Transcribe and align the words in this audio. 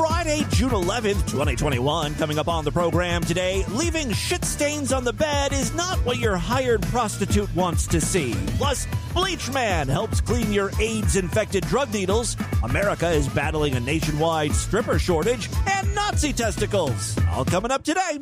Friday, 0.00 0.46
June 0.52 0.70
11th, 0.70 1.26
2021. 1.26 2.14
Coming 2.14 2.38
up 2.38 2.48
on 2.48 2.64
the 2.64 2.72
program 2.72 3.22
today, 3.22 3.66
leaving 3.68 4.10
shit 4.12 4.46
stains 4.46 4.94
on 4.94 5.04
the 5.04 5.12
bed 5.12 5.52
is 5.52 5.74
not 5.74 5.98
what 6.06 6.16
your 6.16 6.38
hired 6.38 6.80
prostitute 6.84 7.54
wants 7.54 7.86
to 7.88 8.00
see. 8.00 8.34
Plus, 8.56 8.86
Bleach 9.12 9.52
Man 9.52 9.88
helps 9.88 10.22
clean 10.22 10.54
your 10.54 10.70
AIDS 10.80 11.16
infected 11.16 11.66
drug 11.66 11.92
needles. 11.92 12.38
America 12.62 13.10
is 13.10 13.28
battling 13.28 13.74
a 13.74 13.80
nationwide 13.80 14.54
stripper 14.54 14.98
shortage 14.98 15.50
and 15.68 15.94
Nazi 15.94 16.32
testicles. 16.32 17.18
All 17.32 17.44
coming 17.44 17.70
up 17.70 17.84
today. 17.84 18.20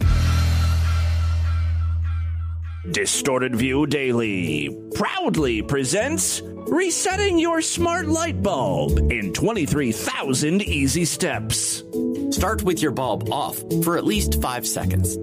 Distorted 2.91 3.55
View 3.55 3.86
Daily 3.86 4.75
proudly 4.95 5.61
presents 5.61 6.41
Resetting 6.45 7.39
Your 7.39 7.61
Smart 7.61 8.07
Light 8.07 8.43
Bulb 8.43 8.98
in 9.12 9.32
23,000 9.34 10.62
Easy 10.62 11.04
Steps. 11.04 11.85
Start 12.30 12.63
with 12.63 12.80
your 12.80 12.93
bulb 12.93 13.30
off 13.30 13.63
for 13.85 13.99
at 13.99 14.04
least 14.04 14.40
5 14.40 14.66
seconds. 14.66 15.16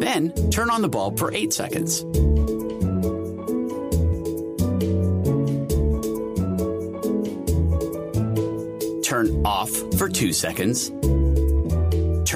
Then 0.00 0.32
turn 0.50 0.70
on 0.70 0.80
the 0.80 0.88
bulb 0.88 1.18
for 1.18 1.32
8 1.34 1.52
seconds. 1.52 2.00
Turn 9.06 9.44
off 9.44 9.70
for 9.98 10.08
2 10.08 10.32
seconds 10.32 10.90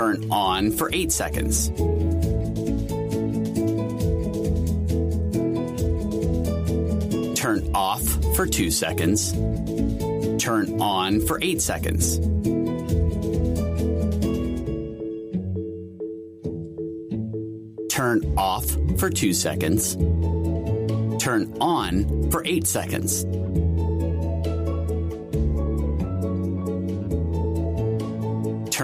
turn 0.00 0.30
on 0.30 0.70
for 0.70 0.88
8 0.94 1.12
seconds. 1.12 1.68
Turn 7.38 7.70
off 7.74 8.02
for 8.34 8.46
2 8.46 8.70
seconds. 8.70 9.32
Turn 10.42 10.80
on 10.80 11.20
for 11.20 11.38
8 11.42 11.60
seconds. 11.60 12.18
Turn 17.90 18.24
off 18.38 18.64
for 18.98 19.10
2 19.10 19.34
seconds. 19.34 19.96
Turn 21.22 21.54
on 21.60 22.30
for 22.30 22.42
8 22.46 22.66
seconds. 22.66 23.26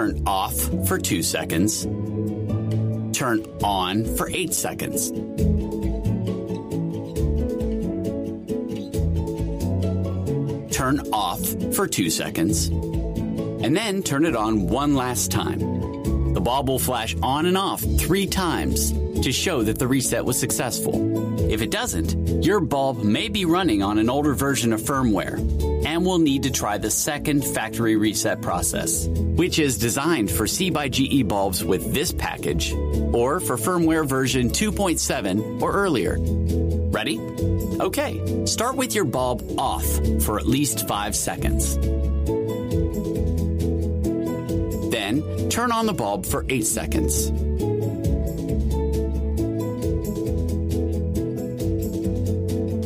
Turn 0.07 0.23
off 0.25 0.55
for 0.87 0.99
2 0.99 1.21
seconds. 1.21 1.83
Turn 3.13 3.45
on 3.65 4.05
for 4.17 4.31
8 4.31 4.55
seconds. 4.55 5.11
Turn 10.71 11.01
off 11.13 11.41
for 11.75 11.89
2 11.89 12.09
seconds. 12.09 12.69
And 12.69 13.77
then 13.77 14.05
turn 14.05 14.25
it 14.25 14.37
on 14.37 14.69
one 14.69 14.95
last 14.95 15.33
time. 15.33 15.59
The 16.35 16.41
bulb 16.41 16.69
will 16.69 16.79
flash 16.79 17.17
on 17.21 17.47
and 17.47 17.59
off 17.59 17.81
three 17.99 18.29
times 18.29 18.93
to 19.23 19.33
show 19.33 19.65
that 19.65 19.81
the 19.81 19.89
reset 19.89 20.25
was 20.25 20.39
successful. 20.39 21.51
If 21.51 21.63
it 21.63 21.73
doesn't, 21.73 22.45
your 22.45 22.61
bulb 22.61 23.03
may 23.03 23.29
be 23.29 23.45
running 23.45 23.83
on 23.83 23.99
an 23.99 24.09
older 24.09 24.35
version 24.35 24.73
of 24.73 24.81
firmware 24.81 25.66
and 25.87 26.05
will 26.05 26.19
need 26.19 26.43
to 26.43 26.51
try 26.51 26.79
the 26.79 26.91
second 26.91 27.45
factory 27.45 27.95
reset 27.95 28.43
process, 28.43 29.07
which 29.07 29.61
is 29.61 29.79
designed 29.79 30.29
for 30.29 30.45
C 30.49 30.69
by 30.69 30.89
GE 30.89 31.29
bulbs 31.29 31.65
with 31.65 31.95
this 31.95 32.11
package 32.11 32.73
or 32.73 33.39
for 33.39 33.57
firmware 33.57 34.05
version 34.05 34.51
2.7 34.51 35.63
or 35.63 35.73
earlier. 35.73 36.17
Ready? 36.91 37.21
Okay, 37.81 38.47
start 38.47 38.75
with 38.75 38.97
your 38.97 39.05
bulb 39.05 39.61
off 39.61 39.87
for 40.25 40.41
at 40.41 40.47
least 40.47 40.89
5 40.89 41.15
seconds. 41.15 41.77
Then 44.91 45.49
turn 45.51 45.71
on 45.71 45.87
the 45.87 45.95
bulb 45.95 46.27
for 46.27 46.45
8 46.49 46.67
seconds. 46.67 47.31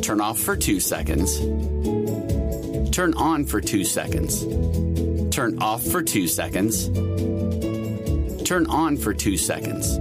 Turn 0.05 0.21
off 0.21 0.39
for 0.39 0.55
2 0.55 0.81
seconds. 0.81 1.41
Turn 3.01 3.15
on 3.15 3.47
for 3.47 3.63
2 3.63 3.83
seconds. 3.83 4.45
Turn 5.35 5.63
off 5.63 5.83
for 5.83 6.03
2 6.03 6.27
seconds. 6.27 6.89
Turn 8.45 8.67
on 8.67 8.99
for 8.99 9.15
2 9.15 9.39
seconds. 9.39 9.97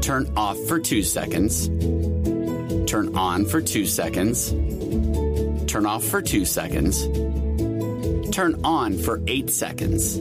Turn 0.00 0.32
off 0.36 0.56
for 0.68 0.78
2 0.78 1.02
seconds. 1.02 1.66
Turn 2.88 3.16
on 3.16 3.44
for 3.46 3.60
2 3.60 3.84
seconds. 3.84 4.50
Turn 5.66 5.84
off 5.84 6.04
for 6.04 6.22
2 6.22 6.44
seconds. 6.44 7.08
Turn 8.30 8.60
on 8.62 8.96
for 8.96 9.20
8 9.26 9.50
seconds. 9.50 10.14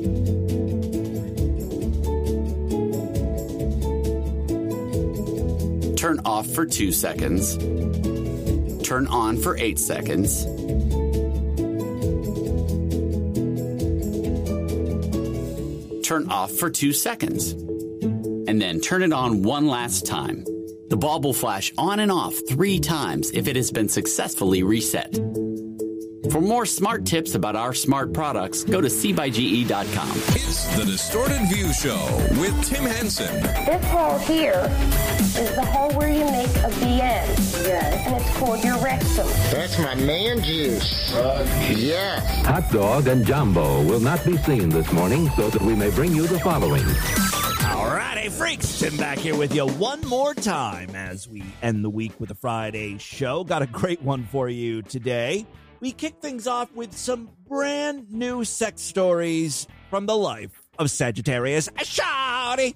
Turn 5.96 6.20
off 6.26 6.48
for 6.48 6.66
2 6.66 6.92
seconds. 6.92 7.56
Turn 8.84 9.06
on 9.06 9.38
for 9.38 9.56
8 9.58 9.78
seconds. 9.78 10.48
Turn 16.20 16.32
off 16.32 16.52
for 16.52 16.70
2 16.70 16.92
seconds. 16.92 17.54
And 18.50 18.62
then 18.62 18.82
turn 18.82 19.04
it 19.04 19.14
on 19.14 19.42
one 19.42 19.68
last 19.68 20.06
time. 20.06 20.44
The 20.90 20.98
bulb 20.98 21.24
will 21.24 21.34
flash 21.34 21.72
on 21.78 22.02
and 22.02 22.12
off 22.12 22.36
three 22.50 22.78
times 22.78 23.32
if 23.32 23.48
it 23.48 23.56
has 23.56 23.72
been 23.72 23.88
successfully 23.88 24.62
reset. 24.62 25.16
For 26.30 26.42
more 26.42 26.66
smart 26.66 27.06
tips 27.06 27.36
about 27.36 27.56
our 27.56 27.74
smart 27.74 28.12
products, 28.14 28.66
go 28.66 28.82
to 28.82 28.90
cbyge.com. 28.90 30.18
It's 30.36 30.66
the 30.76 30.84
Distorted 30.84 31.42
View 31.48 31.72
Show 31.72 32.06
with 32.38 32.66
Tim 32.66 32.84
Henson. 32.84 33.34
This 33.66 33.86
hole 33.86 34.18
here 34.18 34.70
is 35.40 35.56
the 35.56 35.64
hole 35.64 35.92
where 35.98 36.10
you 36.10 36.26
make 36.26 36.50
a 36.58 36.70
BN. 36.82 37.49
Yes. 37.70 38.08
And 38.08 38.16
it's 38.16 38.38
called 38.38 38.64
your 38.64 38.78
rectum. 38.80 39.28
That's 39.52 39.78
my 39.78 39.94
man 39.94 40.42
juice. 40.42 41.12
yes. 41.14 42.46
Hot 42.48 42.68
dog 42.72 43.08
and 43.08 43.24
jumbo 43.24 43.84
will 43.84 44.00
not 44.00 44.26
be 44.26 44.38
seen 44.38 44.70
this 44.70 44.92
morning 44.92 45.30
so 45.36 45.52
that 45.52 45.62
we 45.62 45.76
may 45.76 45.92
bring 45.92 46.16
you 46.16 46.26
the 46.26 46.40
following. 46.40 46.82
Alrighty, 46.82 48.32
freaks. 48.32 48.80
Tim 48.80 48.98
back 48.98 49.20
here 49.20 49.38
with 49.38 49.54
you 49.54 49.68
one 49.68 50.02
more 50.02 50.34
time 50.34 50.96
as 50.96 51.28
we 51.28 51.44
end 51.62 51.86
the 51.86 51.92
week 51.92 52.20
with 52.20 52.32
a 52.32 52.36
Friday 52.36 52.98
show. 52.98 53.44
Got 53.44 53.62
a 53.62 53.68
great 53.68 54.02
one 54.02 54.26
for 54.32 54.50
you 54.50 54.82
today. 54.82 55.46
We 55.80 55.92
kick 55.92 56.16
things 56.24 56.48
off 56.48 56.74
with 56.74 56.98
some 56.98 57.30
brand 57.48 58.12
new 58.12 58.46
sex 58.46 58.82
stories 58.82 59.68
from 59.92 60.08
the 60.08 60.18
life 60.18 60.60
of 60.80 60.90
Sagittarius 60.90 61.70
Shorty. 61.84 62.76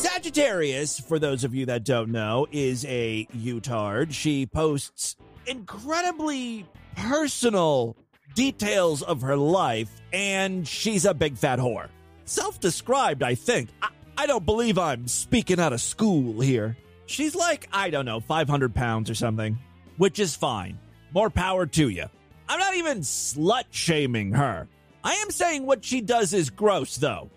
Sagittarius, 0.00 0.98
for 0.98 1.18
those 1.18 1.44
of 1.44 1.54
you 1.54 1.66
that 1.66 1.84
don't 1.84 2.10
know, 2.10 2.46
is 2.50 2.86
a 2.86 3.28
Utard. 3.34 4.14
She 4.14 4.46
posts 4.46 5.16
incredibly 5.46 6.64
personal 6.96 7.98
details 8.34 9.02
of 9.02 9.20
her 9.20 9.36
life, 9.36 9.90
and 10.10 10.66
she's 10.66 11.04
a 11.04 11.12
big 11.12 11.36
fat 11.36 11.58
whore. 11.58 11.88
Self 12.24 12.60
described, 12.60 13.22
I 13.22 13.34
think. 13.34 13.68
I, 13.82 13.88
I 14.16 14.26
don't 14.26 14.46
believe 14.46 14.78
I'm 14.78 15.06
speaking 15.06 15.60
out 15.60 15.74
of 15.74 15.82
school 15.82 16.40
here. 16.40 16.78
She's 17.04 17.34
like, 17.34 17.68
I 17.70 17.90
don't 17.90 18.06
know, 18.06 18.20
500 18.20 18.74
pounds 18.74 19.10
or 19.10 19.14
something, 19.14 19.58
which 19.98 20.18
is 20.18 20.34
fine. 20.34 20.78
More 21.12 21.28
power 21.28 21.66
to 21.66 21.90
you. 21.90 22.06
I'm 22.48 22.58
not 22.58 22.74
even 22.74 23.00
slut 23.00 23.64
shaming 23.70 24.32
her. 24.32 24.66
I 25.04 25.12
am 25.16 25.30
saying 25.30 25.66
what 25.66 25.84
she 25.84 26.00
does 26.00 26.32
is 26.32 26.48
gross, 26.48 26.96
though. 26.96 27.28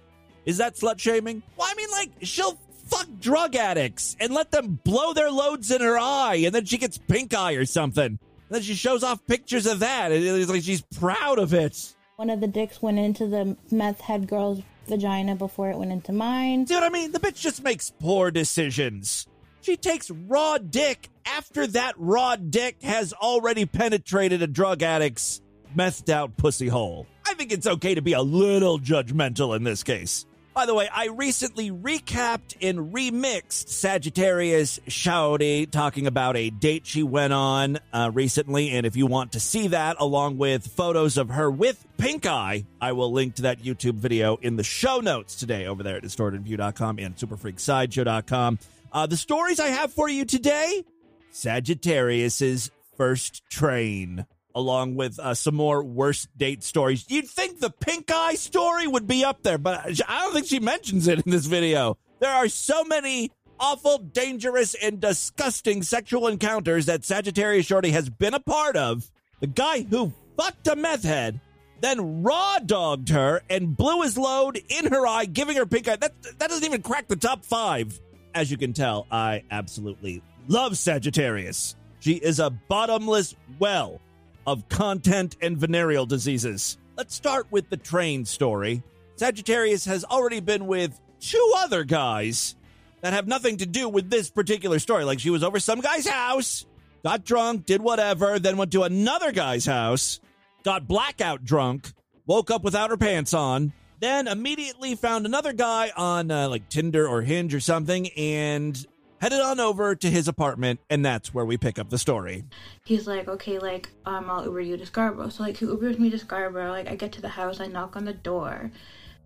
Is 0.45 0.57
that 0.57 0.75
slut 0.75 0.99
shaming? 0.99 1.41
Well, 1.57 1.67
I 1.69 1.75
mean, 1.75 1.89
like, 1.91 2.11
she'll 2.21 2.59
fuck 2.87 3.07
drug 3.19 3.55
addicts 3.55 4.15
and 4.19 4.33
let 4.33 4.51
them 4.51 4.79
blow 4.83 5.13
their 5.13 5.31
loads 5.31 5.71
in 5.71 5.81
her 5.81 5.97
eye, 5.97 6.41
and 6.45 6.53
then 6.53 6.65
she 6.65 6.77
gets 6.77 6.97
pink 6.97 7.33
eye 7.33 7.53
or 7.53 7.65
something. 7.65 8.05
And 8.05 8.19
then 8.49 8.61
she 8.61 8.75
shows 8.75 9.03
off 9.03 9.25
pictures 9.25 9.65
of 9.65 9.79
that. 9.79 10.11
And 10.11 10.23
it's 10.23 10.49
like 10.49 10.63
she's 10.63 10.81
proud 10.81 11.39
of 11.39 11.53
it. 11.53 11.95
One 12.17 12.29
of 12.29 12.41
the 12.41 12.47
dicks 12.47 12.81
went 12.81 12.99
into 12.99 13.25
the 13.25 13.57
meth 13.71 14.01
head 14.01 14.27
girl's 14.27 14.61
vagina 14.87 15.35
before 15.35 15.71
it 15.71 15.77
went 15.77 15.91
into 15.91 16.11
mine. 16.11 16.67
See 16.67 16.75
what 16.75 16.83
I 16.83 16.89
mean? 16.89 17.11
The 17.11 17.19
bitch 17.19 17.39
just 17.39 17.63
makes 17.63 17.89
poor 17.89 18.31
decisions. 18.31 19.27
She 19.61 19.77
takes 19.77 20.11
raw 20.11 20.57
dick 20.57 21.09
after 21.25 21.65
that 21.67 21.93
raw 21.97 22.35
dick 22.35 22.83
has 22.83 23.13
already 23.13 23.65
penetrated 23.65 24.41
a 24.41 24.47
drug 24.47 24.83
addict's 24.83 25.41
methed 25.75 26.09
out 26.09 26.35
pussy 26.35 26.67
hole. 26.67 27.07
I 27.25 27.33
think 27.33 27.51
it's 27.51 27.65
okay 27.65 27.95
to 27.95 28.01
be 28.01 28.13
a 28.13 28.21
little 28.21 28.77
judgmental 28.77 29.55
in 29.55 29.63
this 29.63 29.81
case. 29.81 30.25
By 30.53 30.67
the 30.67 30.75
way, 30.75 30.87
I 30.87 31.07
recently 31.07 31.71
recapped 31.71 32.57
and 32.61 32.93
remixed 32.93 33.69
Sagittarius 33.69 34.79
Shorty 34.87 35.65
talking 35.65 36.05
about 36.05 36.37
a 36.37 36.51
date 36.51 36.85
she 36.85 37.01
went 37.01 37.33
on 37.33 37.79
uh, 37.91 38.11
recently. 38.13 38.69
And 38.69 38.85
if 38.85 38.95
you 38.95 39.07
want 39.07 39.31
to 39.31 39.39
see 39.39 39.69
that 39.69 39.95
along 39.99 40.37
with 40.37 40.67
photos 40.67 41.17
of 41.17 41.29
her 41.29 41.49
with 41.49 41.83
pink 41.97 42.27
eye, 42.27 42.65
I 42.79 42.91
will 42.91 43.11
link 43.11 43.35
to 43.35 43.41
that 43.43 43.63
YouTube 43.63 43.95
video 43.95 44.35
in 44.43 44.55
the 44.55 44.63
show 44.63 44.99
notes 44.99 45.35
today 45.35 45.65
over 45.65 45.81
there 45.81 45.97
at 45.97 46.03
distortedview.com 46.03 46.99
and 46.99 47.15
superfreaksideshow.com. 47.15 48.59
Uh, 48.91 49.07
the 49.07 49.17
stories 49.17 49.59
I 49.59 49.69
have 49.69 49.91
for 49.91 50.07
you 50.07 50.23
today 50.23 50.83
Sagittarius's 51.31 52.69
first 52.95 53.41
train. 53.49 54.27
Along 54.55 54.95
with 54.95 55.19
uh, 55.19 55.33
some 55.33 55.55
more 55.55 55.83
worst 55.83 56.35
date 56.37 56.63
stories. 56.63 57.05
You'd 57.09 57.27
think 57.27 57.59
the 57.59 57.69
pink 57.69 58.11
eye 58.11 58.35
story 58.35 58.87
would 58.87 59.07
be 59.07 59.23
up 59.23 59.43
there, 59.43 59.57
but 59.57 59.85
I 60.07 60.21
don't 60.21 60.33
think 60.33 60.47
she 60.47 60.59
mentions 60.59 61.07
it 61.07 61.19
in 61.25 61.31
this 61.31 61.45
video. 61.45 61.97
There 62.19 62.31
are 62.31 62.47
so 62.47 62.83
many 62.83 63.31
awful, 63.59 63.97
dangerous, 63.97 64.75
and 64.75 64.99
disgusting 64.99 65.83
sexual 65.83 66.27
encounters 66.27 66.85
that 66.87 67.05
Sagittarius 67.05 67.65
Shorty 67.65 67.91
has 67.91 68.09
been 68.09 68.33
a 68.33 68.39
part 68.39 68.75
of. 68.75 69.09
The 69.39 69.47
guy 69.47 69.83
who 69.83 70.13
fucked 70.37 70.67
a 70.67 70.75
meth 70.75 71.03
head, 71.03 71.39
then 71.81 72.23
raw 72.23 72.59
dogged 72.59 73.09
her 73.09 73.41
and 73.49 73.75
blew 73.75 74.01
his 74.03 74.17
load 74.17 74.61
in 74.69 74.87
her 74.91 75.05
eye, 75.05 75.25
giving 75.25 75.57
her 75.57 75.65
pink 75.65 75.87
eye. 75.87 75.97
That, 75.97 76.13
that 76.39 76.49
doesn't 76.49 76.63
even 76.63 76.81
crack 76.81 77.07
the 77.07 77.15
top 77.15 77.43
five. 77.45 77.99
As 78.35 78.49
you 78.49 78.57
can 78.57 78.73
tell, 78.73 79.05
I 79.11 79.43
absolutely 79.51 80.21
love 80.47 80.77
Sagittarius. 80.77 81.75
She 81.99 82.13
is 82.13 82.39
a 82.39 82.49
bottomless 82.49 83.35
well 83.59 84.01
of 84.45 84.67
content 84.69 85.37
and 85.41 85.57
venereal 85.57 86.05
diseases. 86.05 86.77
Let's 86.97 87.15
start 87.15 87.47
with 87.49 87.69
the 87.69 87.77
train 87.77 88.25
story. 88.25 88.83
Sagittarius 89.15 89.85
has 89.85 90.03
already 90.03 90.39
been 90.39 90.67
with 90.67 90.99
two 91.19 91.53
other 91.57 91.83
guys 91.83 92.55
that 93.01 93.13
have 93.13 93.27
nothing 93.27 93.57
to 93.57 93.65
do 93.65 93.89
with 93.89 94.09
this 94.09 94.29
particular 94.29 94.79
story. 94.79 95.03
Like 95.03 95.19
she 95.19 95.29
was 95.29 95.43
over 95.43 95.59
some 95.59 95.81
guy's 95.81 96.07
house, 96.07 96.65
got 97.03 97.25
drunk, 97.25 97.65
did 97.65 97.81
whatever, 97.81 98.39
then 98.39 98.57
went 98.57 98.71
to 98.71 98.83
another 98.83 99.31
guy's 99.31 99.65
house, 99.65 100.19
got 100.63 100.87
blackout 100.87 101.43
drunk, 101.43 101.91
woke 102.25 102.51
up 102.51 102.63
without 102.63 102.89
her 102.89 102.97
pants 102.97 103.33
on, 103.33 103.73
then 103.99 104.27
immediately 104.27 104.95
found 104.95 105.25
another 105.25 105.53
guy 105.53 105.91
on 105.95 106.31
uh, 106.31 106.49
like 106.49 106.69
Tinder 106.69 107.07
or 107.07 107.21
Hinge 107.21 107.53
or 107.53 107.59
something 107.59 108.09
and 108.17 108.85
headed 109.23 109.39
on 109.39 109.57
over 109.57 109.95
to 109.95 110.09
his 110.09 110.27
apartment 110.27 110.81
and 110.89 111.05
that's 111.05 111.33
where 111.33 111.45
we 111.45 111.55
pick 111.55 111.79
up 111.79 111.89
the 111.89 111.97
story. 111.97 112.43
He's 112.83 113.07
like, 113.07 113.29
okay, 113.29 113.57
like, 113.57 113.87
um, 114.05 114.29
I'll 114.29 114.43
Uber 114.43 114.59
you 114.59 114.75
to 114.75 114.85
Scarborough. 114.85 115.29
So 115.29 115.43
like 115.43 115.55
he 115.55 115.65
Ubers 115.65 115.97
me 115.97 116.09
to 116.09 116.19
Scarborough, 116.19 116.71
like 116.71 116.89
I 116.89 116.95
get 116.95 117.13
to 117.13 117.21
the 117.21 117.29
house, 117.29 117.61
I 117.61 117.67
knock 117.67 117.95
on 117.95 118.03
the 118.03 118.11
door, 118.11 118.69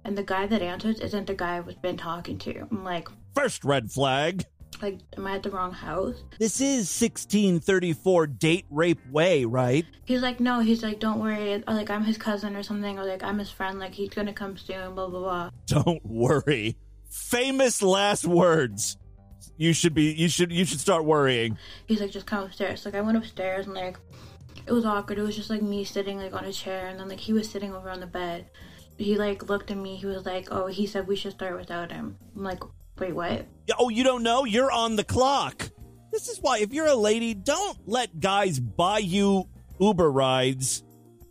and 0.05 0.15
the 0.15 0.21
guy 0.21 0.45
that 0.45 0.61
answers 0.61 0.99
isn't 0.99 1.25
the 1.25 1.33
guy 1.33 1.57
I've 1.57 1.81
been 1.81 1.97
talking 1.97 2.37
to. 2.37 2.67
I'm 2.69 2.83
like, 2.83 3.07
First 3.33 3.65
red 3.65 3.91
flag. 3.91 4.45
like, 4.83 4.99
am 5.17 5.25
I 5.25 5.37
at 5.37 5.41
the 5.41 5.49
wrong 5.49 5.71
house? 5.71 6.23
This 6.37 6.61
is 6.61 7.01
1634 7.01 8.27
Date 8.27 8.65
Rape 8.69 8.99
Way, 9.09 9.45
right? 9.45 9.83
He's 10.05 10.21
like, 10.21 10.39
no, 10.39 10.59
he's 10.59 10.83
like, 10.83 10.99
don't 10.99 11.19
worry, 11.19 11.55
or, 11.55 11.73
like 11.73 11.89
I'm 11.89 12.03
his 12.03 12.19
cousin 12.19 12.55
or 12.55 12.61
something, 12.61 12.99
or 12.99 13.03
like 13.03 13.23
I'm 13.23 13.39
his 13.39 13.49
friend, 13.49 13.79
like 13.79 13.95
he's 13.95 14.09
gonna 14.09 14.31
come 14.31 14.57
soon, 14.57 14.93
blah 14.93 15.09
blah 15.09 15.21
blah. 15.21 15.49
Don't 15.65 16.05
worry. 16.05 16.77
Famous 17.09 17.81
last 17.81 18.27
words. 18.27 18.95
You 19.57 19.73
should 19.73 19.93
be 19.93 20.13
you 20.13 20.29
should 20.29 20.51
you 20.51 20.65
should 20.65 20.79
start 20.79 21.03
worrying. 21.03 21.57
He's 21.87 21.99
like, 21.99 22.11
just 22.11 22.27
come 22.27 22.45
upstairs. 22.45 22.85
Like 22.85 22.95
I 22.95 23.01
went 23.01 23.17
upstairs 23.17 23.65
and 23.65 23.75
like 23.75 23.97
it 24.65 24.71
was 24.71 24.85
awkward. 24.85 25.17
It 25.17 25.23
was 25.23 25.35
just 25.35 25.49
like 25.49 25.61
me 25.61 25.83
sitting 25.83 26.17
like 26.17 26.33
on 26.33 26.45
a 26.45 26.53
chair, 26.53 26.87
and 26.87 26.99
then 26.99 27.07
like 27.07 27.19
he 27.19 27.33
was 27.33 27.49
sitting 27.49 27.73
over 27.73 27.89
on 27.89 27.99
the 27.99 28.07
bed. 28.07 28.45
He 28.97 29.17
like 29.17 29.49
looked 29.49 29.71
at 29.71 29.77
me. 29.77 29.95
He 29.95 30.05
was 30.05 30.25
like, 30.25 30.49
oh, 30.51 30.67
he 30.67 30.85
said 30.87 31.07
we 31.07 31.15
should 31.15 31.33
start 31.33 31.57
without 31.57 31.91
him. 31.91 32.17
I'm 32.35 32.43
like, 32.43 32.61
wait, 32.99 33.15
what? 33.15 33.45
Oh, 33.77 33.89
you 33.89 34.03
don't 34.03 34.23
know? 34.23 34.43
You're 34.45 34.71
on 34.71 34.95
the 34.95 35.03
clock. 35.03 35.69
This 36.11 36.27
is 36.27 36.39
why 36.41 36.59
if 36.59 36.73
you're 36.73 36.87
a 36.87 36.95
lady, 36.95 37.33
don't 37.33 37.77
let 37.87 38.19
guys 38.19 38.59
buy 38.59 38.99
you 38.99 39.47
Uber 39.79 40.11
rides 40.11 40.83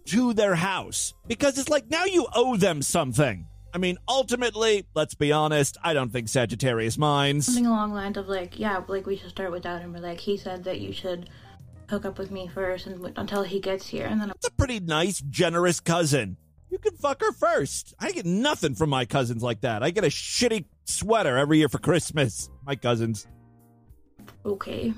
to 0.07 0.33
their 0.33 0.55
house 0.55 1.15
because 1.27 1.59
it's 1.59 1.69
like 1.69 1.91
now 1.91 2.05
you 2.05 2.27
owe 2.35 2.57
them 2.57 2.83
something. 2.83 3.47
I 3.77 3.79
mean, 3.79 3.99
ultimately, 4.09 4.87
let's 4.95 5.15
be 5.15 5.33
honest, 5.33 5.77
I 5.85 5.93
don't 5.93 6.11
think 6.11 6.31
Sagittarius 6.31 6.97
minds. 6.97 7.45
Something 7.45 7.67
along 7.67 7.91
the 7.91 7.97
lines 7.97 8.17
of 8.17 8.27
like, 8.27 8.59
yeah, 8.59 8.83
like 8.89 9.05
we 9.05 9.19
should 9.19 9.29
start 9.29 9.51
without 9.51 9.83
him. 9.83 9.95
Or 9.95 9.99
like 10.01 10.19
he 10.19 10.39
said 10.39 10.65
that 10.65 10.81
you 10.81 10.95
should 10.95 11.29
hook 11.91 12.07
up 12.07 12.19
with 12.19 12.31
me 12.31 12.49
first 12.49 12.87
and 12.87 13.13
until 13.19 13.43
he 13.43 13.61
gets 13.61 13.87
here, 13.87 14.07
and 14.07 14.19
then 14.19 14.29
That's 14.29 14.49
a 14.49 14.53
pretty 14.53 14.81
nice, 14.81 15.21
generous 15.21 15.79
cousin. 15.81 16.39
You 16.71 16.79
can 16.79 16.97
fuck 16.97 17.21
her 17.21 17.33
first. 17.33 17.93
I 18.01 18.13
get 18.13 18.25
nothing 18.25 18.75
from 18.75 18.89
my 18.89 19.05
cousins 19.05 19.43
like 19.43 19.61
that. 19.61 19.83
I 19.83 19.91
get 19.91 20.05
a 20.05 20.09
shitty 20.09 20.65
sweater 20.87 21.37
every 21.37 21.59
year 21.59 21.69
for 21.69 21.79
Christmas. 21.79 22.49
My 22.65 22.77
cousins. 22.77 23.27
okay. 24.47 24.95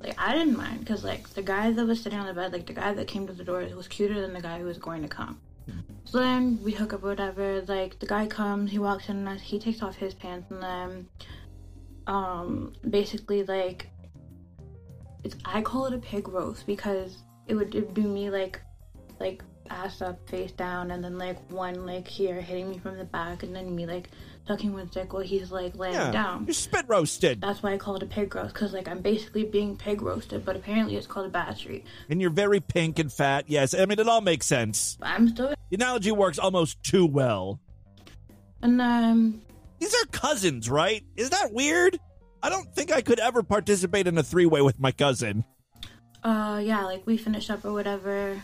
Like 0.00 0.16
I 0.18 0.32
didn't 0.34 0.56
mind 0.56 0.80
because 0.80 1.04
like 1.04 1.28
the 1.34 1.42
guy 1.42 1.70
that 1.70 1.86
was 1.86 2.02
sitting 2.02 2.18
on 2.18 2.26
the 2.26 2.34
bed, 2.34 2.52
like 2.52 2.66
the 2.66 2.72
guy 2.72 2.92
that 2.92 3.06
came 3.06 3.28
to 3.28 3.32
the 3.32 3.44
door, 3.44 3.64
was 3.76 3.86
cuter 3.86 4.20
than 4.20 4.32
the 4.32 4.40
guy 4.40 4.58
who 4.58 4.64
was 4.64 4.78
going 4.78 5.02
to 5.02 5.08
come. 5.08 5.38
So 6.04 6.18
then 6.18 6.60
we 6.62 6.72
hook 6.72 6.92
up 6.92 7.02
or 7.02 7.08
whatever. 7.08 7.62
Like 7.62 7.98
the 7.98 8.06
guy 8.06 8.26
comes, 8.26 8.70
he 8.70 8.78
walks 8.78 9.08
in, 9.08 9.26
and 9.26 9.40
he 9.40 9.58
takes 9.58 9.82
off 9.82 9.96
his 9.96 10.14
pants, 10.14 10.50
and 10.50 10.62
then 10.62 11.08
um 12.06 12.72
basically 12.88 13.42
like 13.42 13.90
it's 15.24 15.34
I 15.44 15.60
call 15.60 15.86
it 15.86 15.94
a 15.94 15.98
pig 15.98 16.28
roast 16.28 16.66
because 16.66 17.24
it 17.46 17.54
would 17.54 17.74
it'd 17.74 17.94
be 17.94 18.02
me 18.02 18.30
like 18.30 18.60
like 19.18 19.42
ass 19.70 20.00
up, 20.02 20.28
face 20.28 20.52
down, 20.52 20.90
and 20.90 21.02
then 21.02 21.18
like 21.18 21.38
one 21.50 21.84
leg 21.86 22.06
here 22.06 22.40
hitting 22.40 22.68
me 22.70 22.78
from 22.78 22.96
the 22.98 23.04
back, 23.04 23.42
and 23.42 23.54
then 23.54 23.74
me 23.74 23.86
like 23.86 24.10
tucking 24.46 24.72
one 24.72 24.88
stick 24.90 25.12
while 25.12 25.22
he's 25.22 25.50
like 25.50 25.76
laying 25.76 25.94
Yeah. 25.94 26.10
down. 26.12 26.44
You're 26.46 26.54
spit 26.54 26.84
roasted. 26.88 27.40
That's 27.40 27.62
why 27.62 27.72
I 27.72 27.78
call 27.78 27.96
it 27.96 28.02
a 28.02 28.06
pig 28.06 28.34
roast, 28.34 28.54
because 28.54 28.72
like 28.72 28.88
I'm 28.88 29.00
basically 29.00 29.44
being 29.44 29.76
pig 29.76 30.02
roasted, 30.02 30.44
but 30.44 30.56
apparently 30.56 30.96
it's 30.96 31.06
called 31.06 31.26
a 31.26 31.30
battery. 31.30 31.84
And 32.08 32.20
you're 32.20 32.30
very 32.30 32.60
pink 32.60 32.98
and 32.98 33.12
fat. 33.12 33.44
Yes, 33.48 33.74
I 33.74 33.84
mean, 33.86 33.98
it 33.98 34.08
all 34.08 34.20
makes 34.20 34.46
sense. 34.46 34.96
I'm 35.02 35.28
still, 35.28 35.54
The 35.70 35.76
analogy 35.76 36.12
works 36.12 36.38
almost 36.38 36.82
too 36.82 37.06
well. 37.06 37.60
and 38.62 38.80
um, 38.80 39.42
These 39.80 39.94
are 39.94 40.06
cousins, 40.12 40.70
right? 40.70 41.02
Is 41.16 41.30
that 41.30 41.52
weird? 41.52 41.98
I 42.42 42.48
don't 42.48 42.72
think 42.74 42.92
I 42.92 43.00
could 43.02 43.18
ever 43.18 43.42
participate 43.42 44.06
in 44.06 44.16
a 44.18 44.22
three 44.22 44.46
way 44.46 44.62
with 44.62 44.78
my 44.78 44.92
cousin. 44.92 45.44
uh, 46.22 46.60
yeah, 46.64 46.84
like 46.84 47.04
we 47.06 47.16
finished 47.16 47.50
up 47.50 47.64
or 47.64 47.72
whatever, 47.72 48.40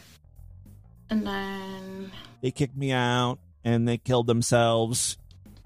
and 1.12 1.26
then 1.26 2.10
They 2.40 2.50
kicked 2.50 2.76
me 2.76 2.90
out 2.92 3.38
and 3.64 3.86
they 3.86 3.98
killed 3.98 4.26
themselves. 4.26 5.18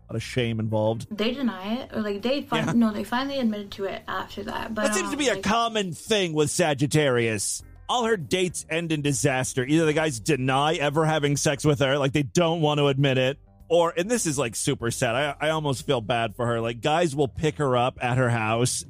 A 0.09 0.13
lot 0.13 0.17
of 0.17 0.23
shame 0.23 0.61
involved. 0.61 1.07
they 1.17 1.33
deny 1.33 1.75
it, 1.83 1.91
or 1.93 2.01
like 2.03 2.23
they 2.23 2.43
fin- 2.43 2.65
Yeah. 2.67 2.73
no, 2.75 2.93
they 2.93 3.03
finally 3.05 3.39
admitted 3.41 3.71
to 3.73 3.85
it 3.87 4.03
after 4.07 4.45
that. 4.45 4.73
But 4.75 4.85
That 4.85 4.95
seems 4.95 5.09
to 5.09 5.15
um, 5.15 5.19
be 5.19 5.29
a 5.29 5.35
like, 5.35 5.43
common 5.43 5.93
thing 5.95 6.33
with 6.33 6.51
Sagittarius. 6.51 7.63
All 7.89 8.05
her 8.05 8.17
dates 8.17 8.67
end 8.71 8.93
in 8.93 9.03
disaster. 9.03 9.65
Either 9.65 9.85
the 9.87 9.93
guys 9.93 10.21
deny 10.21 10.75
ever 10.75 11.05
having 11.07 11.37
sex 11.37 11.65
with 11.65 11.81
her, 11.81 11.99
like 11.99 12.13
they 12.13 12.23
don't 12.25 12.61
want 12.61 12.79
to 12.79 12.87
admit 12.89 13.19
it, 13.19 13.39
or, 13.69 13.93
and 13.97 14.09
this 14.11 14.27
is 14.27 14.39
like 14.39 14.55
super 14.55 14.91
sad. 14.93 15.15
I, 15.17 15.47
I 15.47 15.51
almost 15.51 15.87
feel 15.87 16.01
bad 16.01 16.37
for 16.37 16.47
her. 16.47 16.61
Like, 16.61 16.81
guys 16.81 17.17
will 17.17 17.29
pick 17.29 17.57
her 17.59 17.77
up 17.77 17.99
at 18.01 18.17
her 18.17 18.31
house, 18.31 18.85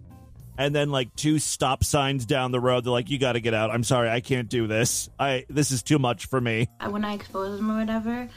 and 0.58 0.74
then 0.74 0.90
like 0.90 1.14
two 1.16 1.38
stop 1.38 1.84
signs 1.84 2.26
down 2.26 2.52
the 2.52 2.60
road, 2.60 2.84
they're 2.84 2.92
like, 2.92 3.10
"You 3.10 3.18
got 3.18 3.32
to 3.32 3.40
get 3.40 3.54
out. 3.54 3.70
I'm 3.70 3.84
sorry, 3.84 4.08
I 4.08 4.20
can't 4.20 4.48
do 4.48 4.66
this. 4.66 5.08
I 5.18 5.44
this 5.48 5.70
is 5.70 5.82
too 5.82 5.98
much 5.98 6.26
for 6.26 6.40
me." 6.40 6.68
when 6.88 7.04
I 7.04 7.14
exposed 7.14 7.58
them 7.58 7.70
or 7.70 7.78
whatever, 7.78 8.28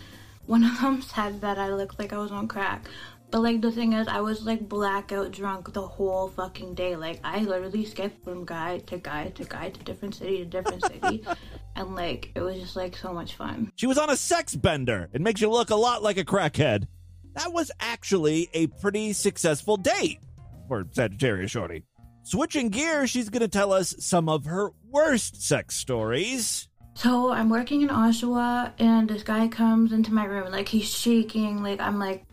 one 0.46 0.64
of 0.64 0.80
them 0.80 1.02
said 1.16 1.42
that 1.42 1.58
I 1.58 1.74
looked 1.74 2.00
like 2.00 2.14
I 2.14 2.18
was 2.18 2.32
on 2.32 2.48
crack. 2.48 2.88
But 3.32 3.42
like 3.42 3.62
the 3.62 3.72
thing 3.72 3.94
is, 3.94 4.08
I 4.08 4.22
was 4.22 4.44
like 4.44 4.68
blackout 4.68 5.32
drunk 5.32 5.72
the 5.74 5.86
whole 5.86 6.30
fucking 6.30 6.74
day. 6.74 6.96
Like 6.96 7.20
I 7.24 7.40
literally 7.40 7.86
skipped 7.86 8.24
from 8.24 8.44
guy 8.46 8.80
to 8.80 8.98
guy 8.98 9.30
to 9.30 9.44
guy 9.44 9.70
to 9.70 9.84
different 9.84 10.16
city 10.16 10.40
to 10.40 10.46
different 10.46 10.84
city, 10.84 11.24
and 11.76 11.96
like 11.96 12.32
it 12.34 12.42
was 12.42 12.60
just 12.60 12.76
like 12.76 12.98
so 12.98 13.14
much 13.14 13.36
fun. 13.36 13.72
She 13.76 13.86
was 13.86 14.00
on 14.00 14.10
a 14.10 14.16
sex 14.16 14.56
bender. 14.56 15.10
It 15.14 15.22
makes 15.22 15.42
you 15.42 15.50
look 15.50 15.70
a 15.70 15.76
lot 15.76 16.02
like 16.02 16.18
a 16.18 16.26
crackhead. 16.26 16.88
That 17.36 17.54
was 17.54 17.72
actually 17.80 18.50
a 18.54 18.68
pretty 18.68 19.14
successful 19.14 19.78
date 19.78 20.20
for 20.68 20.88
Sagittarius 20.92 21.52
Shorty. 21.52 21.84
Switching 22.24 22.70
gears, 22.70 23.10
she's 23.10 23.30
going 23.30 23.42
to 23.42 23.48
tell 23.48 23.74
us 23.74 23.96
some 24.00 24.30
of 24.30 24.46
her 24.46 24.72
worst 24.90 25.42
sex 25.42 25.76
stories. 25.76 26.68
So 26.94 27.32
I'm 27.32 27.50
working 27.50 27.82
in 27.82 27.90
Oshawa, 27.90 28.74
and 28.78 29.10
this 29.10 29.24
guy 29.24 29.48
comes 29.48 29.94
into 29.94 30.14
my 30.14 30.26
room, 30.26 30.52
like 30.52 30.68
he's 30.68 30.90
shaking. 30.90 31.64
Like 31.64 31.80
I'm 31.80 31.98
like, 31.98 32.26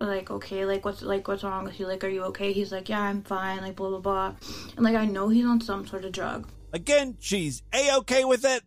like 0.00 0.30
okay, 0.30 0.64
like 0.64 0.84
what's 0.84 1.02
like 1.02 1.26
what's 1.28 1.42
wrong 1.42 1.64
with 1.64 1.78
you? 1.80 1.86
Like 1.86 2.04
are 2.04 2.08
you 2.08 2.22
okay? 2.24 2.52
He's 2.52 2.72
like, 2.72 2.88
yeah, 2.88 3.02
I'm 3.02 3.22
fine. 3.22 3.62
Like 3.62 3.76
blah 3.76 3.90
blah 3.90 3.98
blah, 3.98 4.34
and 4.76 4.84
like 4.84 4.94
I 4.94 5.06
know 5.06 5.28
he's 5.28 5.44
on 5.44 5.60
some 5.60 5.86
sort 5.86 6.04
of 6.04 6.12
drug. 6.12 6.48
Again, 6.72 7.16
she's 7.18 7.62
a 7.74 7.96
okay 7.96 8.24
with 8.24 8.44
it, 8.44 8.62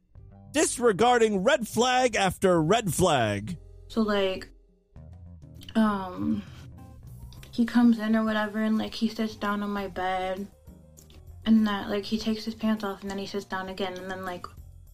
disregarding 0.52 1.44
red 1.44 1.68
flag 1.68 2.16
after 2.16 2.62
red 2.62 2.94
flag. 2.94 3.58
So 3.88 4.02
like, 4.02 4.50
um, 5.76 6.44
he 7.54 7.66
comes 7.66 8.00
in 8.00 8.16
or 8.16 8.26
whatever, 8.26 8.64
and 8.64 8.80
like 8.80 8.96
he 8.96 9.08
sits 9.08 9.36
down 9.36 9.62
on 9.62 9.70
my 9.70 9.88
bed, 9.88 10.48
and 11.46 11.68
that 11.68 11.88
like 11.88 12.04
he 12.04 12.18
takes 12.18 12.44
his 12.44 12.56
pants 12.56 12.84
off, 12.84 13.02
and 13.02 13.12
then 13.12 13.20
he 13.20 13.28
sits 13.28 13.46
down 13.46 13.70
again, 13.70 13.94
and 13.94 14.10
then 14.10 14.26
like 14.26 14.48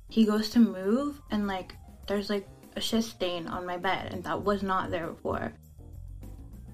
he 0.10 0.26
goes 0.26 0.50
to 0.50 0.60
move, 0.60 1.22
and 1.32 1.48
like 1.48 1.74
there's 2.06 2.30
like 2.30 2.46
a 2.76 2.82
shit 2.82 3.06
stain 3.06 3.48
on 3.48 3.66
my 3.66 3.78
bed, 3.78 4.14
and 4.14 4.26
that 4.26 4.44
was 4.44 4.62
not 4.62 4.92
there 4.92 5.08
before. 5.08 5.54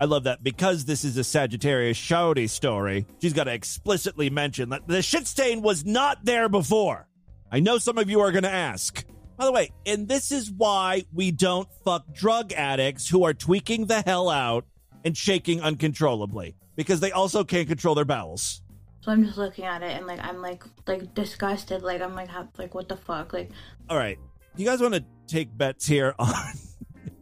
I 0.02 0.06
love 0.06 0.24
that 0.24 0.44
because 0.44 0.86
this 0.86 1.06
is 1.06 1.18
a 1.18 1.24
Sagittarius 1.24 1.98
Shorty 1.98 2.48
story. 2.48 3.06
She's 3.22 3.34
got 3.34 3.44
to 3.44 3.54
explicitly 3.54 4.32
mention 4.32 4.70
that 4.70 4.88
the 4.88 5.04
shit 5.04 5.28
stain 5.28 5.62
was 5.62 5.86
not 5.86 6.26
there 6.26 6.50
before. 6.50 7.08
I 7.52 7.60
know 7.60 7.78
some 7.78 8.00
of 8.00 8.10
you 8.10 8.20
are 8.22 8.32
going 8.32 8.44
to 8.44 8.50
ask. 8.50 9.06
By 9.38 9.46
the 9.46 9.52
way, 9.52 9.72
and 9.86 10.08
this 10.08 10.32
is 10.32 10.52
why 10.52 11.06
we 11.14 11.30
don't 11.30 11.70
fuck 11.86 12.12
drug 12.12 12.54
addicts 12.54 13.08
who 13.08 13.24
are 13.24 13.34
tweaking 13.34 13.86
the 13.86 14.02
hell 14.02 14.30
out 14.30 14.66
and 15.06 15.16
shaking 15.16 15.62
uncontrollably 15.62 16.56
because 16.76 17.00
they 17.00 17.12
also 17.12 17.44
can't 17.44 17.68
control 17.68 17.96
their 17.96 18.06
bowels. 18.06 18.62
So 19.02 19.12
I'm 19.12 19.24
just 19.24 19.38
looking 19.38 19.66
at 19.66 19.84
it 19.84 19.96
and 19.96 20.08
like 20.08 20.20
I'm 20.22 20.42
like 20.42 20.64
like 20.88 21.14
disgusted. 21.14 21.84
Like 21.84 22.02
I'm 22.02 22.16
like 22.16 22.28
how, 22.28 22.50
like 22.58 22.74
what 22.74 22.90
the 22.90 22.98
fuck? 22.98 23.32
Like 23.32 23.52
All 23.88 23.98
right. 23.98 24.18
You 24.58 24.66
guys 24.66 24.82
want 24.82 24.96
to 24.96 25.06
take 25.28 25.56
bets 25.56 25.86
here 25.86 26.16
on 26.20 26.34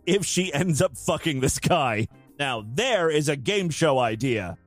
if 0.06 0.26
she 0.26 0.54
ends 0.54 0.82
up 0.82 0.98
fucking 0.98 1.42
this 1.42 1.60
guy? 1.60 2.08
Now, 2.40 2.66
there 2.74 3.10
is 3.10 3.30
a 3.30 3.36
game 3.36 3.70
show 3.70 4.00
idea. 4.00 4.58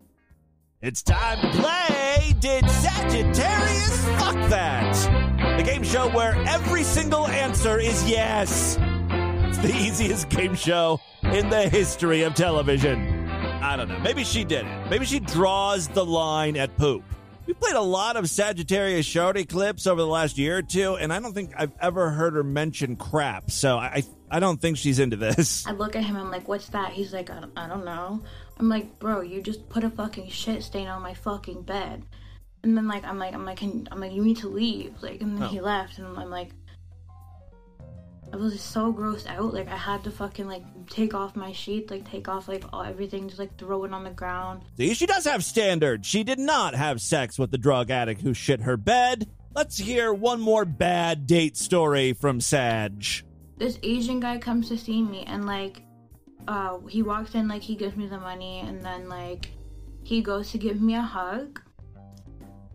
It's 0.82 1.02
time 1.02 1.40
to 1.40 1.58
play 1.58 2.34
Did 2.38 2.68
Sagittarius 2.68 4.04
Fuck 4.18 4.34
That? 4.50 5.56
The 5.56 5.62
game 5.64 5.82
show 5.82 6.08
where 6.10 6.34
every 6.46 6.82
single 6.82 7.26
answer 7.26 7.80
is 7.80 8.08
yes. 8.08 8.78
It's 9.58 9.72
the 9.72 9.74
easiest 9.74 10.28
game 10.28 10.54
show 10.54 11.00
in 11.22 11.48
the 11.48 11.66
history 11.70 12.24
of 12.24 12.34
television. 12.34 13.26
I 13.30 13.74
don't 13.76 13.88
know. 13.88 13.98
Maybe 14.00 14.22
she 14.22 14.44
did 14.44 14.66
it. 14.66 14.90
Maybe 14.90 15.06
she 15.06 15.18
draws 15.18 15.88
the 15.88 16.04
line 16.04 16.58
at 16.58 16.76
poop. 16.76 17.02
We 17.46 17.54
played 17.54 17.74
a 17.74 17.80
lot 17.80 18.16
of 18.16 18.28
Sagittarius 18.28 19.06
Shorty 19.06 19.46
clips 19.46 19.86
over 19.86 19.98
the 19.98 20.06
last 20.06 20.36
year 20.36 20.58
or 20.58 20.62
two, 20.62 20.96
and 20.96 21.10
I 21.10 21.20
don't 21.20 21.32
think 21.32 21.54
I've 21.56 21.72
ever 21.80 22.10
heard 22.10 22.34
her 22.34 22.42
mention 22.44 22.96
crap. 22.96 23.50
So 23.50 23.78
I, 23.78 24.02
I 24.30 24.40
don't 24.40 24.60
think 24.60 24.76
she's 24.76 24.98
into 24.98 25.16
this. 25.16 25.66
I 25.66 25.70
look 25.70 25.96
at 25.96 26.04
him. 26.04 26.16
I'm 26.18 26.30
like, 26.30 26.48
what's 26.48 26.68
that? 26.68 26.92
He's 26.92 27.14
like, 27.14 27.30
I 27.30 27.40
don't, 27.40 27.52
I 27.58 27.66
don't 27.66 27.86
know. 27.86 28.22
I'm 28.58 28.68
like, 28.68 28.98
bro, 28.98 29.22
you 29.22 29.40
just 29.40 29.66
put 29.70 29.84
a 29.84 29.90
fucking 29.90 30.28
shit 30.28 30.64
stain 30.64 30.88
on 30.88 31.00
my 31.00 31.14
fucking 31.14 31.62
bed. 31.62 32.04
And 32.62 32.76
then 32.76 32.86
like, 32.88 33.04
I'm 33.04 33.18
like, 33.18 33.32
I'm 33.32 33.46
like, 33.46 33.56
can, 33.56 33.88
I'm 33.90 34.00
like, 34.00 34.12
you 34.12 34.22
need 34.22 34.36
to 34.38 34.48
leave. 34.48 34.92
Like, 35.00 35.22
and 35.22 35.34
then 35.38 35.44
Oh. 35.44 35.48
he 35.48 35.62
left, 35.62 35.96
and 35.96 36.06
I'm 36.18 36.28
like, 36.30 36.50
I 38.32 38.36
was 38.36 38.60
so 38.60 38.92
grossed 38.92 39.26
out. 39.26 39.54
Like, 39.54 39.68
I 39.68 39.76
had 39.76 40.04
to 40.04 40.10
fucking 40.10 40.46
like 40.46 40.64
take 40.90 41.14
off 41.14 41.36
my 41.36 41.52
sheet, 41.52 41.90
like 41.90 42.08
take 42.10 42.28
off 42.28 42.48
like 42.48 42.64
all 42.72 42.82
everything, 42.82 43.28
just 43.28 43.38
like 43.38 43.56
throw 43.56 43.84
it 43.84 43.92
on 43.92 44.04
the 44.04 44.10
ground. 44.10 44.62
See, 44.76 44.92
she 44.94 45.06
does 45.06 45.24
have 45.24 45.44
standards. 45.44 46.06
She 46.06 46.22
did 46.24 46.38
not 46.38 46.74
have 46.74 47.00
sex 47.00 47.38
with 47.38 47.50
the 47.50 47.58
drug 47.58 47.90
addict 47.90 48.20
who 48.20 48.34
shit 48.34 48.60
her 48.62 48.76
bed. 48.76 49.28
Let's 49.54 49.78
hear 49.78 50.12
one 50.12 50.40
more 50.40 50.64
bad 50.66 51.26
date 51.26 51.56
story 51.56 52.12
from 52.12 52.40
Saj. 52.40 53.24
this 53.56 53.78
Asian 53.82 54.20
guy 54.20 54.36
comes 54.38 54.68
to 54.68 54.76
see 54.76 55.00
me 55.00 55.24
and 55.26 55.46
like 55.46 55.80
uh 56.46 56.78
he 56.88 57.02
walks 57.02 57.34
in 57.34 57.48
like 57.48 57.62
he 57.62 57.74
gives 57.74 57.96
me 57.96 58.06
the 58.06 58.18
money 58.18 58.60
and 58.60 58.82
then 58.84 59.08
like 59.08 59.48
he 60.04 60.20
goes 60.20 60.50
to 60.50 60.58
give 60.58 60.80
me 60.82 60.94
a 60.94 61.00
hug 61.00 61.62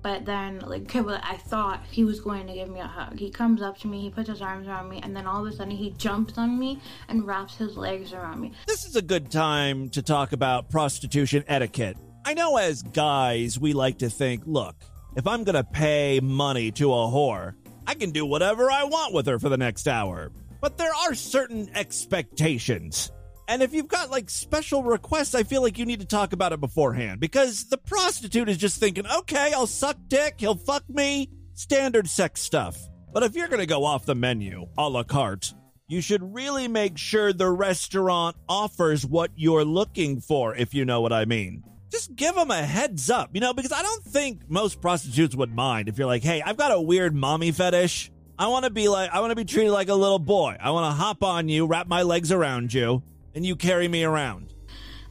but 0.02 0.26
then 0.26 0.60
like 0.60 0.94
I 0.96 1.38
thought 1.38 1.84
he 1.90 2.04
was 2.04 2.20
going 2.20 2.48
to 2.48 2.54
give 2.54 2.70
me 2.70 2.80
a 2.80 2.88
hug. 2.88 3.20
He 3.20 3.30
comes 3.30 3.62
up 3.62 3.78
to 3.80 3.88
me, 3.88 4.02
he 4.02 4.10
puts 4.10 4.30
his 4.30 4.42
arms 4.42 4.68
around 4.68 4.90
me, 4.90 5.00
and 5.04 5.16
then 5.16 5.28
all 5.28 5.46
of 5.46 5.52
a 5.52 5.56
sudden 5.56 5.72
he 5.76 5.92
jumps 5.92 6.38
on 6.38 6.58
me 6.60 6.80
and 7.08 7.26
wraps 7.26 7.58
his 7.58 7.78
legs 7.78 8.14
around 8.14 8.40
me. 8.40 8.52
This 8.68 8.86
is 8.86 8.96
a 8.96 9.02
good 9.02 9.32
time 9.32 9.90
to 9.90 10.02
talk 10.02 10.32
about 10.32 10.70
prostitution 10.70 11.44
etiquette. 11.48 11.98
I 12.26 12.34
know 12.34 12.58
as 12.58 12.84
guys, 12.84 13.60
we 13.60 13.74
like 13.74 14.00
to 14.00 14.10
think, 14.10 14.44
look, 14.46 14.76
if 15.16 15.28
I'm 15.28 15.44
going 15.44 15.56
to 15.56 15.64
pay 15.64 16.20
money 16.22 16.72
to 16.74 16.94
a 16.94 17.08
whore, 17.08 17.56
I 17.88 17.96
can 17.96 18.12
do 18.12 18.26
whatever 18.26 18.70
I 18.72 18.84
want 18.84 19.14
with 19.14 19.26
her 19.26 19.40
for 19.40 19.50
the 19.50 19.58
next 19.58 19.88
hour. 19.88 20.32
But 20.62 20.78
there 20.78 20.94
are 20.94 21.16
certain 21.16 21.70
expectations. 21.74 23.12
And 23.52 23.62
if 23.62 23.74
you've 23.74 23.90
got 23.90 24.10
like 24.10 24.30
special 24.30 24.82
requests, 24.82 25.36
I 25.36 25.44
feel 25.44 25.62
like 25.62 25.78
you 25.78 25.86
need 25.86 26.00
to 26.00 26.06
talk 26.06 26.32
about 26.32 26.54
it 26.54 26.62
beforehand 26.62 27.20
because 27.20 27.66
the 27.66 27.78
prostitute 27.78 28.48
is 28.48 28.56
just 28.56 28.80
thinking, 28.80 29.06
okay, 29.06 29.52
I'll 29.54 29.68
suck 29.68 29.98
dick, 30.08 30.36
he'll 30.38 30.56
fuck 30.56 30.90
me, 30.90 31.30
standard 31.54 32.08
sex 32.08 32.42
stuff. 32.42 32.80
But 33.12 33.24
if 33.24 33.36
you're 33.36 33.50
going 33.50 33.60
to 33.60 33.66
go 33.66 33.84
off 33.84 34.06
the 34.06 34.16
menu, 34.16 34.68
a 34.78 34.88
la 34.88 35.04
carte, 35.04 35.54
you 35.90 36.00
should 36.00 36.34
really 36.34 36.70
make 36.70 36.98
sure 36.98 37.34
the 37.34 37.52
restaurant 37.52 38.38
offers 38.48 39.06
what 39.06 39.32
you're 39.36 39.66
looking 39.66 40.22
for, 40.22 40.56
if 40.56 40.74
you 40.74 40.86
know 40.86 41.02
what 41.02 41.12
I 41.12 41.26
mean. 41.26 41.62
Just 41.92 42.16
give 42.16 42.36
them 42.36 42.52
a 42.52 42.64
heads 42.64 43.10
up, 43.10 43.32
you 43.34 43.42
know, 43.42 43.54
because 43.54 43.74
I 43.74 43.82
don't 43.82 44.06
think 44.06 44.50
most 44.50 44.80
prostitutes 44.80 45.36
would 45.36 45.54
mind 45.54 45.90
if 45.90 45.98
you're 45.98 46.08
like, 46.08 46.24
hey, 46.24 46.42
I've 46.42 46.56
got 46.56 46.72
a 46.72 46.80
weird 46.80 47.14
mommy 47.14 47.52
fetish. 47.52 48.14
I 48.40 48.48
want 48.48 48.64
to 48.64 48.72
be 48.72 48.88
like, 48.88 49.12
I 49.12 49.20
want 49.20 49.32
to 49.32 49.36
be 49.36 49.44
treated 49.44 49.72
like 49.72 49.90
a 49.90 49.94
little 49.94 50.20
boy. 50.20 50.56
I 50.58 50.72
want 50.72 50.90
to 50.90 50.96
hop 50.96 51.22
on 51.22 51.50
you, 51.50 51.66
wrap 51.66 51.90
my 51.90 52.04
legs 52.04 52.32
around 52.32 52.74
you, 52.74 53.04
and 53.36 53.46
you 53.46 53.56
carry 53.56 53.88
me 53.88 54.04
around. 54.04 54.54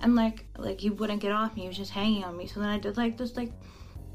And 0.01 0.15
like 0.15 0.47
like 0.57 0.81
he 0.81 0.91
wouldn't 0.91 1.21
get 1.21 1.33
off 1.33 1.55
me, 1.55 1.63
he 1.63 1.69
was 1.69 1.77
just 1.77 1.91
hanging 1.91 2.25
on 2.25 2.37
me. 2.37 2.47
So 2.47 2.61
then 2.61 2.69
I 2.69 2.79
did 2.79 2.97
like 2.97 3.17
this 3.19 3.37
like 3.37 3.53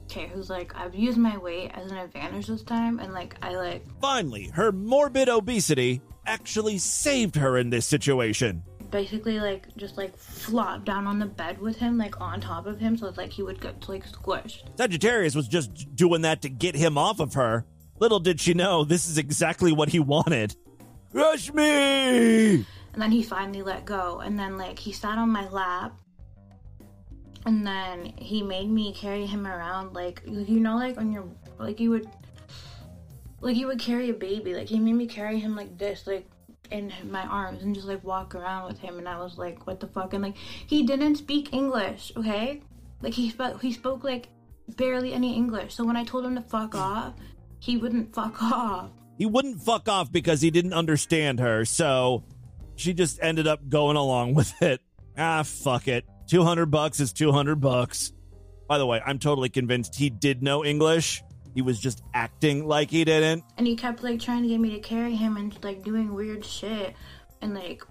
okay, 0.05 0.27
who's 0.27 0.49
like 0.49 0.75
I've 0.75 0.95
used 0.95 1.17
my 1.17 1.37
weight 1.37 1.71
as 1.73 1.91
an 1.91 1.97
advantage 1.97 2.47
this 2.47 2.63
time 2.63 2.99
and 2.99 3.13
like 3.13 3.35
I 3.41 3.55
like 3.55 3.85
Finally, 4.01 4.49
her 4.53 4.71
morbid 4.71 5.29
obesity 5.29 6.01
actually 6.25 6.77
saved 6.79 7.35
her 7.35 7.57
in 7.57 7.69
this 7.69 7.85
situation. 7.85 8.63
basically 8.89 9.39
like 9.39 9.67
just 9.77 9.97
like 9.97 10.15
flop 10.17 10.85
down 10.85 11.05
on 11.05 11.19
the 11.19 11.25
bed 11.25 11.59
with 11.59 11.77
him, 11.77 11.97
like 11.97 12.19
on 12.21 12.39
top 12.41 12.65
of 12.65 12.79
him, 12.79 12.97
so 12.97 13.07
it's 13.07 13.17
like 13.17 13.31
he 13.31 13.43
would 13.43 13.59
get 13.61 13.87
like 13.89 14.05
squished. 14.09 14.63
Sagittarius 14.77 15.35
was 15.35 15.47
just 15.47 15.95
doing 15.95 16.21
that 16.21 16.41
to 16.43 16.49
get 16.49 16.75
him 16.75 16.97
off 16.97 17.19
of 17.19 17.33
her. 17.35 17.65
Little 17.99 18.19
did 18.19 18.39
she 18.41 18.53
know 18.53 18.83
this 18.83 19.07
is 19.07 19.17
exactly 19.17 19.71
what 19.71 19.89
he 19.89 19.99
wanted. 19.99 20.55
Rush 21.13 21.53
me! 21.53 22.65
And 22.95 23.01
then 23.01 23.11
he 23.11 23.23
finally 23.23 23.61
let 23.61 23.83
go, 23.83 24.21
and 24.21 24.39
then 24.39 24.57
like 24.57 24.79
he 24.79 24.93
sat 24.93 25.17
on 25.17 25.29
my 25.29 25.49
lap, 25.49 25.99
and 27.45 27.67
then 27.67 28.13
he 28.15 28.41
made 28.41 28.69
me 28.69 28.93
carry 28.93 29.25
him 29.25 29.45
around, 29.45 29.93
like 29.93 30.21
you 30.25 30.61
know, 30.61 30.77
like 30.77 30.97
on 30.97 31.11
your 31.11 31.25
like 31.59 31.81
you 31.81 31.89
would, 31.89 32.07
like 33.41 33.57
you 33.57 33.67
would 33.67 33.79
carry 33.79 34.11
a 34.11 34.13
baby. 34.13 34.53
Like 34.53 34.69
he 34.69 34.79
made 34.79 34.93
me 34.93 35.07
carry 35.07 35.39
him 35.39 35.57
like 35.57 35.77
this, 35.77 36.07
like 36.07 36.25
in 36.71 36.93
my 37.11 37.23
arms, 37.23 37.63
and 37.63 37.75
just 37.75 37.85
like 37.85 38.01
walk 38.05 38.33
around 38.33 38.69
with 38.69 38.79
him. 38.79 38.97
And 38.97 39.09
I 39.09 39.19
was 39.19 39.37
like, 39.37 39.67
what 39.67 39.81
the 39.81 39.87
fuck? 39.87 40.13
And 40.13 40.23
like 40.23 40.37
he 40.37 40.83
didn't 40.83 41.17
speak 41.17 41.53
English, 41.53 42.13
okay? 42.15 42.61
Like 43.01 43.13
he 43.13 43.29
spoke, 43.29 43.61
he 43.61 43.73
spoke 43.73 44.05
like 44.05 44.29
barely 44.77 45.11
any 45.11 45.35
English. 45.35 45.75
So 45.75 45.83
when 45.83 45.97
I 45.97 46.05
told 46.05 46.25
him 46.25 46.35
to 46.35 46.41
fuck 46.41 46.71
hmm. 46.71 46.79
off, 46.79 47.13
he 47.59 47.75
wouldn't 47.75 48.15
fuck 48.15 48.41
off. 48.41 48.91
He 49.17 49.25
wouldn't 49.25 49.61
fuck 49.61 49.89
off 49.89 50.13
because 50.13 50.39
he 50.39 50.49
didn't 50.49 50.73
understand 50.73 51.41
her, 51.41 51.65
so 51.65 52.23
she 52.75 52.93
just 52.93 53.19
ended 53.21 53.47
up 53.47 53.67
going 53.69 53.97
along 53.97 54.33
with 54.33 54.53
it. 54.61 54.81
Ah, 55.17 55.43
fuck 55.43 55.87
it. 55.87 56.05
200 56.27 56.65
bucks 56.67 56.99
is 56.99 57.13
200 57.13 57.55
bucks. 57.61 58.11
By 58.67 58.77
the 58.77 58.85
way, 58.85 59.01
I'm 59.05 59.19
totally 59.19 59.49
convinced 59.49 59.95
he 59.95 60.09
did 60.09 60.41
know 60.41 60.65
English. 60.65 61.23
He 61.53 61.61
was 61.61 61.79
just 61.79 62.01
acting 62.13 62.67
like 62.67 62.89
he 62.91 63.05
didn't. 63.05 63.43
and 63.57 63.65
he 63.65 63.75
kept 63.75 64.03
like 64.03 64.19
trying 64.19 64.41
to 64.43 64.49
get 64.49 64.59
me 64.59 64.71
to 64.71 64.79
carry 64.79 65.15
him 65.15 65.37
and 65.37 65.57
like 65.63 65.83
doing 65.83 66.13
weird 66.13 66.43
shit 66.43 66.93
and 67.41 67.53
like 67.53 67.81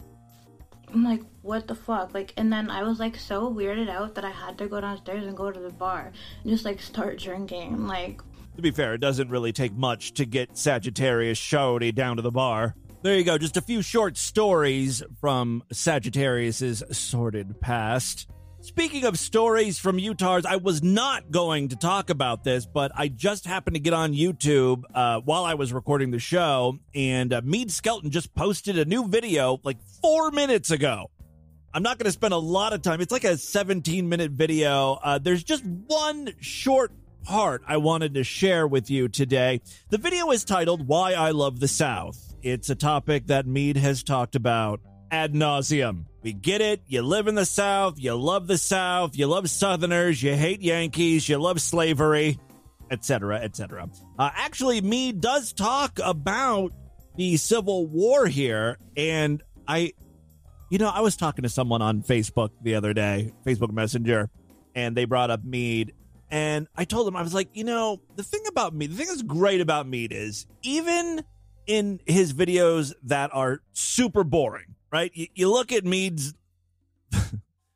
I'm 0.92 1.02
like 1.02 1.22
what 1.40 1.66
the 1.66 1.74
fuck 1.74 2.12
like 2.12 2.34
and 2.36 2.52
then 2.52 2.68
I 2.70 2.82
was 2.82 2.98
like 3.00 3.16
so 3.16 3.50
weirded 3.50 3.88
out 3.88 4.14
that 4.16 4.24
I 4.24 4.30
had 4.30 4.58
to 4.58 4.68
go 4.68 4.80
downstairs 4.82 5.24
and 5.24 5.34
go 5.36 5.50
to 5.50 5.58
the 5.58 5.70
bar 5.70 6.12
and 6.42 6.50
just 6.52 6.64
like 6.66 6.80
start 6.82 7.18
drinking 7.18 7.86
like 7.86 8.20
To 8.56 8.62
be 8.62 8.70
fair, 8.70 8.92
it 8.94 8.98
doesn't 9.00 9.30
really 9.30 9.52
take 9.52 9.72
much 9.72 10.12
to 10.14 10.26
get 10.26 10.58
Sagittarius 10.58 11.38
Shorty 11.38 11.90
down 11.90 12.16
to 12.16 12.22
the 12.22 12.30
bar. 12.30 12.74
There 13.04 13.18
you 13.18 13.24
go, 13.24 13.36
just 13.36 13.58
a 13.58 13.60
few 13.60 13.82
short 13.82 14.16
stories 14.16 15.02
from 15.20 15.62
Sagittarius's 15.70 16.82
sordid 16.90 17.60
past. 17.60 18.30
Speaking 18.62 19.04
of 19.04 19.18
stories 19.18 19.78
from 19.78 19.98
Utahs, 19.98 20.46
I 20.46 20.56
was 20.56 20.82
not 20.82 21.30
going 21.30 21.68
to 21.68 21.76
talk 21.76 22.08
about 22.08 22.44
this, 22.44 22.64
but 22.64 22.92
I 22.94 23.08
just 23.08 23.44
happened 23.44 23.74
to 23.74 23.80
get 23.80 23.92
on 23.92 24.14
YouTube 24.14 24.84
uh, 24.94 25.20
while 25.20 25.44
I 25.44 25.52
was 25.52 25.70
recording 25.70 26.12
the 26.12 26.18
show, 26.18 26.78
and 26.94 27.30
uh, 27.34 27.42
Meade 27.44 27.70
Skelton 27.70 28.10
just 28.10 28.34
posted 28.34 28.78
a 28.78 28.86
new 28.86 29.06
video 29.06 29.60
like 29.64 29.82
four 30.00 30.30
minutes 30.30 30.70
ago. 30.70 31.10
I'm 31.74 31.82
not 31.82 31.98
going 31.98 32.06
to 32.06 32.12
spend 32.12 32.32
a 32.32 32.38
lot 32.38 32.72
of 32.72 32.80
time. 32.80 33.02
It's 33.02 33.12
like 33.12 33.24
a 33.24 33.36
17 33.36 34.08
minute 34.08 34.30
video. 34.30 34.94
Uh, 34.94 35.18
there's 35.18 35.44
just 35.44 35.62
one 35.66 36.30
short 36.40 36.90
part 37.22 37.60
I 37.68 37.76
wanted 37.76 38.14
to 38.14 38.24
share 38.24 38.66
with 38.66 38.88
you 38.90 39.08
today. 39.08 39.60
The 39.90 39.98
video 39.98 40.30
is 40.30 40.42
titled 40.42 40.88
Why 40.88 41.12
I 41.12 41.32
Love 41.32 41.60
the 41.60 41.68
South. 41.68 42.33
It's 42.44 42.68
a 42.68 42.74
topic 42.74 43.28
that 43.28 43.46
Meade 43.46 43.78
has 43.78 44.02
talked 44.02 44.36
about 44.36 44.80
ad 45.10 45.32
nauseum. 45.32 46.04
We 46.22 46.34
get 46.34 46.60
it. 46.60 46.82
You 46.86 47.00
live 47.00 47.26
in 47.26 47.34
the 47.34 47.46
South. 47.46 47.98
You 47.98 48.14
love 48.16 48.48
the 48.48 48.58
South. 48.58 49.16
You 49.16 49.28
love 49.28 49.48
Southerners. 49.48 50.22
You 50.22 50.34
hate 50.34 50.60
Yankees. 50.60 51.26
You 51.26 51.38
love 51.38 51.58
slavery, 51.58 52.38
etc., 52.90 53.38
etc. 53.38 53.88
Uh, 54.18 54.30
actually, 54.34 54.82
Meade 54.82 55.22
does 55.22 55.54
talk 55.54 55.98
about 56.04 56.72
the 57.16 57.38
Civil 57.38 57.86
War 57.86 58.26
here, 58.26 58.76
and 58.94 59.42
I 59.66 59.94
you 60.68 60.76
know, 60.76 60.90
I 60.90 61.00
was 61.00 61.16
talking 61.16 61.44
to 61.44 61.48
someone 61.48 61.80
on 61.80 62.02
Facebook 62.02 62.50
the 62.60 62.74
other 62.74 62.92
day, 62.92 63.32
Facebook 63.46 63.72
Messenger, 63.72 64.28
and 64.74 64.94
they 64.94 65.06
brought 65.06 65.30
up 65.30 65.42
Meade. 65.44 65.94
And 66.30 66.68
I 66.76 66.84
told 66.84 67.06
them, 67.06 67.16
I 67.16 67.22
was 67.22 67.32
like, 67.32 67.48
you 67.54 67.64
know, 67.64 68.02
the 68.16 68.22
thing 68.22 68.42
about 68.48 68.74
Meade, 68.74 68.90
the 68.90 68.96
thing 68.96 69.06
that's 69.06 69.22
great 69.22 69.62
about 69.62 69.88
Meade 69.88 70.12
is 70.12 70.46
even 70.62 71.24
in 71.66 72.00
his 72.06 72.32
videos 72.32 72.92
that 73.04 73.30
are 73.32 73.60
super 73.72 74.24
boring, 74.24 74.74
right? 74.92 75.10
You, 75.14 75.28
you 75.34 75.50
look 75.50 75.72
at 75.72 75.84
Meade's, 75.84 76.34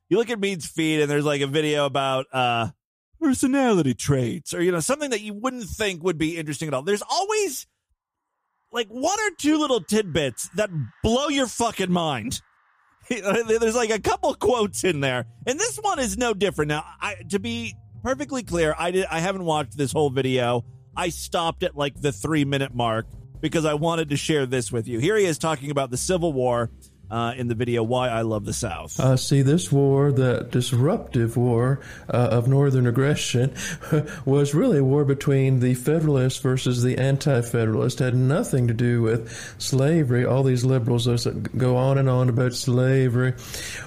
you 0.08 0.18
look 0.18 0.30
at 0.30 0.40
Meade's 0.40 0.66
feed, 0.66 1.00
and 1.00 1.10
there's 1.10 1.24
like 1.24 1.40
a 1.40 1.46
video 1.46 1.86
about 1.86 2.26
uh 2.32 2.68
personality 3.20 3.94
traits, 3.94 4.54
or 4.54 4.62
you 4.62 4.72
know, 4.72 4.80
something 4.80 5.10
that 5.10 5.20
you 5.20 5.34
wouldn't 5.34 5.64
think 5.64 6.02
would 6.02 6.18
be 6.18 6.36
interesting 6.36 6.68
at 6.68 6.74
all. 6.74 6.82
There's 6.82 7.02
always 7.02 7.66
like 8.72 8.88
one 8.88 9.18
or 9.18 9.30
two 9.38 9.58
little 9.58 9.80
tidbits 9.80 10.48
that 10.56 10.70
blow 11.02 11.28
your 11.28 11.46
fucking 11.46 11.90
mind. 11.90 12.40
There's 13.08 13.74
like 13.74 13.90
a 13.90 14.00
couple 14.00 14.34
quotes 14.34 14.84
in 14.84 15.00
there, 15.00 15.26
and 15.46 15.58
this 15.58 15.76
one 15.76 15.98
is 15.98 16.18
no 16.18 16.34
different. 16.34 16.68
Now, 16.68 16.84
I, 17.00 17.16
to 17.30 17.38
be 17.38 17.74
perfectly 18.02 18.42
clear. 18.42 18.74
I 18.78 18.90
did. 18.90 19.06
I 19.06 19.20
haven't 19.20 19.44
watched 19.44 19.76
this 19.76 19.92
whole 19.92 20.10
video. 20.10 20.64
I 20.96 21.10
stopped 21.10 21.62
at 21.62 21.76
like 21.76 22.00
the 22.00 22.12
three 22.12 22.44
minute 22.44 22.74
mark 22.74 23.06
because 23.40 23.64
I 23.64 23.74
wanted 23.74 24.10
to 24.10 24.16
share 24.16 24.46
this 24.46 24.72
with 24.72 24.88
you. 24.88 24.98
Here 24.98 25.16
he 25.16 25.24
is 25.24 25.38
talking 25.38 25.70
about 25.70 25.90
the 25.90 25.96
Civil 25.96 26.32
War 26.32 26.70
uh, 27.10 27.32
in 27.36 27.48
the 27.48 27.54
video 27.54 27.82
"Why 27.82 28.08
I 28.08 28.22
Love 28.22 28.44
the 28.44 28.52
South." 28.52 28.98
Uh, 29.00 29.16
see, 29.16 29.42
this 29.42 29.72
war, 29.72 30.12
the 30.12 30.46
disruptive 30.50 31.36
war 31.36 31.80
uh, 32.12 32.28
of 32.30 32.48
northern 32.48 32.86
aggression, 32.86 33.54
was 34.24 34.54
really 34.54 34.78
a 34.78 34.84
war 34.84 35.04
between 35.04 35.60
the 35.60 35.74
Federalists 35.74 36.38
versus 36.38 36.82
the 36.82 36.98
Anti-Federalists. 36.98 38.00
Had 38.00 38.14
nothing 38.14 38.68
to 38.68 38.74
do 38.74 39.02
with 39.02 39.30
slavery. 39.58 40.24
All 40.24 40.42
these 40.42 40.64
liberals 40.64 41.06
go 41.56 41.76
on 41.76 41.98
and 41.98 42.08
on 42.08 42.28
about 42.28 42.54
slavery. 42.54 43.34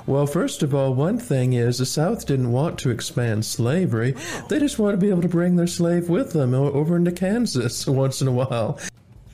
Well, 0.05 0.25
first 0.25 0.63
of 0.63 0.74
all, 0.74 0.93
one 0.93 1.20
thing 1.20 1.53
is 1.53 1.77
the 1.77 1.86
South 1.86 2.25
didn't 2.25 2.51
want 2.51 2.79
to 2.79 2.89
expand 2.89 3.46
slavery. 3.46 4.15
They 4.50 4.60
just 4.60 4.79
want 4.79 4.93
to 4.93 4.98
be 4.98 5.10
able 5.10 5.22
to 5.22 5.29
bring 5.29 5.55
their 5.55 5.67
slave 5.67 6.10
with 6.10 6.34
them 6.34 6.53
over 6.53 6.96
into 6.96 7.12
Kansas 7.12 7.86
once 7.88 8.22
in 8.22 8.27
a 8.27 8.31
while. 8.31 8.79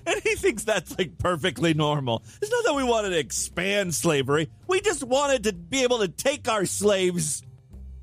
And 0.08 0.22
he 0.24 0.36
thinks 0.36 0.64
that's 0.64 0.98
like 0.98 1.18
perfectly 1.18 1.74
normal. 1.74 2.24
It's 2.42 2.50
not 2.50 2.64
that 2.64 2.74
we 2.74 2.84
wanted 2.84 3.10
to 3.10 3.20
expand 3.20 3.94
slavery. 3.94 4.50
We 4.66 4.80
just 4.80 5.04
wanted 5.04 5.44
to 5.44 5.54
be 5.54 5.84
able 5.84 6.00
to 6.00 6.08
take 6.08 6.48
our 6.48 6.66
slaves 6.66 7.44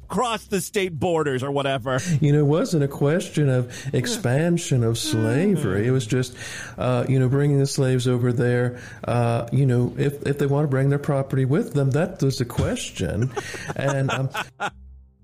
across 0.03 0.45
the 0.45 0.61
state 0.61 0.99
borders 0.99 1.43
or 1.43 1.51
whatever. 1.51 1.99
You 2.21 2.33
know, 2.33 2.41
it 2.41 2.47
wasn't 2.47 2.85
a 2.85 2.89
question 2.89 3.49
of 3.49 3.95
expansion 3.95 4.85
of 4.85 4.99
slavery. 4.99 5.87
It 5.87 5.93
was 5.93 6.07
just, 6.07 6.37
uh, 6.77 7.07
you 7.09 7.19
know, 7.19 7.29
bringing 7.31 7.59
the 7.59 7.67
slaves 7.67 8.07
over 8.07 8.33
there. 8.33 8.81
Uh, 9.03 9.49
you 9.51 9.65
know, 9.65 9.95
if 9.97 10.27
if 10.27 10.39
they 10.39 10.47
want 10.47 10.65
to 10.65 10.69
bring 10.69 10.91
their 10.91 10.99
property 10.99 11.47
with 11.47 11.73
them, 11.73 11.91
that 11.93 12.23
was 12.23 12.39
the 12.39 12.45
question. 12.45 13.33
and 13.77 14.11
um, 14.11 14.31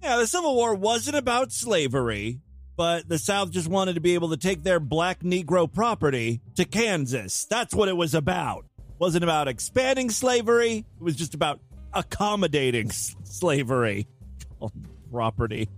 yeah, 0.03 0.17
the 0.17 0.27
Civil 0.27 0.55
War 0.55 0.75
wasn't 0.75 1.17
about 1.17 1.53
slavery 1.53 2.41
but 2.81 3.07
the 3.11 3.19
South 3.19 3.51
just 3.51 3.69
wanted 3.69 3.97
to 3.97 4.01
be 4.01 4.15
able 4.15 4.31
to 4.31 4.39
take 4.39 4.63
their 4.63 4.81
black 4.81 5.21
Negro 5.21 5.71
property 5.71 6.41
to 6.55 6.65
Kansas. 6.65 7.45
That's 7.45 7.75
what 7.75 7.91
it 7.91 7.93
was 7.95 8.15
about. 8.15 8.65
It 8.79 8.95
wasn't 8.99 9.23
about 9.23 9.49
expanding 9.49 10.09
slavery. 10.09 10.87
It 10.99 11.03
was 11.05 11.15
just 11.15 11.35
about 11.35 11.61
accommodating 11.93 12.89
s- 12.89 13.15
slavery. 13.25 14.09
Oh, 14.63 14.71
property. 15.11 15.69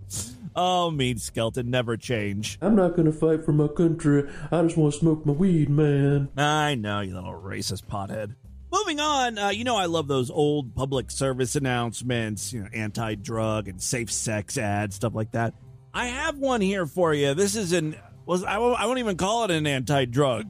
Oh, 0.55 0.91
Meade 0.91 1.19
Skelton 1.19 1.69
never 1.69 1.97
change. 1.97 2.57
I'm 2.61 2.75
not 2.75 2.95
going 2.95 3.05
to 3.05 3.17
fight 3.17 3.43
for 3.43 3.51
my 3.53 3.67
country. 3.67 4.29
I 4.51 4.61
just 4.61 4.75
want 4.77 4.93
to 4.93 4.99
smoke 4.99 5.25
my 5.25 5.31
weed, 5.33 5.69
man. 5.69 6.29
I 6.37 6.75
know, 6.75 6.99
you 7.01 7.15
little 7.15 7.33
racist 7.33 7.85
pothead. 7.85 8.35
Moving 8.71 8.99
on, 8.99 9.37
uh, 9.37 9.49
you 9.49 9.63
know 9.63 9.75
I 9.77 9.85
love 9.85 10.07
those 10.07 10.29
old 10.31 10.73
public 10.75 11.11
service 11.11 11.55
announcements, 11.55 12.51
you 12.51 12.61
know, 12.61 12.67
anti-drug 12.73 13.67
and 13.67 13.81
safe 13.81 14.11
sex 14.11 14.57
ads, 14.57 14.95
stuff 14.95 15.13
like 15.15 15.31
that. 15.31 15.53
I 15.93 16.07
have 16.07 16.39
one 16.39 16.61
here 16.61 16.87
for 16.87 17.13
you. 17.13 17.35
This 17.35 17.55
is 17.55 17.71
an 17.71 17.95
was 18.25 18.43
I 18.43 18.57
won't, 18.57 18.79
I 18.79 18.85
won't 18.87 18.99
even 18.99 19.15
call 19.15 19.43
it 19.43 19.51
an 19.51 19.67
anti-drug 19.67 20.47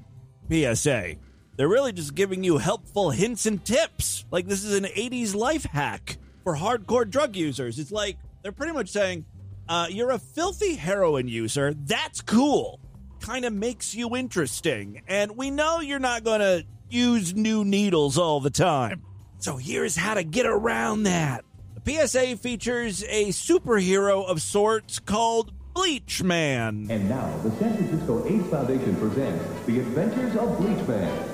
PSA. 0.50 1.16
They're 1.58 1.68
really 1.68 1.92
just 1.92 2.16
giving 2.16 2.44
you 2.44 2.58
helpful 2.58 3.10
hints 3.10 3.46
and 3.46 3.64
tips. 3.64 4.26
Like 4.32 4.48
this 4.48 4.64
is 4.64 4.78
an 4.78 4.86
80s 4.86 5.36
life 5.36 5.66
hack 5.66 6.18
for 6.44 6.56
hardcore 6.56 7.10
drug 7.10 7.36
users. 7.36 7.78
It's 7.78 7.92
like 7.92 8.18
they're 8.42 8.54
pretty 8.54 8.74
much 8.74 8.90
saying, 8.90 9.26
uh, 9.68 9.88
"You're 9.90 10.12
a 10.12 10.20
filthy 10.20 10.76
heroin 10.76 11.28
user. 11.28 11.74
That's 11.74 12.22
cool. 12.22 12.80
Kind 13.20 13.44
of 13.44 13.54
makes 13.54 13.94
you 13.94 14.16
interesting, 14.16 15.02
and 15.08 15.36
we 15.36 15.52
know 15.52 15.80
you're 15.80 16.00
not 16.00 16.24
going 16.24 16.42
to 16.42 16.66
use 16.90 17.34
new 17.34 17.64
needles 17.66 18.18
all 18.18 18.40
the 18.40 18.50
time. 18.50 19.04
So 19.40 19.58
here's 19.58 19.96
how 19.96 20.14
to 20.14 20.24
get 20.24 20.46
around 20.46 21.04
that." 21.04 21.44
PSA 21.86 22.38
features 22.38 23.04
a 23.10 23.28
superhero 23.28 24.26
of 24.26 24.42
sorts 24.42 25.00
called 25.00 25.52
Bleach 25.74 26.24
Man. 26.24 26.88
And 26.90 27.10
now, 27.10 27.36
the 27.44 27.52
San 27.58 27.76
Francisco 27.76 28.26
AIDS 28.26 28.48
Foundation 28.48 28.96
presents 28.96 29.66
The 29.66 29.80
Adventures 29.80 30.38
of 30.38 30.58
Bleach 30.60 30.88
Man. 30.88 31.30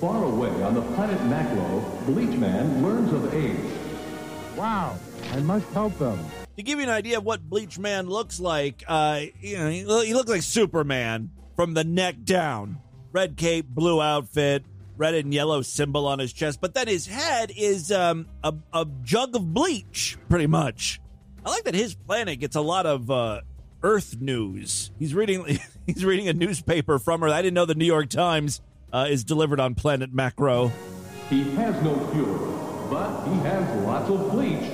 Far 0.00 0.22
away 0.22 0.50
on 0.62 0.74
the 0.74 0.82
planet 0.82 1.18
Maclo, 1.20 2.04
Bleach 2.04 2.36
Man 2.38 2.82
learns 2.82 3.10
of 3.14 3.32
AIDS. 3.32 3.72
Wow, 4.54 4.98
I 5.32 5.40
must 5.40 5.66
help 5.68 5.96
them. 5.98 6.18
To 6.58 6.62
give 6.62 6.78
you 6.78 6.84
an 6.84 6.90
idea 6.90 7.16
of 7.16 7.24
what 7.24 7.48
Bleach 7.48 7.78
Man 7.78 8.06
looks 8.06 8.38
like, 8.38 8.84
uh, 8.86 9.22
you 9.40 9.56
know, 9.56 9.70
he, 9.70 9.78
he 9.78 10.12
looks 10.12 10.28
like 10.28 10.42
Superman 10.42 11.30
from 11.56 11.72
the 11.72 11.84
neck 11.84 12.16
down. 12.22 12.80
Red 13.12 13.38
cape, 13.38 13.66
blue 13.66 14.02
outfit, 14.02 14.64
red 14.96 15.14
and 15.14 15.32
yellow 15.32 15.62
symbol 15.62 16.06
on 16.06 16.18
his 16.18 16.32
chest, 16.32 16.60
but 16.60 16.74
then 16.74 16.88
his 16.88 17.06
head 17.06 17.52
is 17.56 17.90
um, 17.90 18.26
a, 18.42 18.54
a 18.72 18.86
jug 19.02 19.34
of 19.36 19.52
bleach, 19.52 20.16
pretty 20.28 20.46
much. 20.46 21.00
I 21.44 21.50
like 21.50 21.64
that 21.64 21.74
his 21.74 21.94
planet 21.94 22.40
gets 22.40 22.56
a 22.56 22.60
lot 22.60 22.86
of 22.86 23.10
uh, 23.10 23.42
Earth 23.82 24.20
news. 24.20 24.90
He's 24.98 25.14
reading 25.14 25.58
he's 25.86 26.04
reading 26.04 26.28
a 26.28 26.32
newspaper 26.32 26.98
from 26.98 27.20
her. 27.20 27.28
I 27.28 27.42
didn't 27.42 27.54
know 27.54 27.66
the 27.66 27.74
New 27.74 27.84
York 27.84 28.08
Times 28.08 28.60
uh, 28.92 29.06
is 29.10 29.24
delivered 29.24 29.60
on 29.60 29.74
Planet 29.74 30.12
Macro. 30.12 30.72
He 31.28 31.42
has 31.54 31.82
no 31.82 31.94
cure, 32.12 32.88
but 32.90 33.26
he 33.26 33.34
has 33.40 33.86
lots 33.86 34.10
of 34.10 34.30
bleach. 34.30 34.70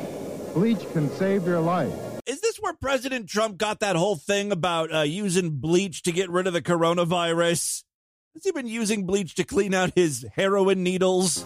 Bleach 0.55 0.93
can 0.93 1.09
save 1.11 1.47
your 1.47 1.61
life. 1.61 1.93
Is 2.27 2.41
this 2.41 2.59
where 2.59 2.75
President 2.75 3.29
Trump 3.29 3.59
got 3.59 3.81
that 3.81 3.97
whole 3.97 4.17
thing 4.17 4.53
about 4.53 4.95
uh, 4.95 5.01
using 5.01 5.51
bleach 5.51 6.03
to 6.03 6.13
get 6.13 6.31
rid 6.31 6.47
of 6.47 6.53
the 6.53 6.63
coronavirus? 6.63 7.85
Has 8.35 8.45
he 8.45 8.53
been 8.53 8.69
using 8.69 9.07
bleach 9.07 9.35
to 9.35 9.45
clean 9.45 9.75
out 9.75 9.91
his 9.97 10.25
heroin 10.37 10.85
needles? 10.85 11.45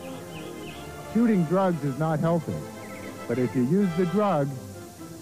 Shooting 1.15 1.45
drugs 1.45 1.83
is 1.83 1.99
not 1.99 2.21
healthy. 2.21 2.55
But 3.27 3.39
if 3.39 3.57
you 3.57 3.65
use 3.65 3.89
the 3.97 4.05
drug, 4.07 4.49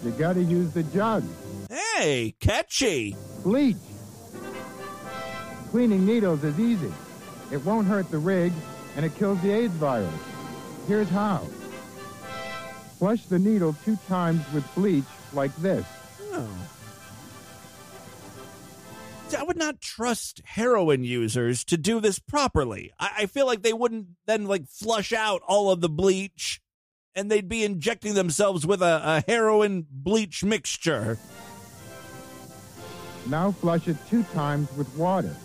you 0.03 0.11
gotta 0.11 0.43
use 0.43 0.73
the 0.73 0.83
jug. 0.83 1.23
Hey, 1.69 2.35
catchy. 2.41 3.15
Bleach. 3.43 3.77
Cleaning 5.71 6.05
needles 6.05 6.43
is 6.43 6.59
easy. 6.59 6.91
It 7.49 7.63
won't 7.63 7.87
hurt 7.87 8.11
the 8.11 8.17
rig, 8.17 8.51
and 8.97 9.05
it 9.05 9.15
kills 9.15 9.41
the 9.41 9.51
AIDS 9.51 9.73
virus. 9.75 10.13
Here's 10.87 11.09
how. 11.09 11.47
Flush 12.99 13.23
the 13.25 13.39
needle 13.39 13.73
two 13.85 13.97
times 14.09 14.43
with 14.53 14.65
bleach 14.75 15.05
like 15.31 15.55
this. 15.55 15.85
Oh. 16.33 16.47
I 19.33 19.43
would 19.43 19.57
not 19.57 19.81
trust 19.81 20.41
heroin 20.45 21.03
users 21.03 21.63
to 21.65 21.77
do 21.77 21.99
this 21.99 22.19
properly. 22.19 22.91
I, 22.99 23.11
I, 23.19 23.25
feel 23.25 23.45
like 23.45 23.61
they 23.61 23.73
wouldn't 23.73 24.07
then 24.25 24.45
like 24.45 24.67
flush 24.67 25.13
out 25.13 25.41
all 25.47 25.71
of 25.71 25.81
the 25.81 25.89
bleach 25.89 26.61
and 27.15 27.29
they'd 27.29 27.49
be 27.49 27.63
injecting 27.63 28.13
themselves 28.13 28.65
with 28.65 28.81
a, 28.81 29.01
a 29.03 29.23
heroin 29.31 29.85
bleach 29.89 30.43
mixture. 30.43 31.17
Now 33.27 33.51
flush 33.51 33.87
it 33.87 33.97
two 34.09 34.23
times 34.23 34.71
with 34.75 34.93
water. 34.95 35.35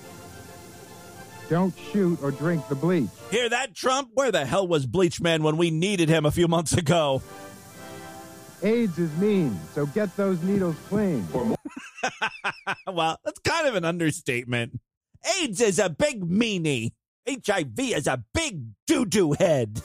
Don't 1.49 1.75
shoot 1.93 2.19
or 2.23 2.31
drink 2.31 2.69
the 2.69 2.75
bleach. 2.75 3.09
Hear 3.31 3.49
that, 3.49 3.75
Trump? 3.75 4.11
Where 4.13 4.31
the 4.31 4.45
hell 4.45 4.69
was 4.69 4.85
Bleach 4.85 5.21
Man 5.21 5.43
when 5.43 5.57
we 5.57 5.71
needed 5.71 6.09
him 6.09 6.27
a 6.27 6.31
few 6.31 6.47
months 6.47 6.75
ago? 6.75 7.23
AIDS 8.63 8.99
is 8.99 9.17
mean, 9.19 9.59
so 9.73 9.87
get 9.87 10.15
those 10.17 10.43
needles 10.43 10.77
clean. 10.89 11.27
well, 12.87 13.19
that's 13.25 13.39
kind 13.41 13.69
of 13.69 13.75
an 13.77 13.85
understatement. 13.85 14.81
AIDS 15.41 15.61
is 15.61 15.79
a 15.79 15.89
big 15.89 16.29
meanie. 16.29 16.93
HIV 17.29 17.79
is 17.79 18.07
a 18.07 18.23
big 18.35 18.63
doo 18.87 19.05
doo 19.05 19.33
head. 19.33 19.81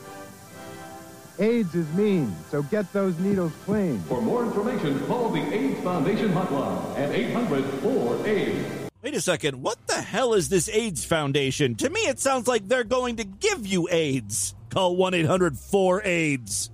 AIDS 1.40 1.76
is 1.76 1.92
mean, 1.94 2.34
so 2.50 2.64
get 2.64 2.92
those 2.94 3.18
needles 3.20 3.52
clean. 3.66 4.00
For 4.02 4.22
more 4.22 4.44
information, 4.44 5.00
call 5.08 5.30
the 5.30 5.42
AIDS 5.54 5.80
Foundation 5.82 6.30
hotline 6.30 6.98
at 6.98 7.12
800 7.12 7.64
4 7.66 8.28
AIDS. 8.28 8.90
Wait 9.02 9.16
a 9.16 9.22
second, 9.22 9.62
what 9.62 9.78
the 9.88 10.02
hell 10.02 10.34
is 10.34 10.50
this 10.50 10.70
AIDS 10.70 11.04
Foundation? 11.04 11.76
To 11.76 11.90
me, 11.90 12.02
it 12.02 12.20
sounds 12.20 12.48
like 12.48 12.68
they're 12.68 12.84
going 12.84 13.18
to 13.18 13.24
give 13.24 13.68
you 13.68 13.88
AIDS. 13.92 14.56
Call 14.70 14.96
1 14.96 15.14
800 15.14 15.58
4 15.58 16.02
AIDS. 16.06 16.70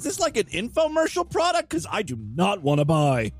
Is 0.00 0.04
this 0.04 0.18
like 0.18 0.38
an 0.38 0.46
infomercial 0.46 1.30
product? 1.30 1.68
Because 1.68 1.86
I 1.90 2.00
do 2.00 2.16
not 2.16 2.62
want 2.62 2.78
to 2.78 2.86
buy. 2.86 3.32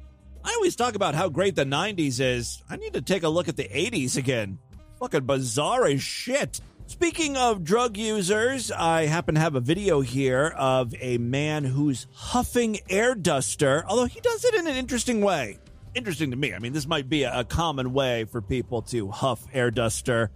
I 0.45 0.53
always 0.57 0.77
talk 0.77 0.95
about 0.95 1.15
how 1.15 1.31
great 1.31 1.57
the 1.57 1.65
90s 1.65 2.21
is. 2.21 2.63
I 2.69 2.77
need 2.77 2.93
to 2.93 3.01
take 3.01 3.23
a 3.23 3.31
look 3.31 3.49
at 3.49 3.57
the 3.57 3.65
80s 3.65 4.19
again. 4.19 4.59
Fucking 4.99 5.25
bizarre 5.25 5.87
as 5.87 6.03
shit. 6.03 6.61
Speaking 6.85 7.39
of 7.39 7.65
drug 7.65 7.97
users, 7.97 8.71
I 8.71 9.07
happen 9.07 9.37
to 9.37 9.41
have 9.41 9.55
a 9.55 9.61
video 9.61 10.03
here 10.03 10.49
of 10.55 10.95
a 11.01 11.17
man 11.17 11.65
who's 11.65 12.07
huffing 12.13 12.81
air 12.91 13.15
duster, 13.15 13.83
although 13.89 14.05
he 14.05 14.21
does 14.21 14.45
it 14.45 14.55
in 14.55 14.67
an 14.67 14.77
interesting 14.77 15.23
way. 15.23 15.57
Interesting 15.95 16.31
to 16.31 16.37
me. 16.37 16.53
I 16.53 16.59
mean, 16.59 16.75
this 16.75 16.87
might 16.87 17.09
be 17.09 17.23
a 17.23 17.43
common 17.43 17.95
way 17.95 18.25
for 18.25 18.43
people 18.43 18.83
to 18.83 19.11
huff 19.11 19.47
air 19.55 19.71
duster. 19.71 20.31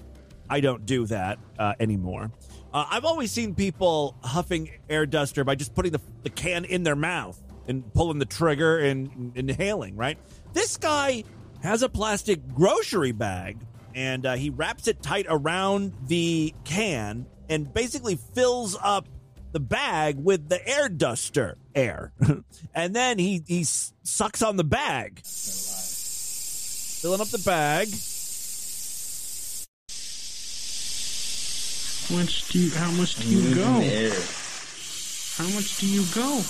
I 0.48 0.60
don't 0.60 0.86
do 0.86 1.04
that 1.04 1.38
uh, 1.58 1.74
anymore. 1.78 2.30
Uh, 2.74 2.84
I've 2.90 3.04
always 3.04 3.30
seen 3.30 3.54
people 3.54 4.16
huffing 4.24 4.68
air 4.90 5.06
duster 5.06 5.44
by 5.44 5.54
just 5.54 5.76
putting 5.76 5.92
the, 5.92 6.00
the 6.24 6.30
can 6.30 6.64
in 6.64 6.82
their 6.82 6.96
mouth 6.96 7.40
and 7.68 7.94
pulling 7.94 8.18
the 8.18 8.24
trigger 8.24 8.80
and, 8.80 9.32
and 9.36 9.36
inhaling, 9.36 9.94
right? 9.94 10.18
This 10.52 10.76
guy 10.76 11.22
has 11.62 11.82
a 11.82 11.88
plastic 11.88 12.40
grocery 12.52 13.12
bag 13.12 13.58
and 13.94 14.26
uh, 14.26 14.34
he 14.34 14.50
wraps 14.50 14.88
it 14.88 15.00
tight 15.02 15.26
around 15.28 15.92
the 16.08 16.52
can 16.64 17.26
and 17.48 17.72
basically 17.72 18.16
fills 18.16 18.76
up 18.82 19.06
the 19.52 19.60
bag 19.60 20.18
with 20.18 20.48
the 20.48 20.66
air 20.68 20.88
duster 20.88 21.56
air. 21.76 22.12
and 22.74 22.96
then 22.96 23.20
he, 23.20 23.44
he 23.46 23.62
sucks 23.62 24.42
on 24.42 24.56
the 24.56 24.64
bag, 24.64 25.20
filling 25.24 27.20
up 27.20 27.28
the 27.28 27.38
bag. 27.38 27.86
Much 32.10 32.48
do 32.48 32.58
you? 32.58 32.70
How 32.70 32.90
much 32.92 33.16
do 33.16 33.28
you 33.28 33.54
go? 33.54 33.64
How 35.36 35.48
much 35.54 35.78
do 35.78 35.86
you 35.86 36.04
go? 36.14 36.40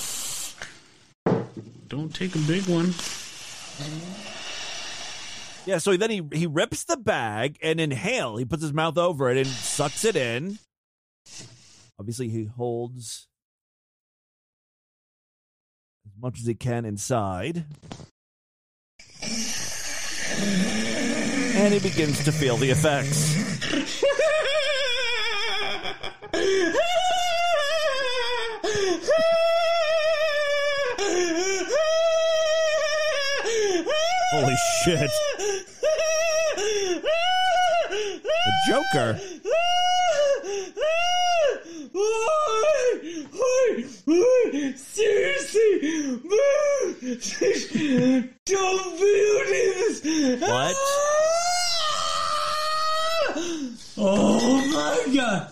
Don't 1.88 2.14
take 2.14 2.35
a 2.35 2.38
big 2.38 2.67
one. 2.67 2.95
Yeah, 5.67 5.79
so 5.79 5.97
then 5.97 6.11
he 6.11 6.23
he 6.33 6.47
rips 6.47 6.85
the 6.85 6.97
bag 6.97 7.57
and 7.62 7.81
inhale. 7.81 8.37
He 8.37 8.45
puts 8.45 8.62
his 8.62 8.73
mouth 8.73 8.99
over 8.99 9.31
it 9.31 9.38
and 9.38 9.47
sucks 9.47 10.05
it 10.05 10.17
in. 10.17 10.59
Obviously, 11.99 12.29
he 12.29 12.45
holds 12.45 13.29
as 16.07 16.12
much 16.21 16.40
as 16.40 16.47
he 16.47 16.55
can 16.55 16.85
inside. 16.85 17.64
And 21.57 21.73
he 21.73 21.81
begins 21.81 22.25
to 22.25 22.33
feel 22.33 22.57
the 22.57 22.71
effects. 22.71 23.34
Holy 34.33 34.57
shit. 34.85 35.11
The 37.88 38.53
Joker. 38.66 39.11
Seriously, 44.77 45.70
don't 48.47 48.99
build 48.99 49.47
this. 49.47 49.94
What? 50.40 50.75
Oh 53.97 54.62
my 54.73 54.99
god! 55.14 55.42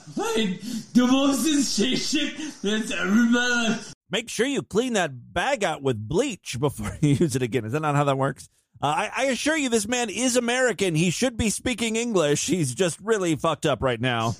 The 0.92 1.06
most 1.06 1.46
insane 1.46 1.96
shit 1.96 2.36
that's 2.62 2.90
ever 2.90 3.08
in 3.08 3.32
my 3.32 3.68
life. 3.68 3.92
Make 4.10 4.28
sure 4.28 4.46
you 4.46 4.62
clean 4.62 4.92
that 4.92 5.32
bag 5.32 5.64
out 5.64 5.82
with 5.82 6.08
bleach 6.08 6.58
before 6.60 6.96
you 7.00 7.14
use 7.14 7.34
it 7.34 7.42
again. 7.42 7.64
Is 7.64 7.72
that 7.72 7.80
not 7.80 7.94
how 7.94 8.04
that 8.04 8.18
works? 8.18 8.48
Uh, 8.80 8.86
I, 8.86 9.10
I 9.16 9.24
assure 9.26 9.56
you, 9.56 9.68
this 9.68 9.86
man 9.86 10.10
is 10.10 10.36
American. 10.36 10.94
He 10.94 11.10
should 11.10 11.36
be 11.36 11.50
speaking 11.50 11.96
English. 11.96 12.46
He's 12.46 12.74
just 12.74 13.00
really 13.00 13.36
fucked 13.36 13.64
up 13.64 13.82
right 13.82 14.00
now. 14.00 14.34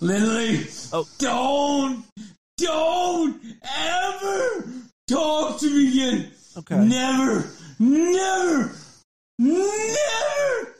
Literally, 0.00 0.66
oh. 0.92 1.08
don't, 1.18 2.04
don't 2.56 3.42
ever 3.62 4.72
talk 5.08 5.58
to 5.60 5.66
me 5.66 5.88
again. 5.88 6.30
Okay. 6.56 6.76
Never, 6.76 7.50
never, 7.80 8.72
never. 9.38 10.74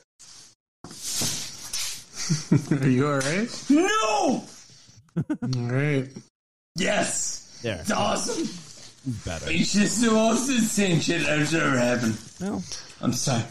Are 2.80 2.88
you 2.88 3.06
all 3.08 3.18
right? 3.18 3.64
No. 3.68 4.44
All 5.16 5.70
right. 5.70 6.09
Yes. 6.77 7.61
There. 7.62 7.81
It's 7.81 7.90
awesome. 7.90 8.48
Better. 9.24 9.46
It's 9.48 9.72
just 9.72 10.00
the 10.03 10.11
most 10.11 10.48
insane 10.48 11.00
shit 11.00 11.22
that's 11.27 11.53
ever 11.55 11.79
happened. 11.79 12.18
No. 12.40 12.62
I'm 13.00 13.12
sorry. 13.12 13.44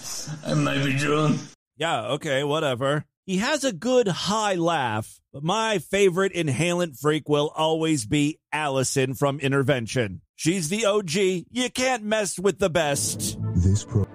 I 0.45 0.53
might 0.55 0.83
be 0.83 0.93
drunk. 0.97 1.39
Yeah, 1.77 2.07
okay, 2.13 2.43
whatever. 2.43 3.05
He 3.25 3.37
has 3.37 3.63
a 3.63 3.71
good 3.71 4.07
high 4.07 4.55
laugh, 4.55 5.19
but 5.31 5.43
my 5.43 5.79
favorite 5.79 6.33
inhalant 6.33 6.99
freak 6.99 7.29
will 7.29 7.51
always 7.55 8.05
be 8.05 8.39
Allison 8.51 9.13
from 9.13 9.39
Intervention. 9.39 10.21
She's 10.35 10.69
the 10.69 10.85
OG. 10.85 11.13
You 11.51 11.69
can't 11.73 12.03
mess 12.03 12.37
with 12.37 12.59
the 12.59 12.69
best. 12.69 13.37
This 13.55 13.85
pro- 13.85 14.07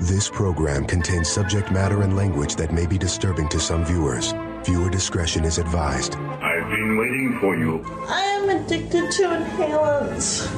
this 0.00 0.28
program 0.28 0.84
contains 0.86 1.28
subject 1.28 1.70
matter 1.70 2.02
and 2.02 2.16
language 2.16 2.56
that 2.56 2.72
may 2.72 2.86
be 2.86 2.98
disturbing 2.98 3.48
to 3.48 3.60
some 3.60 3.84
viewers. 3.84 4.32
Viewer 4.64 4.90
discretion 4.90 5.44
is 5.44 5.58
advised. 5.58 6.14
I've 6.16 6.51
been 6.72 6.96
waiting 6.96 7.38
for 7.38 7.54
you. 7.54 7.84
I 8.08 8.22
am 8.36 8.48
addicted 8.48 9.10
to 9.16 9.22
inhalants. 9.36 10.48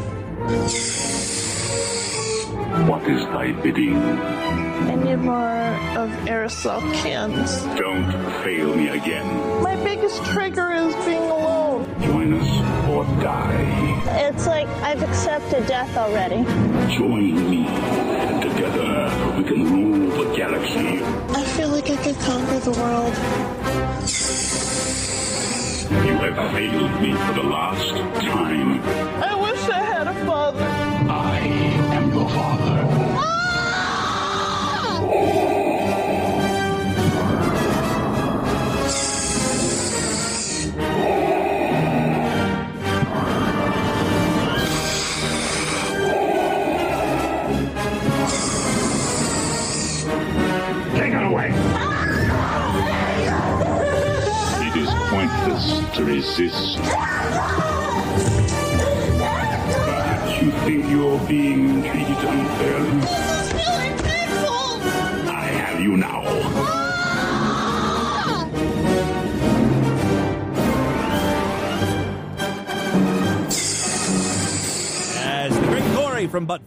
What 2.89 3.03
is 3.09 3.23
thy 3.35 3.51
bidding? 3.63 3.97
I 3.97 4.95
need 4.95 5.17
more 5.17 5.59
of 5.99 6.11
aerosol 6.31 6.81
cans. 7.03 7.65
Don't 7.81 8.13
fail 8.45 8.77
me 8.77 8.89
again. 8.91 9.27
My 9.61 9.75
biggest 9.83 10.25
trigger 10.27 10.71
is 10.71 10.95
being 11.05 11.29
alone. 11.39 11.83
Join 12.03 12.33
us 12.35 12.51
or 12.89 13.05
die. 13.21 14.01
It's 14.29 14.47
like 14.47 14.69
I've 14.89 15.03
accepted 15.03 15.67
death 15.67 15.97
already. 15.97 16.45
Join 16.95 17.51
me. 17.51 17.67
and 17.67 18.41
Together 18.41 19.11
we 19.37 19.43
can 19.51 19.63
rule 19.73 20.11
the 20.25 20.37
galaxy. 20.37 21.03
I 21.41 21.43
feel 21.57 21.71
like 21.71 21.91
I 21.91 21.97
could 21.97 22.19
conquer 22.21 22.61
the 22.61 22.75
world. 22.83 24.24
You 26.03 26.15
have 26.19 26.53
failed 26.53 27.01
me 27.01 27.13
for 27.13 27.33
the 27.35 27.43
last 27.49 27.95
time. 28.21 28.83
I 29.23 29.35
wish 29.41 29.69
I 29.69 29.79
had 29.79 30.07
a 30.09 30.14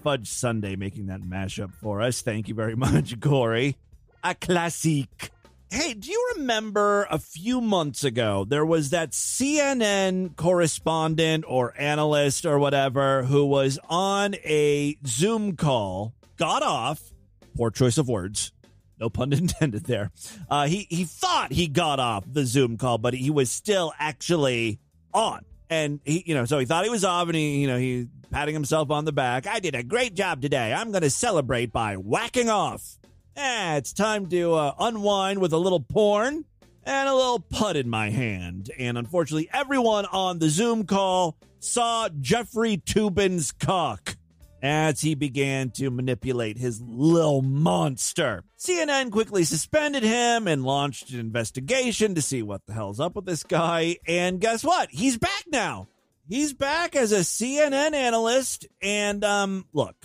Fudge 0.07 0.29
Sunday 0.29 0.77
making 0.77 1.07
that 1.07 1.19
mashup 1.19 1.73
for 1.73 2.01
us. 2.01 2.21
Thank 2.21 2.47
you 2.47 2.55
very 2.55 2.75
much, 2.77 3.19
Corey. 3.19 3.75
A 4.23 4.33
classique. 4.35 5.31
Hey, 5.69 5.95
do 5.95 6.09
you 6.09 6.33
remember 6.37 7.05
a 7.11 7.19
few 7.19 7.59
months 7.59 8.05
ago 8.05 8.45
there 8.45 8.65
was 8.65 8.91
that 8.91 9.11
CNN 9.11 10.37
correspondent 10.37 11.43
or 11.45 11.73
analyst 11.77 12.45
or 12.45 12.57
whatever 12.57 13.23
who 13.23 13.47
was 13.47 13.79
on 13.89 14.35
a 14.45 14.97
Zoom 15.05 15.57
call, 15.57 16.13
got 16.37 16.63
off, 16.63 17.11
poor 17.57 17.69
choice 17.69 17.97
of 17.97 18.07
words, 18.07 18.53
no 19.01 19.09
pun 19.09 19.33
intended 19.33 19.83
there. 19.87 20.11
Uh, 20.49 20.67
he 20.67 20.87
he 20.89 21.03
thought 21.03 21.51
he 21.51 21.67
got 21.67 21.99
off 21.99 22.23
the 22.25 22.45
Zoom 22.45 22.77
call, 22.77 22.97
but 22.97 23.13
he 23.13 23.29
was 23.29 23.51
still 23.51 23.91
actually 23.99 24.79
on. 25.13 25.43
And 25.69 25.99
he, 26.05 26.23
you 26.25 26.33
know, 26.33 26.45
so 26.45 26.59
he 26.59 26.65
thought 26.65 26.85
he 26.85 26.89
was 26.89 27.03
off, 27.03 27.27
and 27.27 27.35
he, 27.35 27.59
you 27.59 27.67
know, 27.67 27.77
he 27.77 28.07
patting 28.31 28.53
himself 28.53 28.91
on 28.91 29.05
the 29.05 29.11
back. 29.11 29.47
I 29.47 29.59
did 29.59 29.75
a 29.75 29.83
great 29.83 30.13
job 30.13 30.41
today. 30.41 30.73
I'm 30.73 30.91
going 30.91 31.03
to 31.03 31.09
celebrate 31.09 31.71
by 31.71 31.95
whacking 31.95 32.49
off. 32.49 32.97
Eh, 33.35 33.77
it's 33.77 33.93
time 33.93 34.27
to 34.29 34.53
uh, 34.53 34.73
unwind 34.79 35.39
with 35.39 35.53
a 35.53 35.57
little 35.57 35.79
porn 35.79 36.45
and 36.83 37.09
a 37.09 37.13
little 37.13 37.39
putt 37.39 37.75
in 37.75 37.89
my 37.89 38.09
hand. 38.09 38.71
And 38.79 38.97
unfortunately, 38.97 39.49
everyone 39.53 40.05
on 40.05 40.39
the 40.39 40.49
Zoom 40.49 40.85
call 40.85 41.37
saw 41.59 42.09
Jeffrey 42.21 42.77
Toobin's 42.77 43.51
cock 43.51 44.17
as 44.61 45.01
he 45.01 45.13
began 45.13 45.69
to 45.69 45.91
manipulate 45.91 46.57
his 46.57 46.81
little 46.81 47.41
monster. 47.41 48.43
CNN 48.57 49.11
quickly 49.11 49.43
suspended 49.43 50.03
him 50.03 50.47
and 50.47 50.63
launched 50.63 51.11
an 51.11 51.19
investigation 51.19 52.15
to 52.15 52.21
see 52.21 52.41
what 52.41 52.65
the 52.65 52.73
hell's 52.73 52.99
up 52.99 53.15
with 53.15 53.25
this 53.25 53.43
guy. 53.43 53.97
And 54.07 54.39
guess 54.41 54.63
what? 54.63 54.89
He's 54.89 55.17
back 55.17 55.43
now. 55.51 55.87
He's 56.27 56.53
back 56.53 56.95
as 56.97 57.13
a 57.13 57.19
CNN 57.19 57.93
analyst. 57.93 58.67
And 58.81 59.23
um, 59.23 59.65
look, 59.71 59.95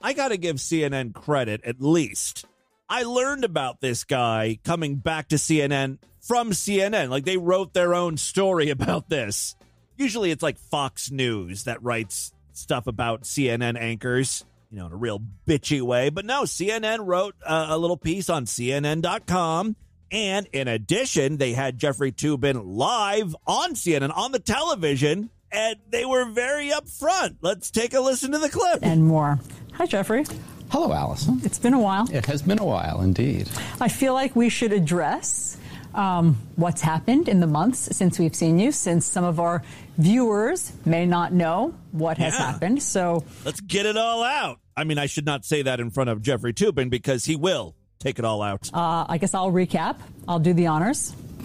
I 0.00 0.12
got 0.12 0.28
to 0.28 0.36
give 0.36 0.56
CNN 0.56 1.12
credit 1.12 1.62
at 1.64 1.80
least. 1.80 2.44
I 2.88 3.02
learned 3.02 3.44
about 3.44 3.80
this 3.80 4.04
guy 4.04 4.60
coming 4.64 4.96
back 4.96 5.28
to 5.28 5.36
CNN 5.36 5.98
from 6.20 6.52
CNN. 6.52 7.08
Like 7.08 7.24
they 7.24 7.36
wrote 7.36 7.74
their 7.74 7.94
own 7.94 8.16
story 8.16 8.70
about 8.70 9.08
this. 9.08 9.56
Usually 9.96 10.30
it's 10.30 10.42
like 10.42 10.58
Fox 10.58 11.10
News 11.10 11.64
that 11.64 11.82
writes 11.82 12.32
stuff 12.52 12.86
about 12.86 13.22
CNN 13.22 13.76
anchors, 13.76 14.44
you 14.70 14.78
know, 14.78 14.86
in 14.86 14.92
a 14.92 14.96
real 14.96 15.20
bitchy 15.48 15.82
way. 15.82 16.10
But 16.10 16.24
no, 16.24 16.42
CNN 16.42 17.04
wrote 17.04 17.34
uh, 17.44 17.66
a 17.70 17.78
little 17.78 17.96
piece 17.96 18.30
on 18.30 18.44
CNN.com. 18.44 19.74
And 20.12 20.46
in 20.52 20.68
addition, 20.68 21.38
they 21.38 21.52
had 21.52 21.78
Jeffrey 21.78 22.12
Toobin 22.12 22.62
live 22.64 23.34
on 23.48 23.74
CNN 23.74 24.16
on 24.16 24.30
the 24.30 24.38
television 24.38 25.30
and 25.52 25.76
they 25.90 26.04
were 26.04 26.24
very 26.26 26.70
upfront. 26.70 27.36
Let's 27.40 27.70
take 27.70 27.94
a 27.94 28.00
listen 28.00 28.32
to 28.32 28.38
the 28.38 28.48
clip. 28.48 28.80
and 28.82 29.04
more. 29.04 29.38
Hi, 29.74 29.86
Jeffrey. 29.86 30.24
Hello, 30.70 30.88
Alisyn. 30.88 31.44
It's 31.44 31.58
been 31.58 31.74
a 31.74 31.80
while. 31.80 32.10
It 32.12 32.26
has 32.26 32.42
been 32.42 32.58
a 32.58 32.64
while 32.64 33.00
indeed. 33.02 33.48
I 33.80 33.88
feel 33.88 34.14
like 34.14 34.34
we 34.34 34.48
should 34.48 34.72
address 34.72 35.56
um, 35.94 36.36
what's 36.56 36.80
happened 36.82 37.28
in 37.28 37.40
the 37.40 37.46
months 37.46 37.96
since 37.96 38.18
we've 38.18 38.34
seen 38.34 38.58
you, 38.58 38.72
since 38.72 39.06
some 39.06 39.24
of 39.24 39.38
our 39.40 39.62
viewers 39.96 40.72
may 40.84 41.06
not 41.06 41.32
know 41.32 41.74
what 41.92 42.18
has 42.18 42.34
Yeah. 42.34 42.50
happened. 42.52 42.82
So 42.82 43.24
Let's 43.44 43.60
get 43.60 43.86
it 43.86 43.96
all 43.96 44.22
out. 44.22 44.58
I 44.76 44.84
mean, 44.84 44.98
I 44.98 45.06
should 45.06 45.24
not 45.24 45.44
say 45.44 45.62
that 45.62 45.78
in 45.80 45.90
front 45.90 46.10
of 46.10 46.20
Jeffrey 46.20 46.52
Toobin 46.52 46.90
because 46.90 47.24
he 47.24 47.36
will 47.36 47.74
take 47.98 48.18
it 48.18 48.24
all 48.24 48.42
out. 48.42 48.68
uh, 48.74 49.06
I 49.08 49.18
guess 49.18 49.32
I'll 49.34 49.52
recap. 49.52 49.96
I'll 50.28 50.38
do 50.40 50.52
the 50.52 50.66
honors. 50.66 51.14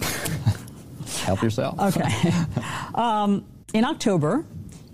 Help 1.24 1.42
yourself. 1.42 1.78
Okay. 1.96 2.32
um, 2.94 3.44
in 3.72 3.84
October, 3.84 4.44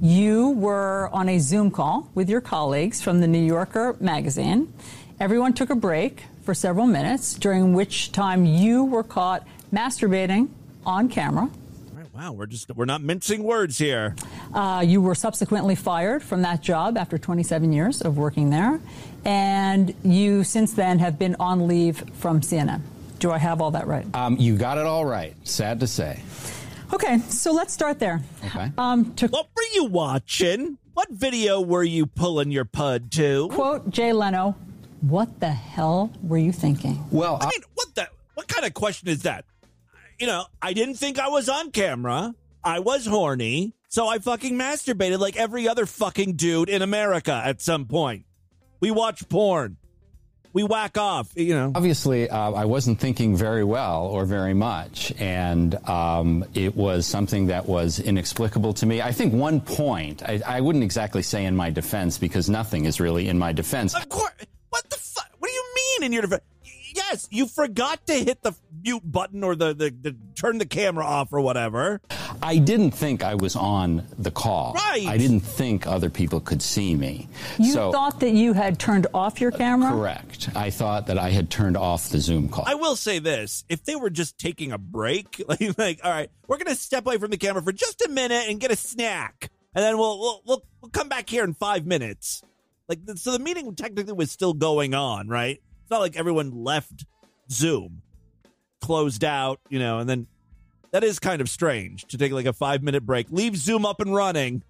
you 0.01 0.51
were 0.51 1.11
on 1.13 1.29
a 1.29 1.39
Zoom 1.39 1.71
call 1.71 2.09
with 2.15 2.29
your 2.31 2.41
colleagues 2.41 3.03
from 3.03 3.21
the 3.21 3.27
New 3.27 3.43
Yorker 3.43 3.97
magazine. 3.99 4.73
Everyone 5.19 5.53
took 5.53 5.71
a 5.71 5.75
break 5.75 6.23
for 6.43 6.55
several 6.55 6.87
minutes, 6.87 7.35
during 7.35 7.75
which 7.75 8.13
time 8.13 8.45
you 8.45 8.85
were 8.85 9.03
caught 9.03 9.47
masturbating 9.73 10.49
on 10.87 11.09
camera. 11.09 11.43
All 11.43 11.97
right, 11.97 12.15
wow, 12.15 12.33
we're 12.33 12.47
just 12.47 12.75
we're 12.77 12.85
not 12.85 13.03
mincing 13.03 13.43
words 13.43 13.77
here. 13.77 14.15
Uh, 14.55 14.85
you 14.87 15.03
were 15.03 15.17
subsequently 15.17 15.75
fired 15.75 16.23
from 16.23 16.43
that 16.43 16.63
job 16.63 16.97
after 16.97 17.19
27 17.19 17.73
years 17.73 18.01
of 18.01 18.17
working 18.17 18.51
there, 18.51 18.81
and 19.25 19.93
you 20.05 20.45
since 20.45 20.73
then 20.73 21.01
have 21.01 21.19
been 21.19 21.35
on 21.41 21.67
leave 21.67 21.99
from 22.15 22.41
CNN. 22.41 22.81
Do 23.19 23.33
I 23.33 23.39
have 23.39 23.61
all 23.61 23.73
that 23.73 23.89
right? 23.89 24.07
Um, 24.15 24.37
you 24.37 24.57
got 24.57 24.79
it 24.79 24.87
all 24.87 25.05
right. 25.05 25.35
Sad 25.43 25.81
to 25.81 25.89
say. 25.89 26.21
Okay, 26.93 27.19
so 27.29 27.53
let's 27.53 27.73
start 27.73 27.99
there. 27.99 28.21
Okay. 28.47 28.73
Um, 28.79 29.15
to 29.15 29.29
What 29.29 29.49
were 29.55 29.63
you 29.75 29.85
watching? 29.85 30.79
What 30.95 31.11
video 31.11 31.61
were 31.61 31.83
you 31.85 32.07
pulling 32.07 32.51
your 32.51 32.65
pud 32.65 33.11
to? 33.13 33.49
quote 33.53 33.89
Jay 33.91 34.13
Leno, 34.13 34.57
what 35.01 35.39
the 35.41 35.51
hell 35.51 36.13
were 36.23 36.39
you 36.39 36.51
thinking? 36.53 37.05
Well, 37.11 37.39
I 37.41 37.47
mean, 37.47 37.63
what 37.75 37.95
the 37.95 38.09
what 38.35 38.49
kind 38.49 38.67
of 38.67 38.75
question 38.75 39.09
is 39.09 39.23
that? 39.23 39.45
You 40.19 40.27
know, 40.27 40.45
I 40.61 40.73
didn't 40.73 40.97
think 40.97 41.19
I 41.19 41.29
was 41.29 41.49
on 41.49 41.71
camera. 41.71 42.35
I 42.65 42.81
was 42.81 43.07
horny, 43.07 43.75
so 43.89 44.09
I 44.09 44.19
fucking 44.19 44.55
masturbated 44.59 45.19
like 45.21 45.37
every 45.37 45.69
other 45.69 45.87
fucking 45.87 46.35
dude 46.35 46.69
in 46.69 46.83
America 46.83 47.41
at 47.45 47.61
some 47.61 47.87
point. 47.87 48.25
We 48.81 48.91
watch 48.91 49.29
porn. 49.29 49.77
We 50.59 50.65
whack 50.65 50.99
off, 50.99 51.31
you 51.37 51.55
know. 51.55 51.71
Obviously, 51.73 52.29
uh, 52.29 52.51
I 52.51 52.65
wasn't 52.65 52.99
thinking 52.99 53.37
very 53.37 53.63
well 53.63 54.07
or 54.07 54.25
very 54.25 54.55
much, 54.55 55.13
and 55.17 55.73
um, 55.89 56.45
it 56.53 56.75
was 56.75 57.07
something 57.07 57.47
that 57.47 57.67
was 57.69 58.01
inexplicable 58.01 58.75
to 58.75 58.85
me. 58.85 59.01
I 59.01 59.13
think 59.13 59.33
one 59.33 59.61
point, 59.61 60.25
I, 60.25 60.43
I 60.45 60.61
wouldn't 60.61 60.83
exactly 60.83 61.23
say 61.23 61.45
in 61.45 61.55
my 61.55 61.71
defense 61.71 62.19
because 62.19 62.51
nothing 62.51 62.87
is 62.87 62.99
really 62.99 63.29
in 63.29 63.39
my 63.39 63.53
defense. 63.53 63.95
Of 63.95 64.09
course. 64.09 64.33
What 64.71 64.91
the 64.91 64.97
fuck? 64.97 65.31
What 65.39 65.47
do 65.47 65.55
you 65.55 65.65
mean 65.77 66.07
in 66.07 66.13
your 66.13 66.23
defense? 66.23 66.43
Yes, 67.11 67.29
you 67.31 67.47
forgot 67.47 68.07
to 68.07 68.13
hit 68.13 68.43
the 68.43 68.53
mute 68.83 69.03
button 69.05 69.43
or 69.43 69.57
the, 69.57 69.73
the, 69.73 69.91
the 69.91 70.17
turn 70.35 70.59
the 70.59 70.67
camera 70.67 71.05
off 71.05 71.33
or 71.33 71.41
whatever. 71.41 72.01
I 72.43 72.59
didn't 72.59 72.91
think 72.91 73.25
I 73.25 73.35
was 73.35 73.57
on 73.57 74.07
the 74.19 74.31
call. 74.31 74.75
Right. 74.75 75.07
I 75.07 75.17
didn't 75.17 75.41
think 75.41 75.87
other 75.87 76.11
people 76.11 76.41
could 76.41 76.61
see 76.61 76.95
me. 76.95 77.29
You 77.59 77.73
so, 77.73 77.93
thought 77.93 78.21
that 78.21 78.33
you 78.33 78.53
had 78.53 78.79
turned 78.79 79.07
off 79.15 79.41
your 79.41 79.51
camera? 79.51 79.91
correct. 79.91 80.51
I 80.55 80.71
thought 80.71 81.07
that 81.07 81.19
I 81.19 81.31
had 81.31 81.51
turned 81.51 81.77
off 81.77 82.11
the 82.11 82.19
Zoom 82.19 82.49
call. 82.49 82.65
I 82.67 82.75
will 82.75 82.97
say 82.97 83.19
this: 83.19 83.65
if 83.69 83.85
they 83.85 83.97
were 83.97 84.11
just 84.11 84.39
taking 84.39 84.73
a 84.73 84.79
break, 84.79 85.43
like, 85.49 85.79
like 85.79 86.01
all 86.05 86.11
right, 86.11 86.31
we're 86.47 86.59
gonna 86.59 86.75
step 86.75 87.07
away 87.07 87.17
from 87.17 87.31
the 87.31 87.39
camera 87.39 87.63
for 87.63 87.73
just 87.73 88.03
a 88.03 88.09
minute 88.09 88.45
and 88.49 88.61
get 88.61 88.71
a 88.71 88.77
snack, 88.77 89.51
and 89.75 89.83
then 89.83 89.97
we'll 89.97 90.19
we'll 90.19 90.43
we'll, 90.47 90.67
we'll 90.83 90.91
come 90.91 91.09
back 91.09 91.31
here 91.31 91.45
in 91.45 91.55
five 91.55 91.87
minutes. 91.87 92.43
Like, 92.89 93.01
so 93.17 93.33
the 93.33 93.39
meeting 93.39 93.75
technically 93.75 94.15
was 94.15 94.31
still 94.31 94.55
going 94.55 94.95
on, 94.95 95.29
right? 95.29 95.61
It's 95.89 95.91
not 95.91 96.01
like 96.01 96.17
everyone 96.17 96.51
left 96.51 97.07
Zoom, 97.51 98.03
closed 98.83 99.25
out, 99.25 99.59
you 99.71 99.79
know, 99.79 100.01
and 100.01 100.07
then 100.07 100.27
that 100.91 101.03
is 101.03 101.19
kind 101.19 101.41
of 101.41 101.49
strange 101.49 102.05
to 102.09 102.19
take 102.19 102.31
like 102.31 102.45
a 102.45 102.53
five 102.53 102.83
minute 102.83 103.07
break, 103.07 103.29
leave 103.31 103.57
Zoom 103.57 103.87
up 103.87 103.99
and 104.03 104.15
running, 104.15 104.63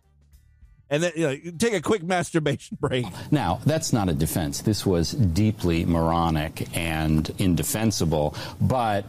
and 0.89 1.03
then 1.03 1.11
you 1.17 1.27
know 1.27 1.37
take 1.59 1.75
a 1.75 1.81
quick 1.81 2.03
masturbation 2.05 2.79
break. 2.81 3.05
Now, 3.33 3.59
that's 3.67 3.93
not 3.93 4.09
a 4.09 4.15
defense. 4.15 4.61
This 4.63 4.87
was 4.87 5.11
deeply 5.11 5.85
moronic 5.85 6.69
and 6.77 7.29
indefensible, 7.39 8.37
but 8.61 9.05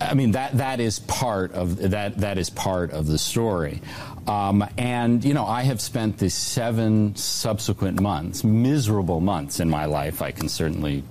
I 0.00 0.14
mean 0.14 0.30
that 0.32 0.56
that 0.56 0.80
is 0.80 1.00
part 1.00 1.52
of 1.52 1.90
that 1.90 2.16
that 2.16 2.38
is 2.38 2.48
part 2.48 2.92
of 2.92 3.06
the 3.06 3.18
story. 3.18 3.82
Um, 4.26 4.64
and 4.78 5.22
you 5.22 5.34
know, 5.34 5.44
I 5.44 5.64
have 5.64 5.82
spent 5.82 6.16
the 6.16 6.30
seven 6.30 7.14
subsequent 7.14 8.00
months, 8.00 8.42
miserable 8.42 9.20
months 9.20 9.60
in 9.60 9.68
my 9.68 9.84
life. 9.84 10.22
I 10.22 10.30
can 10.30 10.48
certainly 10.48 11.04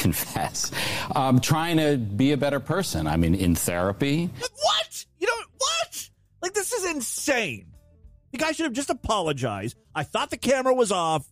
confess, 0.00 0.70
um, 1.14 1.40
trying 1.40 1.76
to 1.76 1.96
be 1.98 2.32
a 2.32 2.36
better 2.36 2.58
person. 2.60 3.06
I 3.06 3.16
mean, 3.16 3.34
in 3.34 3.54
therapy, 3.54 4.30
What? 4.40 5.04
You 5.18 5.26
know 5.26 5.44
what? 5.58 6.10
Like 6.42 6.54
this 6.54 6.72
is 6.72 6.90
insane. 6.94 7.66
The 8.32 8.38
guy 8.38 8.52
should 8.52 8.64
have 8.64 8.72
just 8.72 8.90
apologized. 8.90 9.76
I 9.94 10.02
thought 10.04 10.30
the 10.30 10.36
camera 10.36 10.72
was 10.74 10.90
off. 10.92 11.26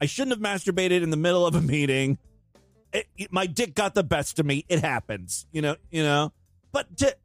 I 0.00 0.06
shouldn't 0.06 0.32
have 0.32 0.40
masturbated 0.40 1.02
in 1.02 1.10
the 1.10 1.16
middle 1.16 1.46
of 1.46 1.54
a 1.54 1.60
meeting. 1.60 2.18
It- 2.92 3.06
it- 3.16 3.32
my 3.32 3.46
dick 3.46 3.74
got 3.74 3.94
the 3.94 4.02
best 4.02 4.38
of 4.38 4.46
me. 4.46 4.64
It 4.68 4.80
happens, 4.80 5.46
you 5.52 5.62
know. 5.62 5.76
You 5.90 6.02
know. 6.02 6.32
But 6.72 6.96
to, 6.98 7.16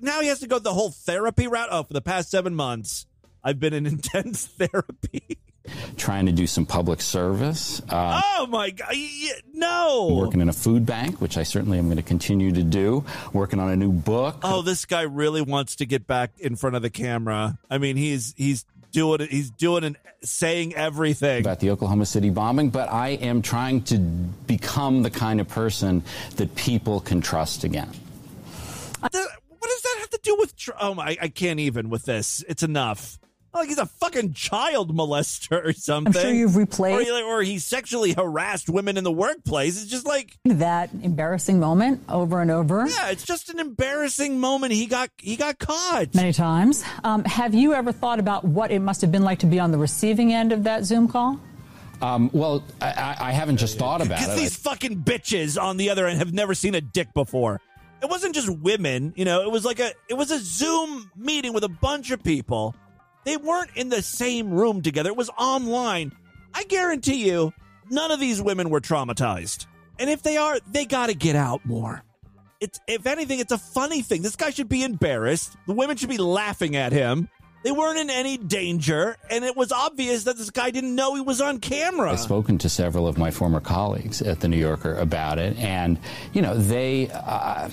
now 0.00 0.20
he 0.20 0.28
has 0.28 0.40
to 0.40 0.46
go 0.46 0.58
the 0.58 0.72
whole 0.72 0.90
therapy 0.90 1.46
route. 1.46 1.68
Oh, 1.70 1.82
for 1.82 1.92
the 1.92 2.00
past 2.00 2.30
seven 2.30 2.54
months, 2.54 3.06
I've 3.44 3.58
been 3.60 3.72
in 3.74 3.86
intense 3.94 4.46
therapy. 4.46 5.38
Trying 5.96 6.26
to 6.26 6.32
do 6.32 6.46
some 6.46 6.66
public 6.66 7.00
service. 7.00 7.80
Uh, 7.88 8.20
oh 8.38 8.46
my 8.48 8.70
god! 8.70 8.94
No. 9.52 10.08
Working 10.12 10.40
in 10.40 10.48
a 10.48 10.52
food 10.52 10.86
bank, 10.86 11.20
which 11.20 11.36
I 11.36 11.42
certainly 11.42 11.78
am 11.78 11.86
going 11.86 11.96
to 11.96 12.02
continue 12.02 12.52
to 12.52 12.62
do. 12.62 13.04
Working 13.32 13.60
on 13.60 13.70
a 13.70 13.76
new 13.76 13.92
book. 13.92 14.40
Oh, 14.42 14.62
this 14.62 14.84
guy 14.84 15.02
really 15.02 15.42
wants 15.42 15.76
to 15.76 15.86
get 15.86 16.06
back 16.06 16.32
in 16.38 16.56
front 16.56 16.76
of 16.76 16.82
the 16.82 16.90
camera. 16.90 17.58
I 17.70 17.78
mean, 17.78 17.96
he's 17.96 18.34
he's 18.36 18.64
doing 18.92 19.20
it. 19.20 19.30
He's 19.30 19.50
doing 19.50 19.84
and 19.84 19.96
saying 20.22 20.74
everything. 20.74 21.40
about 21.40 21.60
the 21.60 21.70
Oklahoma 21.70 22.06
City 22.06 22.30
bombing, 22.30 22.70
but 22.70 22.90
I 22.90 23.10
am 23.10 23.42
trying 23.42 23.82
to 23.84 23.98
become 23.98 25.02
the 25.02 25.10
kind 25.10 25.40
of 25.40 25.48
person 25.48 26.02
that 26.36 26.54
people 26.54 27.00
can 27.00 27.20
trust 27.20 27.64
again. 27.64 27.90
What 29.00 29.12
does 29.12 29.82
that 29.82 29.96
have 30.00 30.10
to 30.10 30.20
do 30.22 30.36
with? 30.38 30.54
Oh 30.80 30.94
my! 30.94 31.16
I 31.20 31.28
can't 31.28 31.60
even 31.60 31.88
with 31.88 32.04
this. 32.04 32.44
It's 32.48 32.62
enough. 32.62 33.18
Like 33.54 33.68
he's 33.68 33.78
a 33.78 33.86
fucking 33.86 34.34
child 34.34 34.94
molester 34.94 35.64
or 35.64 35.72
something. 35.72 36.14
I'm 36.14 36.22
sure 36.22 36.32
you've 36.32 36.56
or 36.56 36.60
replayed 36.66 37.04
he, 37.04 37.22
or 37.22 37.42
he 37.42 37.58
sexually 37.58 38.12
harassed 38.12 38.68
women 38.68 38.96
in 38.98 39.04
the 39.04 39.12
workplace. 39.12 39.80
It's 39.82 39.90
just 39.90 40.06
like 40.06 40.36
that 40.44 40.90
embarrassing 41.02 41.58
moment 41.58 42.02
over 42.08 42.40
and 42.40 42.50
over. 42.50 42.86
yeah, 42.86 43.10
it's 43.10 43.24
just 43.24 43.48
an 43.48 43.58
embarrassing 43.58 44.38
moment. 44.38 44.74
He 44.74 44.86
got 44.86 45.10
he 45.16 45.36
got 45.36 45.58
caught. 45.58 46.14
Many 46.14 46.32
times. 46.32 46.84
Um, 47.04 47.24
have 47.24 47.54
you 47.54 47.72
ever 47.74 47.90
thought 47.90 48.20
about 48.20 48.44
what 48.44 48.70
it 48.70 48.80
must 48.80 49.00
have 49.00 49.10
been 49.10 49.24
like 49.24 49.38
to 49.40 49.46
be 49.46 49.58
on 49.58 49.70
the 49.72 49.78
receiving 49.78 50.32
end 50.32 50.52
of 50.52 50.64
that 50.64 50.84
Zoom 50.84 51.08
call? 51.08 51.40
Um, 52.00 52.30
well, 52.32 52.62
I, 52.80 52.92
I 52.92 53.16
I 53.28 53.32
haven't 53.32 53.56
just 53.56 53.78
thought 53.78 54.02
about 54.02 54.22
it. 54.22 54.36
these 54.36 54.56
fucking 54.56 55.02
bitches 55.02 55.60
on 55.60 55.78
the 55.78 55.90
other 55.90 56.06
end 56.06 56.18
have 56.18 56.32
never 56.32 56.54
seen 56.54 56.74
a 56.74 56.80
dick 56.80 57.12
before. 57.14 57.60
It 58.00 58.08
wasn't 58.08 58.34
just 58.34 58.48
women, 58.48 59.12
you 59.16 59.24
know. 59.24 59.42
It 59.42 59.50
was 59.50 59.64
like 59.64 59.80
a 59.80 59.90
it 60.08 60.14
was 60.14 60.30
a 60.30 60.38
Zoom 60.38 61.10
meeting 61.16 61.52
with 61.54 61.64
a 61.64 61.68
bunch 61.68 62.10
of 62.10 62.22
people. 62.22 62.76
They 63.28 63.36
weren't 63.36 63.72
in 63.74 63.90
the 63.90 64.00
same 64.00 64.50
room 64.50 64.80
together. 64.80 65.10
It 65.10 65.16
was 65.16 65.28
online. 65.36 66.12
I 66.54 66.64
guarantee 66.64 67.28
you, 67.28 67.52
none 67.90 68.10
of 68.10 68.20
these 68.20 68.40
women 68.40 68.70
were 68.70 68.80
traumatized. 68.80 69.66
And 69.98 70.08
if 70.08 70.22
they 70.22 70.38
are, 70.38 70.58
they 70.66 70.86
got 70.86 71.08
to 71.08 71.14
get 71.14 71.36
out 71.36 71.60
more. 71.66 72.02
It's 72.58 72.80
if 72.88 73.06
anything, 73.06 73.38
it's 73.38 73.52
a 73.52 73.58
funny 73.58 74.00
thing. 74.00 74.22
This 74.22 74.34
guy 74.34 74.48
should 74.48 74.70
be 74.70 74.82
embarrassed. 74.82 75.58
The 75.66 75.74
women 75.74 75.98
should 75.98 76.08
be 76.08 76.16
laughing 76.16 76.74
at 76.74 76.90
him. 76.90 77.28
They 77.64 77.72
weren't 77.72 77.98
in 77.98 78.08
any 78.08 78.36
danger, 78.38 79.16
and 79.30 79.44
it 79.44 79.56
was 79.56 79.72
obvious 79.72 80.24
that 80.24 80.38
this 80.38 80.50
guy 80.50 80.70
didn't 80.70 80.94
know 80.94 81.16
he 81.16 81.20
was 81.20 81.40
on 81.40 81.58
camera. 81.58 82.12
I've 82.12 82.20
spoken 82.20 82.58
to 82.58 82.68
several 82.68 83.08
of 83.08 83.18
my 83.18 83.32
former 83.32 83.60
colleagues 83.60 84.22
at 84.22 84.40
the 84.40 84.48
New 84.48 84.58
Yorker 84.58 84.94
about 84.94 85.38
it, 85.38 85.56
and 85.58 85.98
you 86.32 86.40
know 86.40 86.56
they 86.56 87.10
uh, 87.10 87.68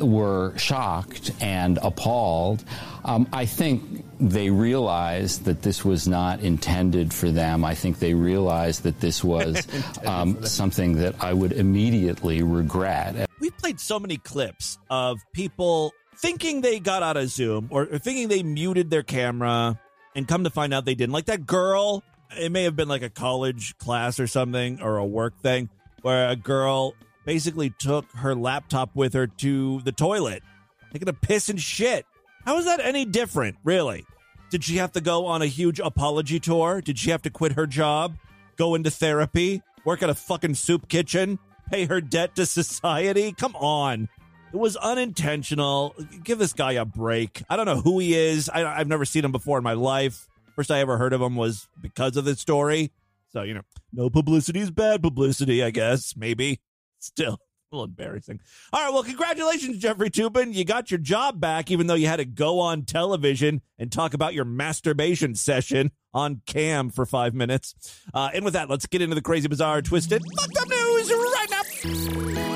were 0.00 0.56
shocked 0.58 1.30
and 1.40 1.78
appalled. 1.80 2.64
Um, 3.04 3.28
I 3.32 3.46
think 3.46 4.04
they 4.18 4.50
realized 4.50 5.44
that 5.44 5.62
this 5.62 5.84
was 5.84 6.08
not 6.08 6.40
intended 6.40 7.14
for 7.14 7.30
them. 7.30 7.64
I 7.64 7.74
think 7.74 8.00
they 8.00 8.14
realized 8.14 8.82
that 8.82 9.00
this 9.00 9.22
was 9.22 9.66
um, 10.04 10.44
something 10.44 10.96
that 10.96 11.22
I 11.22 11.32
would 11.32 11.52
immediately 11.52 12.42
regret. 12.42 13.28
We've 13.40 13.56
played 13.58 13.78
so 13.78 14.00
many 14.00 14.16
clips 14.16 14.78
of 14.90 15.20
people 15.32 15.92
thinking 16.16 16.60
they 16.60 16.80
got 16.80 17.02
out 17.02 17.16
of 17.16 17.28
Zoom 17.28 17.68
or, 17.70 17.82
or 17.82 17.98
thinking 17.98 18.28
they 18.28 18.42
muted 18.42 18.90
their 18.90 19.02
camera 19.02 19.78
and 20.14 20.28
come 20.28 20.44
to 20.44 20.50
find 20.50 20.72
out 20.72 20.84
they 20.84 20.94
didn't. 20.94 21.12
Like 21.12 21.26
that 21.26 21.46
girl, 21.46 22.02
it 22.38 22.50
may 22.52 22.64
have 22.64 22.76
been 22.76 22.88
like 22.88 23.02
a 23.02 23.10
college 23.10 23.76
class 23.78 24.18
or 24.20 24.26
something 24.26 24.80
or 24.80 24.96
a 24.96 25.04
work 25.04 25.38
thing 25.40 25.68
where 26.02 26.28
a 26.28 26.36
girl 26.36 26.94
basically 27.24 27.70
took 27.70 28.10
her 28.12 28.34
laptop 28.34 28.94
with 28.94 29.14
her 29.14 29.26
to 29.26 29.80
the 29.82 29.92
toilet, 29.92 30.42
taking 30.92 31.08
a 31.08 31.12
piss 31.12 31.48
and 31.48 31.60
shit. 31.60 32.06
How 32.44 32.58
is 32.58 32.66
that 32.66 32.80
any 32.80 33.04
different, 33.04 33.56
really? 33.64 34.04
Did 34.50 34.62
she 34.64 34.76
have 34.76 34.92
to 34.92 35.00
go 35.00 35.26
on 35.26 35.42
a 35.42 35.46
huge 35.46 35.80
apology 35.80 36.38
tour? 36.38 36.80
Did 36.80 36.98
she 36.98 37.10
have 37.10 37.22
to 37.22 37.30
quit 37.30 37.52
her 37.52 37.66
job, 37.66 38.16
go 38.56 38.74
into 38.74 38.90
therapy, 38.90 39.62
work 39.84 40.02
at 40.02 40.10
a 40.10 40.14
fucking 40.14 40.54
soup 40.54 40.88
kitchen, 40.88 41.38
pay 41.70 41.86
her 41.86 42.00
debt 42.00 42.36
to 42.36 42.46
society? 42.46 43.32
Come 43.32 43.56
on. 43.56 44.08
It 44.54 44.60
was 44.60 44.76
unintentional. 44.76 45.96
Give 46.22 46.38
this 46.38 46.52
guy 46.52 46.72
a 46.74 46.84
break. 46.84 47.42
I 47.50 47.56
don't 47.56 47.66
know 47.66 47.80
who 47.80 47.98
he 47.98 48.14
is. 48.14 48.48
I, 48.48 48.64
I've 48.64 48.86
never 48.86 49.04
seen 49.04 49.24
him 49.24 49.32
before 49.32 49.58
in 49.58 49.64
my 49.64 49.72
life. 49.72 50.28
First 50.54 50.70
I 50.70 50.78
ever 50.78 50.96
heard 50.96 51.12
of 51.12 51.20
him 51.20 51.34
was 51.34 51.66
because 51.82 52.16
of 52.16 52.24
this 52.24 52.38
story. 52.38 52.92
So, 53.32 53.42
you 53.42 53.54
know, 53.54 53.62
no 53.92 54.10
publicity 54.10 54.60
is 54.60 54.70
bad 54.70 55.02
publicity, 55.02 55.64
I 55.64 55.70
guess. 55.70 56.16
Maybe. 56.16 56.60
Still 57.00 57.32
a 57.32 57.74
little 57.74 57.84
embarrassing. 57.86 58.38
All 58.72 58.80
right. 58.80 58.94
Well, 58.94 59.02
congratulations, 59.02 59.78
Jeffrey 59.78 60.08
Toobin. 60.08 60.54
You 60.54 60.64
got 60.64 60.88
your 60.88 60.98
job 60.98 61.40
back, 61.40 61.72
even 61.72 61.88
though 61.88 61.94
you 61.94 62.06
had 62.06 62.18
to 62.18 62.24
go 62.24 62.60
on 62.60 62.84
television 62.84 63.60
and 63.76 63.90
talk 63.90 64.14
about 64.14 64.34
your 64.34 64.44
masturbation 64.44 65.34
session 65.34 65.90
on 66.12 66.42
cam 66.46 66.90
for 66.90 67.04
five 67.04 67.34
minutes. 67.34 67.74
Uh, 68.14 68.30
and 68.32 68.44
with 68.44 68.54
that, 68.54 68.70
let's 68.70 68.86
get 68.86 69.02
into 69.02 69.16
the 69.16 69.22
crazy, 69.22 69.48
bizarre, 69.48 69.82
twisted, 69.82 70.22
fucked 70.38 70.58
up 70.58 70.68
news 70.68 71.10
right 71.10 71.46
now. 71.50 72.53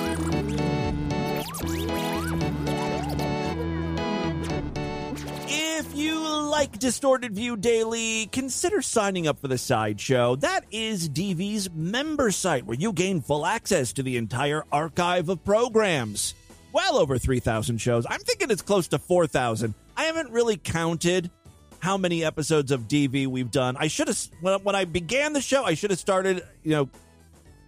Like 6.59 6.77
Distorted 6.81 7.37
View 7.37 7.57
Daily, 7.57 8.27
consider 8.33 8.83
signing 8.83 9.29
up 9.29 9.39
for 9.39 9.47
the 9.47 9.57
Sideshow. 9.57 10.35
That 10.35 10.65
is 10.73 11.09
DV's 11.09 11.71
member 11.71 12.33
site 12.33 12.67
where 12.67 12.77
you 12.77 12.93
gain 12.93 13.21
full 13.21 13.47
access 13.47 13.93
to 13.93 14.03
the 14.03 14.17
entire 14.17 14.65
archive 14.73 15.29
of 15.29 15.45
programs. 15.45 16.35
Well 16.73 16.99
over 16.99 17.17
3,000 17.17 17.79
shows. 17.79 18.07
I'm 18.11 18.19
thinking 18.19 18.51
it's 18.51 18.63
close 18.63 18.89
to 18.89 18.99
4,000. 18.99 19.73
I 19.97 20.07
haven't 20.07 20.33
really 20.33 20.57
counted 20.57 21.31
how 21.79 21.97
many 21.97 22.25
episodes 22.25 22.73
of 22.73 22.89
DV 22.89 23.29
we've 23.29 23.53
done. 23.53 23.77
I 23.79 23.87
should 23.87 24.09
have, 24.09 24.19
when 24.41 24.75
I 24.75 24.85
began 24.85 25.35
the 25.35 25.41
show, 25.41 25.63
I 25.63 25.75
should 25.75 25.91
have 25.91 26.01
started, 26.01 26.43
you 26.65 26.73
know, 26.73 26.91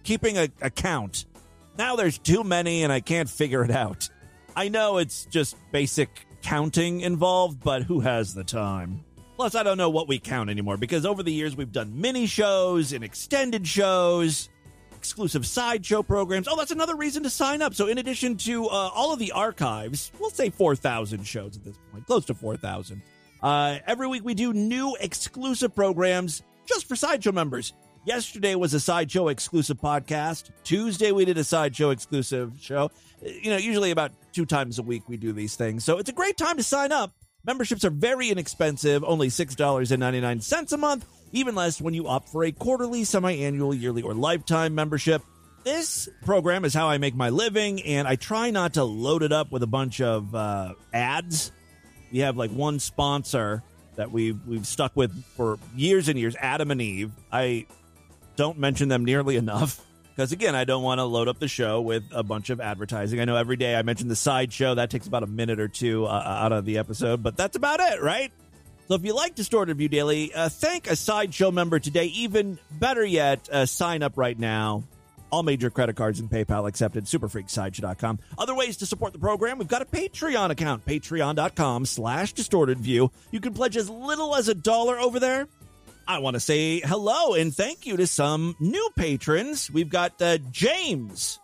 keeping 0.03 0.37
a, 0.37 0.49
a 0.61 0.69
count. 0.69 1.23
Now 1.77 1.95
there's 1.95 2.17
too 2.17 2.43
many 2.43 2.83
and 2.83 2.91
I 2.91 2.99
can't 2.99 3.29
figure 3.29 3.63
it 3.63 3.71
out. 3.71 4.09
I 4.53 4.67
know 4.67 4.97
it's 4.97 5.27
just 5.27 5.55
basic 5.71 6.27
counting 6.41 7.01
involved, 7.01 7.63
but 7.63 7.83
who 7.83 7.99
has 7.99 8.33
the 8.33 8.43
time? 8.43 9.03
Plus, 9.35 9.55
I 9.55 9.63
don't 9.63 9.77
know 9.77 9.89
what 9.89 10.07
we 10.07 10.19
count 10.19 10.49
anymore 10.49 10.77
because 10.77 11.05
over 11.05 11.23
the 11.23 11.31
years 11.31 11.55
we've 11.55 11.71
done 11.71 11.99
mini 11.99 12.27
shows 12.27 12.93
and 12.93 13.03
extended 13.03 13.65
shows, 13.65 14.49
exclusive 14.95 15.47
sideshow 15.47 16.03
programs. 16.03 16.47
Oh, 16.47 16.55
that's 16.55 16.71
another 16.71 16.95
reason 16.95 17.23
to 17.23 17.29
sign 17.29 17.61
up. 17.61 17.73
So, 17.73 17.87
in 17.87 17.97
addition 17.97 18.37
to 18.37 18.65
uh, 18.65 18.91
all 18.93 19.13
of 19.13 19.19
the 19.19 19.31
archives, 19.31 20.11
we'll 20.19 20.29
say 20.29 20.51
4,000 20.51 21.23
shows 21.23 21.57
at 21.57 21.63
this 21.63 21.75
point, 21.91 22.05
close 22.05 22.25
to 22.25 22.35
4,000. 22.35 23.01
Uh, 23.41 23.79
every 23.87 24.07
week 24.07 24.23
we 24.23 24.35
do 24.35 24.53
new 24.53 24.95
exclusive 24.99 25.73
programs 25.73 26.43
just 26.67 26.87
for 26.87 26.95
sideshow 26.95 27.31
members. 27.31 27.73
Yesterday 28.05 28.55
was 28.55 28.73
a 28.73 28.79
sideshow 28.79 29.27
exclusive 29.29 29.79
podcast. 29.79 30.51
Tuesday 30.63 31.11
we 31.11 31.25
did 31.25 31.37
a 31.37 31.43
sideshow 31.43 31.89
exclusive 31.89 32.53
show. 32.61 32.91
You 33.23 33.51
know, 33.51 33.57
usually 33.57 33.91
about 33.91 34.11
two 34.31 34.45
times 34.45 34.79
a 34.79 34.83
week 34.83 35.03
we 35.07 35.17
do 35.17 35.31
these 35.31 35.55
things. 35.55 35.83
So 35.83 35.97
it's 35.97 36.09
a 36.09 36.13
great 36.13 36.37
time 36.37 36.57
to 36.57 36.63
sign 36.63 36.91
up. 36.91 37.11
Memberships 37.45 37.83
are 37.85 37.89
very 37.89 38.29
inexpensive, 38.29 39.03
only 39.03 39.29
$6.99 39.29 40.71
a 40.71 40.77
month, 40.77 41.05
even 41.31 41.55
less 41.55 41.81
when 41.81 41.93
you 41.93 42.07
opt 42.07 42.29
for 42.29 42.43
a 42.43 42.51
quarterly, 42.51 43.03
semi 43.03 43.31
annual, 43.43 43.73
yearly, 43.73 44.03
or 44.03 44.13
lifetime 44.13 44.75
membership. 44.75 45.23
This 45.63 46.09
program 46.23 46.65
is 46.65 46.73
how 46.73 46.89
I 46.89 46.97
make 46.97 47.15
my 47.15 47.29
living, 47.29 47.81
and 47.83 48.07
I 48.07 48.15
try 48.15 48.51
not 48.51 48.75
to 48.75 48.83
load 48.83 49.23
it 49.23 49.31
up 49.31 49.51
with 49.51 49.63
a 49.63 49.67
bunch 49.67 50.01
of 50.01 50.33
uh, 50.33 50.73
ads. 50.93 51.51
We 52.11 52.19
have 52.19 52.35
like 52.37 52.51
one 52.51 52.79
sponsor 52.79 53.63
that 53.95 54.11
we've 54.11 54.39
we've 54.47 54.65
stuck 54.65 54.95
with 54.95 55.11
for 55.35 55.59
years 55.75 56.09
and 56.09 56.17
years, 56.17 56.35
Adam 56.39 56.71
and 56.71 56.81
Eve. 56.81 57.11
I 57.31 57.67
don't 58.35 58.57
mention 58.57 58.89
them 58.89 59.05
nearly 59.05 59.35
enough 59.37 59.83
because 60.21 60.33
again, 60.33 60.53
I 60.53 60.65
don't 60.65 60.83
want 60.83 60.99
to 60.99 61.03
load 61.03 61.27
up 61.27 61.39
the 61.39 61.47
show 61.47 61.81
with 61.81 62.03
a 62.11 62.21
bunch 62.21 62.51
of 62.51 62.61
advertising. 62.61 63.19
I 63.19 63.25
know 63.25 63.37
every 63.37 63.55
day 63.55 63.75
I 63.75 63.81
mention 63.81 64.07
the 64.07 64.15
side 64.15 64.53
show 64.53 64.75
that 64.75 64.91
takes 64.91 65.07
about 65.07 65.23
a 65.23 65.27
minute 65.27 65.59
or 65.59 65.67
two 65.67 66.05
uh, 66.05 66.11
out 66.11 66.51
of 66.51 66.63
the 66.63 66.77
episode, 66.77 67.23
but 67.23 67.35
that's 67.35 67.55
about 67.55 67.79
it, 67.79 68.03
right? 68.03 68.31
So 68.87 68.93
if 68.93 69.03
you 69.03 69.15
like 69.15 69.33
Distorted 69.33 69.77
View 69.77 69.89
Daily, 69.89 70.31
uh, 70.31 70.47
thank 70.49 70.91
a 70.91 70.95
sideshow 70.95 71.49
member 71.49 71.79
today. 71.79 72.05
Even 72.05 72.59
better 72.69 73.03
yet, 73.03 73.49
uh, 73.51 73.65
sign 73.65 74.03
up 74.03 74.15
right 74.15 74.37
now. 74.37 74.83
All 75.31 75.41
major 75.41 75.71
credit 75.71 75.95
cards 75.95 76.19
and 76.19 76.29
PayPal 76.29 76.67
accepted. 76.67 77.05
Superfreaksideshow.com. 77.05 78.19
Other 78.37 78.53
ways 78.53 78.77
to 78.77 78.85
support 78.85 79.13
the 79.13 79.19
program, 79.19 79.57
we've 79.57 79.67
got 79.67 79.81
a 79.81 79.85
Patreon 79.85 80.51
account, 80.51 80.85
patreon.com 80.85 81.87
slash 81.87 82.33
distorted 82.33 82.77
view. 82.77 83.11
You 83.31 83.39
can 83.39 83.55
pledge 83.55 83.75
as 83.75 83.89
little 83.89 84.35
as 84.35 84.49
a 84.49 84.53
dollar 84.53 84.99
over 84.99 85.19
there. 85.19 85.47
I 86.07 86.19
want 86.19 86.35
to 86.35 86.39
say 86.39 86.79
hello 86.79 87.33
and 87.35 87.55
thank 87.55 87.85
you 87.85 87.97
to 87.97 88.07
some 88.07 88.55
new 88.59 88.89
patrons. 88.95 89.71
We've 89.71 89.89
got 89.89 90.21
uh, 90.21 90.39
James, 90.51 91.39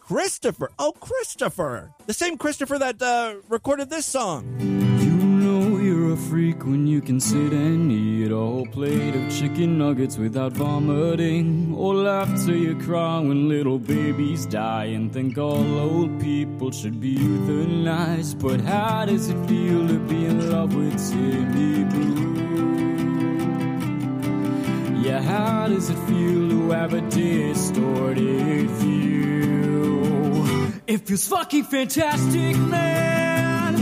Christopher. 0.00 0.70
Oh, 0.78 0.92
Christopher. 0.92 1.92
The 2.06 2.12
same 2.12 2.38
Christopher 2.38 2.78
that 2.78 3.00
uh, 3.00 3.36
recorded 3.48 3.90
this 3.90 4.06
song. 4.06 4.56
You 4.58 5.10
know 5.10 5.78
you're 5.78 6.14
a 6.14 6.16
freak 6.16 6.64
when 6.64 6.86
you 6.86 7.00
can 7.00 7.20
sit 7.20 7.52
and 7.52 7.90
eat 7.92 8.30
a 8.32 8.36
whole 8.36 8.66
plate 8.66 9.14
of 9.14 9.30
chicken 9.30 9.78
nuggets 9.78 10.16
without 10.16 10.52
vomiting. 10.52 11.74
Or 11.74 11.94
laugh 11.94 12.28
till 12.44 12.56
you 12.56 12.76
cry 12.78 13.20
when 13.20 13.48
little 13.48 13.78
babies 13.78 14.46
die 14.46 14.86
and 14.86 15.12
think 15.12 15.38
all 15.38 15.78
old 15.78 16.20
people 16.20 16.70
should 16.72 17.00
be 17.00 17.16
euthanized. 17.16 18.40
But 18.40 18.60
how 18.60 19.04
does 19.06 19.28
it 19.28 19.46
feel 19.46 19.86
to 19.88 19.98
be 20.08 20.26
in 20.26 20.50
love 20.50 20.74
with 20.74 21.10
Timmy 21.10 21.84
Blue? 21.84 22.28
Yeah, 25.00 25.22
how 25.22 25.68
does 25.68 25.90
it 25.90 25.96
feel 26.08 26.48
to 26.50 26.70
have 26.70 26.92
a 26.92 27.00
distorted 27.02 28.68
view? 28.68 30.72
It 30.86 31.06
feels 31.06 31.28
fucking 31.28 31.64
fantastic, 31.64 32.56
man. 32.56 33.74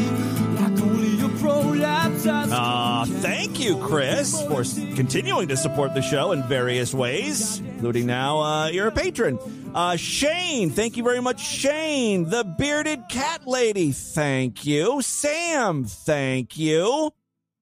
Like 0.56 0.82
only 0.82 1.24
a 1.24 1.28
prolapse 1.38 2.24
has. 2.24 2.52
Uh, 2.52 3.06
thank 3.06 3.58
you, 3.58 3.78
Chris, 3.78 4.40
for 4.42 4.62
continuing 4.94 5.48
to 5.48 5.56
support 5.56 5.94
the 5.94 6.02
show 6.02 6.32
in 6.32 6.42
various 6.44 6.92
ways, 6.92 7.60
including 7.60 8.06
now 8.06 8.38
uh, 8.40 8.66
you're 8.68 8.88
a 8.88 8.92
patron. 8.92 9.38
Uh, 9.74 9.96
Shane, 9.96 10.70
thank 10.70 10.96
you 10.96 11.02
very 11.02 11.20
much, 11.20 11.40
Shane. 11.40 12.28
The 12.28 12.44
bearded 12.44 13.08
cat 13.08 13.46
lady, 13.46 13.92
thank 13.92 14.66
you. 14.66 15.00
Sam, 15.00 15.84
thank 15.84 16.58
you. 16.58 17.12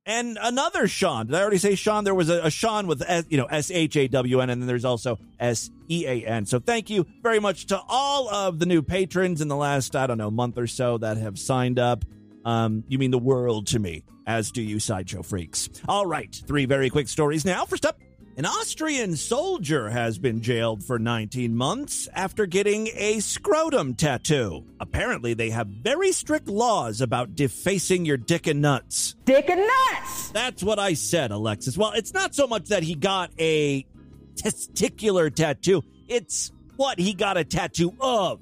And 0.07 0.39
another 0.41 0.87
Sean. 0.87 1.27
Did 1.27 1.35
I 1.35 1.41
already 1.41 1.57
say 1.57 1.75
Sean? 1.77 2.05
There 2.05 2.15
was 2.15 2.29
a, 2.29 2.43
a 2.45 2.51
Sean 2.51 2.87
with 2.87 3.03
S, 3.07 3.25
you 3.31 3.39
know 3.39 3.47
S 3.47 3.71
H 3.71 3.97
A 3.97 4.07
W 4.09 4.41
N, 4.41 4.51
and 4.51 4.61
then 4.61 4.67
there's 4.67 4.85
also 4.85 5.19
S 5.41 5.71
E 5.89 6.05
A 6.07 6.27
N. 6.27 6.45
So 6.45 6.59
thank 6.59 6.91
you 6.91 7.07
very 7.23 7.41
much 7.41 7.67
to 7.67 7.81
all 7.89 8.29
of 8.29 8.59
the 8.59 8.67
new 8.67 8.83
patrons 8.83 9.41
in 9.41 9.49
the 9.49 9.57
last 9.57 9.97
I 9.97 10.07
don't 10.07 10.19
know 10.19 10.31
month 10.31 10.59
or 10.59 10.67
so 10.67 10.99
that 10.99 11.17
have 11.17 11.39
signed 11.39 11.79
up. 11.79 12.05
Um, 12.45 12.85
you 12.89 12.99
mean 12.99 13.11
the 13.11 13.19
world 13.19 13.69
to 13.69 13.79
me, 13.79 14.05
as 14.27 14.51
do 14.51 14.61
you 14.61 14.79
sideshow 14.79 15.23
freaks. 15.23 15.71
All 15.89 16.05
right, 16.05 16.35
three 16.47 16.67
very 16.67 16.91
quick 16.91 17.09
stories 17.09 17.47
now. 17.47 17.65
First 17.65 17.87
up, 17.87 17.99
an 18.37 18.47
Austrian 18.47 19.17
soldier 19.17 19.89
has 19.89 20.19
been 20.19 20.43
jailed 20.43 20.83
for 20.83 20.99
19 20.99 21.55
months 21.55 22.09
after 22.15 22.47
getting 22.47 22.89
a 22.95 23.21
scrotum 23.21 23.95
tattoo. 23.95 24.65
Apparently, 24.81 25.35
they 25.35 25.51
have 25.51 25.69
very 25.69 26.11
strict 26.11 26.49
laws 26.49 27.01
about 27.01 27.37
defacing 27.37 28.05
your 28.05 28.17
dick 28.17 28.49
and 28.49 28.61
nuts. 28.61 29.15
Dick 29.25 29.49
and 29.49 29.61
nuts! 29.61 30.31
That's 30.31 30.65
what 30.65 30.81
I 30.81 30.95
said, 30.95 31.31
Alexis. 31.31 31.79
Well, 31.79 31.93
it's 31.93 32.13
not 32.13 32.35
so 32.35 32.49
much 32.49 32.71
that 32.71 32.83
he 32.83 32.97
got 32.97 33.31
a 33.39 33.87
testicular 34.35 35.33
tattoo, 35.33 35.83
it's 36.09 36.51
what 36.77 36.99
he 36.99 37.15
got 37.15 37.37
a 37.37 37.45
tattoo 37.45 37.95
of. 38.01 38.41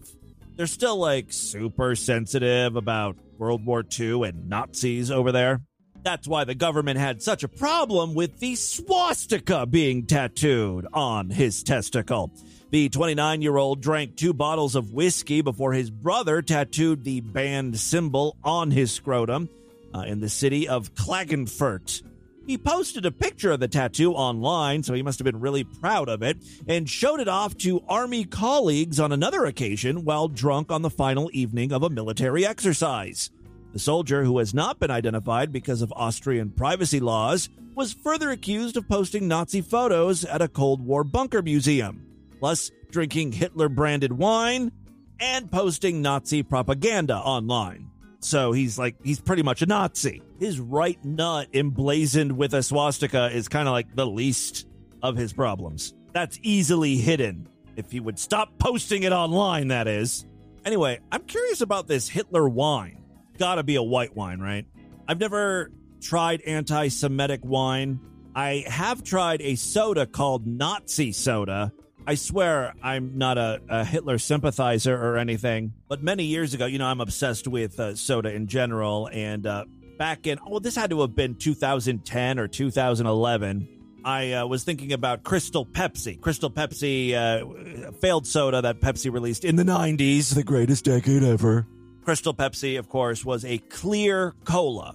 They're 0.56 0.66
still 0.66 0.96
like 0.96 1.32
super 1.32 1.94
sensitive 1.96 2.76
about 2.76 3.16
World 3.36 3.66
War 3.66 3.84
II 3.98 4.22
and 4.22 4.48
Nazis 4.48 5.10
over 5.10 5.32
there. 5.32 5.60
That's 6.02 6.26
why 6.26 6.44
the 6.44 6.54
government 6.54 6.98
had 6.98 7.22
such 7.22 7.44
a 7.44 7.48
problem 7.48 8.14
with 8.14 8.40
the 8.40 8.56
swastika 8.56 9.66
being 9.66 10.06
tattooed 10.06 10.86
on 10.92 11.30
his 11.30 11.62
testicle. 11.62 12.32
The 12.70 12.88
29 12.88 13.42
year 13.42 13.56
old 13.56 13.80
drank 13.80 14.16
two 14.16 14.32
bottles 14.32 14.74
of 14.74 14.92
whiskey 14.92 15.42
before 15.42 15.72
his 15.72 15.90
brother 15.90 16.42
tattooed 16.42 17.04
the 17.04 17.20
banned 17.20 17.78
symbol 17.78 18.36
on 18.42 18.70
his 18.70 18.90
scrotum 18.90 19.48
uh, 19.94 20.00
in 20.00 20.20
the 20.20 20.28
city 20.28 20.68
of 20.68 20.94
Klagenfurt. 20.94 22.02
He 22.46 22.58
posted 22.58 23.06
a 23.06 23.12
picture 23.12 23.52
of 23.52 23.60
the 23.60 23.68
tattoo 23.68 24.14
online, 24.14 24.82
so 24.82 24.94
he 24.94 25.02
must 25.02 25.20
have 25.20 25.24
been 25.24 25.38
really 25.38 25.62
proud 25.62 26.08
of 26.08 26.22
it, 26.22 26.38
and 26.66 26.90
showed 26.90 27.20
it 27.20 27.28
off 27.28 27.56
to 27.58 27.84
Army 27.88 28.24
colleagues 28.24 28.98
on 28.98 29.12
another 29.12 29.44
occasion 29.44 30.04
while 30.04 30.26
drunk 30.26 30.72
on 30.72 30.82
the 30.82 30.90
final 30.90 31.30
evening 31.32 31.72
of 31.72 31.84
a 31.84 31.90
military 31.90 32.44
exercise. 32.44 33.30
The 33.72 33.78
soldier, 33.78 34.22
who 34.24 34.38
has 34.38 34.52
not 34.52 34.78
been 34.78 34.90
identified 34.90 35.50
because 35.50 35.80
of 35.82 35.92
Austrian 35.96 36.50
privacy 36.50 37.00
laws, 37.00 37.48
was 37.74 37.94
further 37.94 38.30
accused 38.30 38.76
of 38.76 38.86
posting 38.88 39.26
Nazi 39.28 39.62
photos 39.62 40.24
at 40.24 40.42
a 40.42 40.48
Cold 40.48 40.84
War 40.84 41.04
bunker 41.04 41.40
museum, 41.40 42.06
plus 42.38 42.70
drinking 42.90 43.32
Hitler 43.32 43.70
branded 43.70 44.12
wine 44.12 44.72
and 45.20 45.50
posting 45.50 46.02
Nazi 46.02 46.42
propaganda 46.42 47.16
online. 47.16 47.88
so 48.20 48.52
he's 48.52 48.78
like 48.78 48.94
he's 49.02 49.20
pretty 49.20 49.42
much 49.42 49.62
a 49.62 49.66
Nazi. 49.66 50.22
His 50.38 50.60
right 50.60 51.02
nut 51.04 51.48
emblazoned 51.54 52.32
with 52.36 52.52
a 52.54 52.62
swastika 52.62 53.30
is 53.32 53.48
kind 53.48 53.66
of 53.68 53.72
like 53.72 53.94
the 53.94 54.06
least 54.06 54.66
of 55.02 55.16
his 55.16 55.32
problems. 55.32 55.94
That's 56.12 56.38
easily 56.42 56.96
hidden 56.96 57.48
if 57.76 57.90
he 57.90 58.00
would 58.00 58.18
stop 58.18 58.58
posting 58.58 59.04
it 59.04 59.12
online. 59.12 59.68
That 59.68 59.88
is. 59.88 60.26
Anyway, 60.64 61.00
I'm 61.10 61.22
curious 61.22 61.62
about 61.62 61.88
this 61.88 62.08
Hitler 62.08 62.48
wine. 62.48 63.01
Gotta 63.38 63.62
be 63.62 63.76
a 63.76 63.82
white 63.82 64.14
wine, 64.14 64.40
right? 64.40 64.66
I've 65.08 65.20
never 65.20 65.70
tried 66.00 66.42
anti 66.42 66.88
Semitic 66.88 67.40
wine. 67.44 68.00
I 68.34 68.64
have 68.66 69.02
tried 69.02 69.42
a 69.42 69.56
soda 69.56 70.06
called 70.06 70.46
Nazi 70.46 71.12
soda. 71.12 71.72
I 72.06 72.16
swear 72.16 72.74
I'm 72.82 73.16
not 73.16 73.38
a, 73.38 73.60
a 73.68 73.84
Hitler 73.84 74.18
sympathizer 74.18 74.96
or 74.96 75.18
anything, 75.18 75.72
but 75.88 76.02
many 76.02 76.24
years 76.24 76.52
ago, 76.52 76.66
you 76.66 76.78
know, 76.78 76.86
I'm 76.86 77.00
obsessed 77.00 77.46
with 77.46 77.78
uh, 77.78 77.94
soda 77.94 78.32
in 78.32 78.48
general. 78.48 79.08
And 79.12 79.46
uh, 79.46 79.66
back 79.98 80.26
in, 80.26 80.38
oh, 80.46 80.58
this 80.58 80.74
had 80.74 80.90
to 80.90 81.00
have 81.02 81.14
been 81.14 81.36
2010 81.36 82.38
or 82.38 82.48
2011. 82.48 83.68
I 84.04 84.32
uh, 84.32 84.46
was 84.46 84.64
thinking 84.64 84.92
about 84.92 85.22
Crystal 85.22 85.64
Pepsi. 85.64 86.20
Crystal 86.20 86.50
Pepsi, 86.50 87.14
uh, 87.14 87.92
failed 88.00 88.26
soda 88.26 88.62
that 88.62 88.80
Pepsi 88.80 89.12
released 89.12 89.44
in 89.44 89.54
the 89.54 89.62
90s, 89.62 90.34
the 90.34 90.42
greatest 90.42 90.84
decade 90.84 91.22
ever. 91.22 91.68
Crystal 92.04 92.34
Pepsi, 92.34 92.78
of 92.78 92.88
course, 92.88 93.24
was 93.24 93.44
a 93.44 93.58
clear 93.58 94.34
cola. 94.44 94.94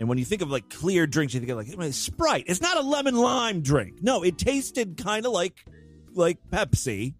And 0.00 0.08
when 0.08 0.18
you 0.18 0.24
think 0.24 0.42
of 0.42 0.50
like 0.50 0.68
clear 0.70 1.06
drinks, 1.06 1.34
you 1.34 1.40
think 1.40 1.50
of 1.50 1.78
like 1.78 1.92
Sprite. 1.92 2.44
It's 2.46 2.60
not 2.60 2.76
a 2.76 2.82
lemon 2.82 3.16
lime 3.16 3.62
drink. 3.62 4.02
No, 4.02 4.22
it 4.22 4.38
tasted 4.38 4.96
kind 4.96 5.26
of 5.26 5.32
like 5.32 5.64
like 6.14 6.38
Pepsi, 6.50 7.14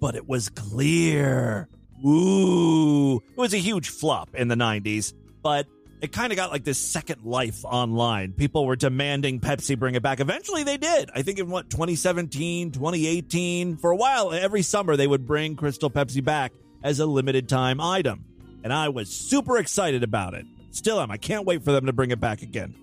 but 0.00 0.14
it 0.14 0.28
was 0.28 0.48
clear. 0.48 1.68
Ooh, 2.06 3.16
it 3.16 3.36
was 3.36 3.52
a 3.52 3.58
huge 3.58 3.90
flop 3.90 4.34
in 4.34 4.48
the 4.48 4.54
90s, 4.54 5.12
but 5.42 5.66
it 6.00 6.12
kind 6.12 6.32
of 6.32 6.36
got 6.36 6.50
like 6.50 6.64
this 6.64 6.78
second 6.78 7.24
life 7.24 7.64
online. 7.64 8.32
People 8.32 8.64
were 8.64 8.76
demanding 8.76 9.40
Pepsi 9.40 9.78
bring 9.78 9.94
it 9.96 10.02
back. 10.02 10.20
Eventually 10.20 10.62
they 10.62 10.78
did. 10.78 11.10
I 11.14 11.22
think 11.22 11.38
in 11.38 11.50
what 11.50 11.68
2017, 11.68 12.70
2018, 12.70 13.76
for 13.76 13.90
a 13.90 13.96
while 13.96 14.32
every 14.32 14.62
summer 14.62 14.96
they 14.96 15.06
would 15.06 15.26
bring 15.26 15.56
Crystal 15.56 15.90
Pepsi 15.90 16.24
back 16.24 16.52
as 16.82 17.00
a 17.00 17.06
limited 17.06 17.48
time 17.48 17.80
item. 17.80 18.24
And 18.62 18.72
I 18.72 18.88
was 18.88 19.10
super 19.10 19.58
excited 19.58 20.02
about 20.02 20.34
it. 20.34 20.46
Still 20.70 21.00
am. 21.00 21.10
I 21.10 21.16
can't 21.16 21.46
wait 21.46 21.64
for 21.64 21.72
them 21.72 21.86
to 21.86 21.92
bring 21.92 22.10
it 22.10 22.20
back 22.20 22.42
again. 22.42 22.74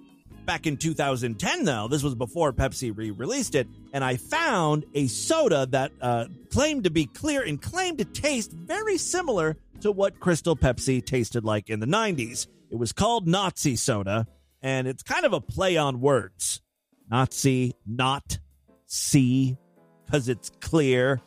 Back 0.46 0.66
in 0.66 0.78
2010, 0.78 1.66
though, 1.66 1.88
this 1.90 2.04
was 2.04 2.16
before 2.16 2.54
Pepsi 2.54 2.96
re 2.96 3.12
released 3.12 3.54
it, 3.54 3.68
and 3.92 4.02
I 4.02 4.16
found 4.16 4.86
a 4.94 5.08
soda 5.08 5.66
that 5.72 5.92
uh, 6.00 6.28
claimed 6.52 6.86
to 6.86 6.90
be 6.90 7.06
clear 7.06 7.42
and 7.44 7.62
claimed 7.62 7.98
to 7.98 8.06
taste 8.06 8.52
very 8.54 8.98
similar 8.98 9.58
to 9.82 9.92
what 9.92 10.20
Crystal 10.22 10.56
Pepsi 10.56 11.06
tasted 11.06 11.44
like 11.44 11.70
in 11.70 11.82
the 11.82 11.86
90s. 11.86 12.48
It 12.70 12.78
was 12.78 12.94
called 12.94 13.28
Nazi 13.28 13.76
soda, 13.76 14.26
and 14.62 14.88
it's 14.88 15.04
kind 15.04 15.26
of 15.26 15.34
a 15.34 15.42
play 15.42 15.76
on 15.76 16.00
words. 16.00 16.62
Nazi, 17.10 17.74
not 17.86 18.40
see, 18.86 19.58
because 20.06 20.30
it's 20.30 20.50
clear. 20.62 21.22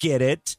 Get 0.00 0.20
it? 0.20 0.56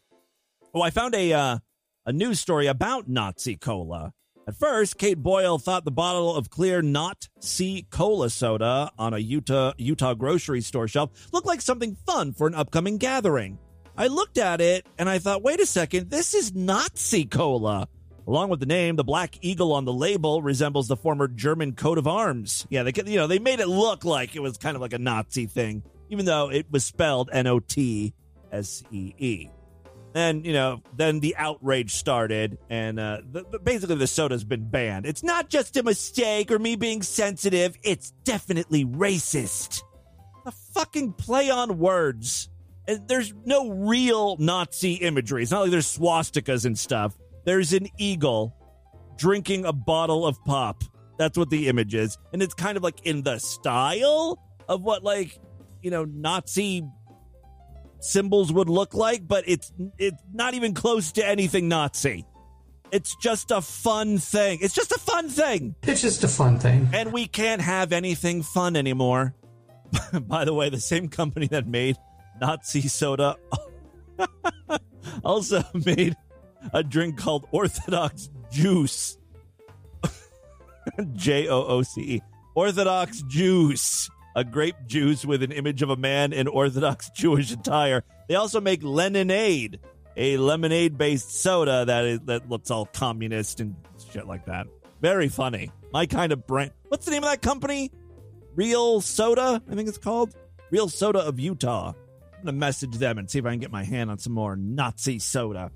Oh, 0.74 0.82
I 0.82 0.90
found 0.90 1.16
a 1.16 1.34
uh, 1.34 1.58
a 2.06 2.14
news 2.14 2.40
story 2.40 2.68
about 2.68 3.08
Nazi 3.08 3.56
cola. 3.56 4.14
At 4.48 4.56
first, 4.56 5.00
Kate 5.00 5.18
Boyle 5.18 5.58
thought 5.58 5.86
the 5.86 5.92
bottle 5.92 6.36
of 6.36 6.52
clear 6.52 6.84
not 6.84 7.28
C 7.40 7.88
cola 7.90 8.30
soda 8.30 8.92
on 9.00 9.16
a 9.16 9.18
Utah 9.18 9.74
Utah 9.78 10.14
grocery 10.14 10.62
store 10.62 10.88
shelf 10.88 11.10
looked 11.34 11.48
like 11.48 11.62
something 11.62 11.96
fun 12.06 12.32
for 12.34 12.46
an 12.46 12.54
upcoming 12.54 13.00
gathering. 13.00 13.58
I 13.98 14.08
looked 14.08 14.38
at 14.38 14.62
it 14.62 14.86
and 15.00 15.10
I 15.10 15.18
thought, 15.18 15.42
wait 15.42 15.60
a 15.60 15.66
second, 15.66 16.12
this 16.12 16.36
is 16.36 16.54
Nazi 16.54 17.26
cola. 17.26 17.88
Along 18.28 18.50
with 18.50 18.60
the 18.60 18.66
name, 18.68 18.98
the 18.98 19.04
black 19.04 19.40
eagle 19.42 19.74
on 19.74 19.86
the 19.86 19.94
label 19.94 20.44
resembles 20.44 20.88
the 20.88 20.98
former 20.98 21.28
German 21.28 21.74
coat 21.74 21.98
of 21.98 22.08
arms. 22.08 22.68
Yeah, 22.70 22.84
they 22.84 22.94
you 23.06 23.18
know 23.18 23.26
they 23.26 23.40
made 23.40 23.60
it 23.60 23.68
look 23.68 24.06
like 24.06 24.36
it 24.36 24.42
was 24.42 24.58
kind 24.58 24.76
of 24.76 24.82
like 24.82 24.94
a 24.94 25.00
Nazi 25.00 25.48
thing, 25.48 25.82
even 26.10 26.26
though 26.26 26.52
it 26.52 26.68
was 26.70 26.86
spelled 26.86 27.32
N 27.34 27.48
O 27.48 27.60
T 27.60 28.14
S 28.52 28.84
E 28.92 29.14
E. 29.18 29.50
Then 30.16 30.46
you 30.46 30.54
know, 30.54 30.82
then 30.96 31.20
the 31.20 31.36
outrage 31.36 31.94
started, 31.94 32.58
and 32.70 32.98
uh, 32.98 33.18
the, 33.30 33.44
the, 33.52 33.60
basically 33.60 33.98
the 33.98 34.08
soda's 34.08 34.46
been 34.46 34.70
banned. 34.70 35.06
It's 35.06 35.24
not 35.24 35.50
just 35.50 35.76
a 35.76 35.84
mistake 35.84 36.52
or 36.52 36.58
me 36.58 36.78
being 36.78 37.02
sensitive; 37.02 37.78
it's 37.84 38.12
definitely 38.24 38.86
racist. 38.86 39.84
A 40.46 40.52
fucking 40.52 41.14
play 41.14 41.50
on 41.50 41.80
words. 41.80 42.50
And 42.88 43.06
there's 43.10 43.34
no 43.44 43.70
real 43.72 44.38
Nazi 44.38 44.94
imagery. 44.94 45.42
It's 45.42 45.52
not 45.52 45.64
like 45.64 45.72
there's 45.72 45.98
swastikas 45.98 46.66
and 46.66 46.80
stuff. 46.80 47.18
There's 47.44 47.74
an 47.74 47.88
eagle 47.98 48.56
drinking 49.18 49.66
a 49.66 49.74
bottle 49.74 50.26
of 50.26 50.42
pop. 50.46 50.82
That's 51.18 51.38
what 51.38 51.50
the 51.50 51.68
image 51.68 51.94
is, 51.94 52.18
and 52.32 52.42
it's 52.42 52.54
kind 52.54 52.78
of 52.78 52.84
like 52.84 53.06
in 53.06 53.24
the 53.24 53.38
style 53.38 54.40
of 54.70 54.82
what 54.82 55.04
like 55.04 55.38
you 55.82 55.92
know 55.92 56.06
Nazi 56.06 56.84
symbols 58.06 58.52
would 58.54 58.70
look 58.70 58.94
like, 58.94 59.28
but 59.28 59.44
it's 59.48 59.72
it's 59.98 60.22
not 60.34 60.54
even 60.54 60.74
close 60.74 61.12
to 61.14 61.28
anything 61.28 61.68
Nazi. 61.68 62.26
It's 62.92 63.16
just 63.18 63.52
a 63.52 63.62
fun 63.62 64.20
thing. 64.20 64.60
It's 64.62 64.74
just 64.74 64.92
a 64.92 65.00
fun 65.00 65.30
thing. 65.30 65.76
It's 65.84 66.02
just 66.02 66.24
a 66.24 66.28
fun 66.28 66.60
thing. 66.60 66.90
And 66.94 67.12
we 67.12 67.26
can't 67.26 67.62
have 67.62 67.92
anything 67.92 68.44
fun 68.44 68.76
anymore. 68.76 69.36
By 70.22 70.46
the 70.46 70.54
way, 70.54 70.70
the 70.70 70.80
same 70.80 71.10
company 71.10 71.48
that 71.48 71.68
made 71.68 71.98
Nazi 72.40 72.88
soda 72.88 73.36
also 75.24 75.64
made 75.86 76.16
a 76.74 76.84
drink 76.84 77.18
called 77.18 77.48
Orthodox 77.52 78.30
Juice. 78.52 79.18
J 81.14 81.48
O 81.48 81.66
O 81.66 81.82
C 81.82 82.02
E. 82.02 82.22
Orthodox 82.54 83.22
Juice 83.24 84.10
a 84.36 84.44
grape 84.44 84.76
juice 84.86 85.26
with 85.26 85.42
an 85.42 85.52
image 85.52 85.82
of 85.82 85.90
a 85.90 85.96
man 85.96 86.34
in 86.34 86.48
Orthodox 86.48 87.10
Jewish 87.16 87.52
attire. 87.52 88.04
They 88.28 88.36
also 88.36 88.60
make 88.60 88.82
Leninade, 88.82 89.80
a 90.18 90.38
lemonade 90.38 90.98
based 90.98 91.42
soda 91.42 91.86
that 91.86 92.06
is 92.06 92.20
that 92.22 92.50
looks 92.50 92.72
all 92.72 92.86
communist 92.86 93.60
and 93.60 93.76
shit 94.12 94.28
like 94.28 94.46
that. 94.46 94.68
Very 95.02 95.28
funny. 95.28 95.72
My 95.92 96.06
kind 96.06 96.32
of 96.32 96.46
brand. 96.48 96.72
What's 96.88 97.06
the 97.06 97.12
name 97.12 97.24
of 97.24 97.30
that 97.30 97.42
company? 97.42 97.92
Real 98.56 99.02
Soda, 99.02 99.62
I 99.70 99.76
think 99.76 99.90
it's 99.90 99.98
called. 99.98 100.34
Real 100.72 100.88
Soda 100.88 101.20
of 101.20 101.40
Utah. 101.40 101.90
I'm 101.90 102.46
gonna 102.46 102.58
message 102.58 102.98
them 102.98 103.18
and 103.18 103.30
see 103.30 103.40
if 103.40 103.46
I 103.46 103.52
can 103.52 103.60
get 103.60 103.72
my 103.72 103.84
hand 103.84 104.10
on 104.10 104.18
some 104.18 104.34
more 104.34 104.56
Nazi 104.56 105.20
soda. 105.20 105.72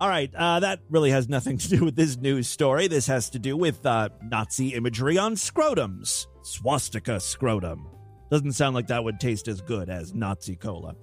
All 0.00 0.08
right, 0.08 0.32
uh, 0.34 0.60
that 0.60 0.80
really 0.88 1.10
has 1.10 1.28
nothing 1.28 1.58
to 1.58 1.68
do 1.68 1.84
with 1.84 1.94
this 1.94 2.16
news 2.16 2.48
story. 2.48 2.88
This 2.88 3.06
has 3.08 3.30
to 3.30 3.38
do 3.38 3.56
with 3.56 3.84
uh, 3.84 4.08
Nazi 4.22 4.74
imagery 4.74 5.18
on 5.18 5.34
scrotums. 5.34 6.26
Swastika 6.42 7.20
scrotum. 7.20 7.86
Doesn't 8.30 8.52
sound 8.52 8.74
like 8.74 8.86
that 8.86 9.02
would 9.02 9.18
taste 9.18 9.48
as 9.48 9.60
good 9.60 9.90
as 9.90 10.14
Nazi 10.14 10.56
cola. 10.56 10.94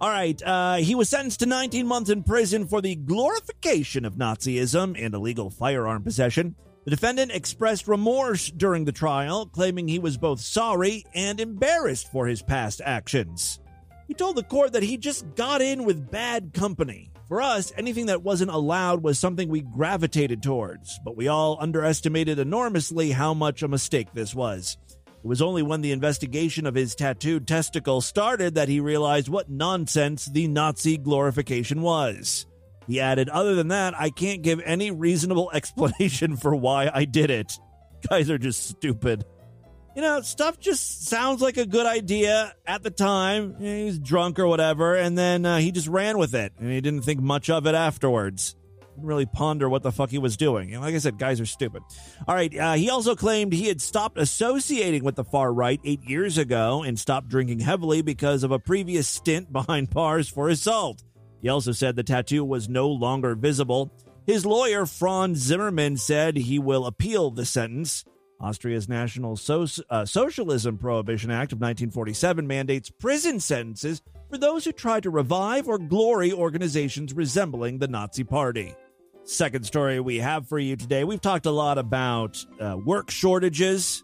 All 0.00 0.10
right, 0.10 0.40
uh, 0.46 0.76
he 0.76 0.94
was 0.94 1.08
sentenced 1.08 1.40
to 1.40 1.46
19 1.46 1.84
months 1.84 2.08
in 2.08 2.22
prison 2.22 2.68
for 2.68 2.80
the 2.80 2.94
glorification 2.94 4.04
of 4.04 4.14
Nazism 4.14 4.94
and 4.96 5.12
illegal 5.12 5.50
firearm 5.50 6.04
possession. 6.04 6.54
The 6.84 6.92
defendant 6.92 7.32
expressed 7.32 7.88
remorse 7.88 8.48
during 8.48 8.84
the 8.84 8.92
trial, 8.92 9.46
claiming 9.46 9.88
he 9.88 9.98
was 9.98 10.16
both 10.16 10.40
sorry 10.40 11.04
and 11.14 11.40
embarrassed 11.40 12.12
for 12.12 12.28
his 12.28 12.42
past 12.42 12.80
actions. 12.84 13.58
He 14.06 14.14
told 14.14 14.36
the 14.36 14.44
court 14.44 14.72
that 14.72 14.84
he 14.84 14.96
just 14.96 15.34
got 15.34 15.60
in 15.60 15.84
with 15.84 16.10
bad 16.10 16.54
company. 16.54 17.10
For 17.26 17.42
us, 17.42 17.72
anything 17.76 18.06
that 18.06 18.22
wasn't 18.22 18.52
allowed 18.52 19.02
was 19.02 19.18
something 19.18 19.50
we 19.50 19.60
gravitated 19.60 20.42
towards, 20.42 20.98
but 21.04 21.16
we 21.16 21.28
all 21.28 21.58
underestimated 21.60 22.38
enormously 22.38 23.10
how 23.10 23.34
much 23.34 23.62
a 23.62 23.68
mistake 23.68 24.08
this 24.14 24.34
was. 24.34 24.78
It 25.22 25.26
was 25.26 25.42
only 25.42 25.62
when 25.62 25.80
the 25.80 25.92
investigation 25.92 26.64
of 26.64 26.76
his 26.76 26.94
tattooed 26.94 27.46
testicle 27.48 28.00
started 28.00 28.54
that 28.54 28.68
he 28.68 28.78
realized 28.78 29.28
what 29.28 29.50
nonsense 29.50 30.26
the 30.26 30.46
Nazi 30.46 30.96
glorification 30.96 31.82
was. 31.82 32.46
He 32.86 33.00
added, 33.00 33.28
Other 33.28 33.54
than 33.54 33.68
that, 33.68 33.94
I 33.98 34.10
can't 34.10 34.42
give 34.42 34.60
any 34.64 34.90
reasonable 34.90 35.50
explanation 35.54 36.36
for 36.36 36.54
why 36.54 36.90
I 36.92 37.04
did 37.04 37.30
it. 37.30 37.52
Guys 38.08 38.30
are 38.30 38.38
just 38.38 38.68
stupid. 38.68 39.24
You 39.96 40.02
know, 40.02 40.20
stuff 40.20 40.60
just 40.60 41.08
sounds 41.08 41.42
like 41.42 41.56
a 41.56 41.66
good 41.66 41.86
idea 41.86 42.54
at 42.64 42.84
the 42.84 42.90
time. 42.90 43.56
He's 43.58 43.98
drunk 43.98 44.38
or 44.38 44.46
whatever, 44.46 44.94
and 44.94 45.18
then 45.18 45.44
uh, 45.44 45.58
he 45.58 45.72
just 45.72 45.88
ran 45.88 46.18
with 46.18 46.36
it, 46.36 46.52
and 46.58 46.70
he 46.70 46.80
didn't 46.80 47.02
think 47.02 47.20
much 47.20 47.50
of 47.50 47.66
it 47.66 47.74
afterwards 47.74 48.54
really 49.04 49.26
ponder 49.26 49.68
what 49.68 49.82
the 49.82 49.92
fuck 49.92 50.10
he 50.10 50.18
was 50.18 50.36
doing. 50.36 50.72
And 50.72 50.82
like 50.82 50.94
I 50.94 50.98
said, 50.98 51.18
guys 51.18 51.40
are 51.40 51.46
stupid. 51.46 51.82
All 52.26 52.34
right. 52.34 52.56
Uh, 52.56 52.74
he 52.74 52.90
also 52.90 53.14
claimed 53.14 53.52
he 53.52 53.68
had 53.68 53.80
stopped 53.80 54.18
associating 54.18 55.04
with 55.04 55.16
the 55.16 55.24
far 55.24 55.52
right 55.52 55.80
eight 55.84 56.02
years 56.04 56.38
ago 56.38 56.82
and 56.82 56.98
stopped 56.98 57.28
drinking 57.28 57.60
heavily 57.60 58.02
because 58.02 58.42
of 58.42 58.50
a 58.50 58.58
previous 58.58 59.08
stint 59.08 59.52
behind 59.52 59.90
bars 59.94 60.28
for 60.28 60.48
assault. 60.48 61.02
He 61.40 61.48
also 61.48 61.72
said 61.72 61.96
the 61.96 62.02
tattoo 62.02 62.44
was 62.44 62.68
no 62.68 62.88
longer 62.88 63.34
visible. 63.34 63.92
His 64.26 64.44
lawyer, 64.44 64.84
Franz 64.86 65.38
Zimmerman, 65.38 65.96
said 65.96 66.36
he 66.36 66.58
will 66.58 66.86
appeal 66.86 67.30
the 67.30 67.46
sentence. 67.46 68.04
Austria's 68.40 68.88
National 68.88 69.36
so- 69.36 69.66
uh, 69.90 70.04
Socialism 70.04 70.78
Prohibition 70.78 71.30
Act 71.30 71.52
of 71.52 71.58
1947 71.58 72.46
mandates 72.46 72.90
prison 72.90 73.40
sentences 73.40 74.02
for 74.30 74.38
those 74.38 74.64
who 74.64 74.72
try 74.72 75.00
to 75.00 75.10
revive 75.10 75.66
or 75.66 75.78
glory 75.78 76.32
organizations 76.32 77.12
resembling 77.14 77.78
the 77.78 77.88
Nazi 77.88 78.24
Party. 78.24 78.74
Second 79.28 79.66
story 79.66 80.00
we 80.00 80.20
have 80.20 80.48
for 80.48 80.58
you 80.58 80.74
today. 80.74 81.04
We've 81.04 81.20
talked 81.20 81.44
a 81.44 81.50
lot 81.50 81.76
about 81.76 82.42
uh, 82.58 82.78
work 82.82 83.10
shortages 83.10 84.02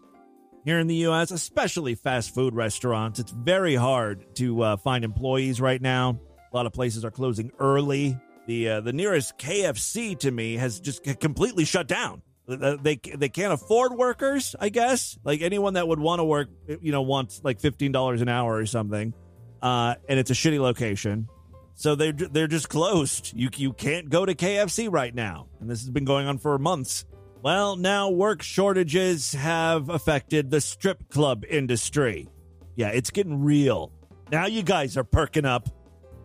here 0.65 0.77
in 0.77 0.85
the 0.85 0.97
U.S., 0.97 1.31
especially 1.31 1.95
fast 1.95 2.35
food 2.35 2.53
restaurants. 2.53 3.17
It's 3.19 3.31
very 3.31 3.73
hard 3.73 4.35
to 4.35 4.61
uh, 4.61 4.77
find 4.77 5.03
employees 5.03 5.59
right 5.59 5.81
now. 5.81 6.19
A 6.53 6.55
lot 6.55 6.67
of 6.67 6.73
places 6.73 7.03
are 7.03 7.09
closing 7.09 7.51
early. 7.57 8.15
The 8.45 8.69
uh, 8.69 8.81
the 8.81 8.93
nearest 8.93 9.39
KFC 9.39 10.17
to 10.19 10.29
me 10.29 10.57
has 10.57 10.79
just 10.79 11.03
completely 11.19 11.65
shut 11.65 11.87
down. 11.87 12.21
They 12.47 12.97
they 12.97 13.29
can't 13.29 13.51
afford 13.51 13.93
workers, 13.93 14.55
I 14.59 14.69
guess. 14.69 15.17
Like 15.23 15.41
anyone 15.41 15.73
that 15.73 15.87
would 15.87 15.99
want 15.99 16.19
to 16.19 16.23
work, 16.23 16.49
you 16.67 16.91
know, 16.91 17.01
wants 17.01 17.41
like 17.43 17.59
fifteen 17.59 17.91
dollars 17.91 18.21
an 18.21 18.29
hour 18.29 18.53
or 18.53 18.67
something, 18.67 19.11
uh, 19.59 19.95
and 20.07 20.19
it's 20.19 20.29
a 20.29 20.35
shitty 20.35 20.59
location. 20.59 21.29
So 21.75 21.93
they're 21.95 22.13
they're 22.13 22.47
just 22.47 22.69
closed. 22.69 23.33
You 23.35 23.49
you 23.55 23.73
can't 23.73 24.09
go 24.09 24.25
to 24.25 24.33
KFC 24.33 24.91
right 24.91 25.13
now, 25.13 25.47
and 25.59 25.69
this 25.69 25.81
has 25.81 25.89
been 25.89 26.05
going 26.05 26.25
on 26.25 26.37
for 26.37 26.57
months. 26.57 27.05
Well, 27.41 27.75
now 27.75 28.09
work 28.09 28.41
shortages 28.41 29.33
have 29.33 29.89
affected 29.89 30.49
the 30.49 30.61
strip 30.61 31.09
club 31.09 31.43
industry. 31.47 32.27
Yeah, 32.75 32.89
it's 32.89 33.11
getting 33.11 33.43
real. 33.43 33.91
Now 34.31 34.47
you 34.47 34.63
guys 34.63 34.97
are 34.97 35.03
perking 35.03 35.45
up. 35.45 35.69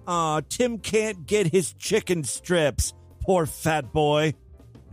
Aw, 0.07 0.41
Tim 0.49 0.79
can't 0.79 1.27
get 1.27 1.49
his 1.49 1.75
chicken 1.75 2.25
strips. 2.25 2.95
Poor 3.21 3.45
fat 3.45 3.93
boy. 3.93 4.35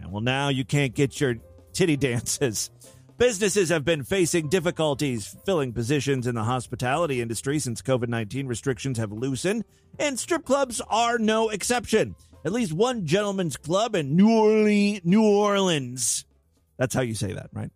And 0.01 0.11
well, 0.11 0.21
now 0.21 0.49
you 0.49 0.65
can't 0.65 0.93
get 0.93 1.21
your 1.21 1.35
titty 1.71 1.97
dances. 1.97 2.69
Businesses 3.17 3.69
have 3.69 3.83
been 3.83 4.03
facing 4.03 4.47
difficulties 4.47 5.35
filling 5.45 5.73
positions 5.73 6.27
in 6.27 6.35
the 6.35 6.43
hospitality 6.43 7.21
industry 7.21 7.59
since 7.59 7.81
COVID 7.81 8.09
19 8.09 8.47
restrictions 8.47 8.97
have 8.97 9.11
loosened, 9.11 9.65
and 9.99 10.19
strip 10.19 10.45
clubs 10.45 10.81
are 10.89 11.17
no 11.17 11.49
exception. 11.49 12.15
At 12.45 12.51
least 12.53 12.73
one 12.73 13.05
gentleman's 13.05 13.57
club 13.57 13.95
in 13.95 14.15
New 14.15 14.29
Orleans, 14.29 15.01
New 15.03 15.23
Orleans 15.23 16.25
that's 16.77 16.93
how 16.93 17.01
you 17.01 17.15
say 17.15 17.33
that, 17.33 17.49
right? 17.51 17.71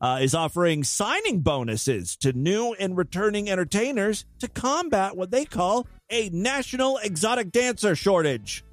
Uh, 0.00 0.18
is 0.20 0.34
offering 0.34 0.84
signing 0.84 1.40
bonuses 1.40 2.16
to 2.16 2.32
new 2.32 2.74
and 2.74 2.96
returning 2.96 3.48
entertainers 3.48 4.24
to 4.40 4.48
combat 4.48 5.16
what 5.16 5.30
they 5.30 5.44
call 5.44 5.86
a 6.10 6.28
national 6.30 6.98
exotic 6.98 7.50
dancer 7.50 7.94
shortage. 7.94 8.64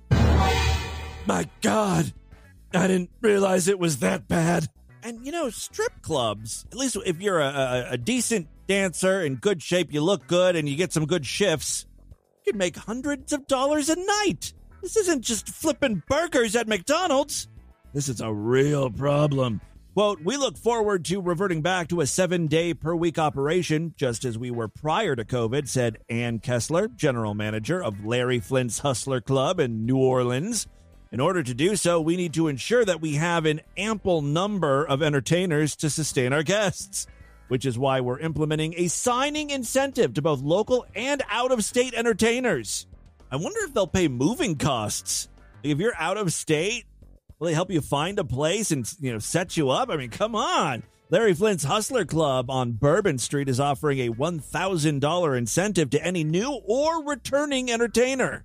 My 1.25 1.47
God, 1.61 2.11
I 2.73 2.87
didn't 2.87 3.09
realize 3.21 3.67
it 3.67 3.79
was 3.79 3.99
that 3.99 4.27
bad. 4.27 4.67
And 5.03 5.25
you 5.25 5.33
know, 5.33 5.49
strip 5.49 6.01
clubs, 6.01 6.65
at 6.71 6.77
least 6.77 6.97
if 7.05 7.21
you're 7.21 7.41
a, 7.41 7.87
a, 7.91 7.97
decent 7.97 8.47
dancer 8.67 9.21
in 9.21 9.35
good 9.35 9.61
shape, 9.61 9.91
you 9.91 10.01
look 10.01 10.27
good, 10.27 10.55
and 10.55 10.67
you 10.67 10.77
get 10.77 10.93
some 10.93 11.05
good 11.05 11.25
shifts, 11.25 11.85
you 12.45 12.53
can 12.53 12.57
make 12.57 12.77
hundreds 12.77 13.33
of 13.33 13.45
dollars 13.47 13.89
a 13.89 13.97
night. 13.97 14.53
This 14.81 14.95
isn't 14.95 15.21
just 15.21 15.49
flipping 15.49 16.03
burgers 16.07 16.55
at 16.55 16.69
McDonald's. 16.69 17.49
This 17.93 18.07
is 18.07 18.21
a 18.21 18.33
real 18.33 18.89
problem. 18.89 19.59
Quote, 19.93 20.21
we 20.23 20.37
look 20.37 20.57
forward 20.57 21.05
to 21.05 21.21
reverting 21.21 21.61
back 21.61 21.89
to 21.89 22.01
a 22.01 22.07
seven 22.07 22.47
day 22.47 22.73
per 22.73 22.95
week 22.95 23.19
operation, 23.19 23.93
just 23.97 24.23
as 24.23 24.37
we 24.37 24.51
were 24.51 24.69
prior 24.69 25.15
to 25.15 25.25
COVID, 25.25 25.67
said 25.67 25.97
Ann 26.09 26.39
Kessler, 26.39 26.87
general 26.87 27.33
manager 27.33 27.83
of 27.83 28.05
Larry 28.05 28.39
Flynt's 28.39 28.79
Hustler 28.79 29.21
Club 29.21 29.59
in 29.59 29.85
New 29.85 29.97
Orleans. 29.97 30.65
In 31.13 31.19
order 31.19 31.43
to 31.43 31.53
do 31.53 31.75
so, 31.75 32.01
we 32.01 32.15
need 32.15 32.33
to 32.33 32.47
ensure 32.47 32.83
that 32.83 32.99
we 32.99 33.13
have 33.13 33.45
an 33.45 33.61
ample 33.77 34.23
number 34.23 34.83
of 34.83 35.03
entertainers 35.03 35.75
to 35.75 35.89
sustain 35.91 36.33
our 36.33 36.41
guests, 36.41 37.05
which 37.49 37.67
is 37.67 37.77
why 37.77 38.01
we're 38.01 38.17
implementing 38.17 38.73
a 38.77 38.87
signing 38.87 39.51
incentive 39.51 40.15
to 40.15 40.23
both 40.23 40.41
local 40.41 40.87
and 40.95 41.21
out 41.29 41.51
of 41.51 41.63
state 41.63 41.93
entertainers. 41.93 42.87
I 43.31 43.35
wonder 43.35 43.59
if 43.59 43.75
they'll 43.75 43.85
pay 43.85 44.07
moving 44.07 44.55
costs. 44.55 45.29
If 45.61 45.77
you're 45.77 45.95
out 45.99 46.17
of 46.17 46.33
state, 46.33 46.85
will 47.37 47.45
they 47.45 47.53
help 47.53 47.69
you 47.69 47.81
find 47.81 48.17
a 48.17 48.23
place 48.23 48.71
and 48.71 48.91
you 48.99 49.13
know 49.13 49.19
set 49.19 49.55
you 49.55 49.69
up? 49.69 49.91
I 49.91 49.97
mean, 49.97 50.09
come 50.09 50.33
on. 50.33 50.81
Larry 51.11 51.35
Flynt's 51.35 51.65
Hustler 51.65 52.05
Club 52.05 52.49
on 52.49 52.71
Bourbon 52.71 53.19
Street 53.19 53.49
is 53.49 53.59
offering 53.59 53.99
a 53.99 54.09
$1,000 54.09 55.37
incentive 55.37 55.91
to 55.91 56.03
any 56.03 56.23
new 56.23 56.59
or 56.65 57.03
returning 57.05 57.69
entertainer. 57.69 58.43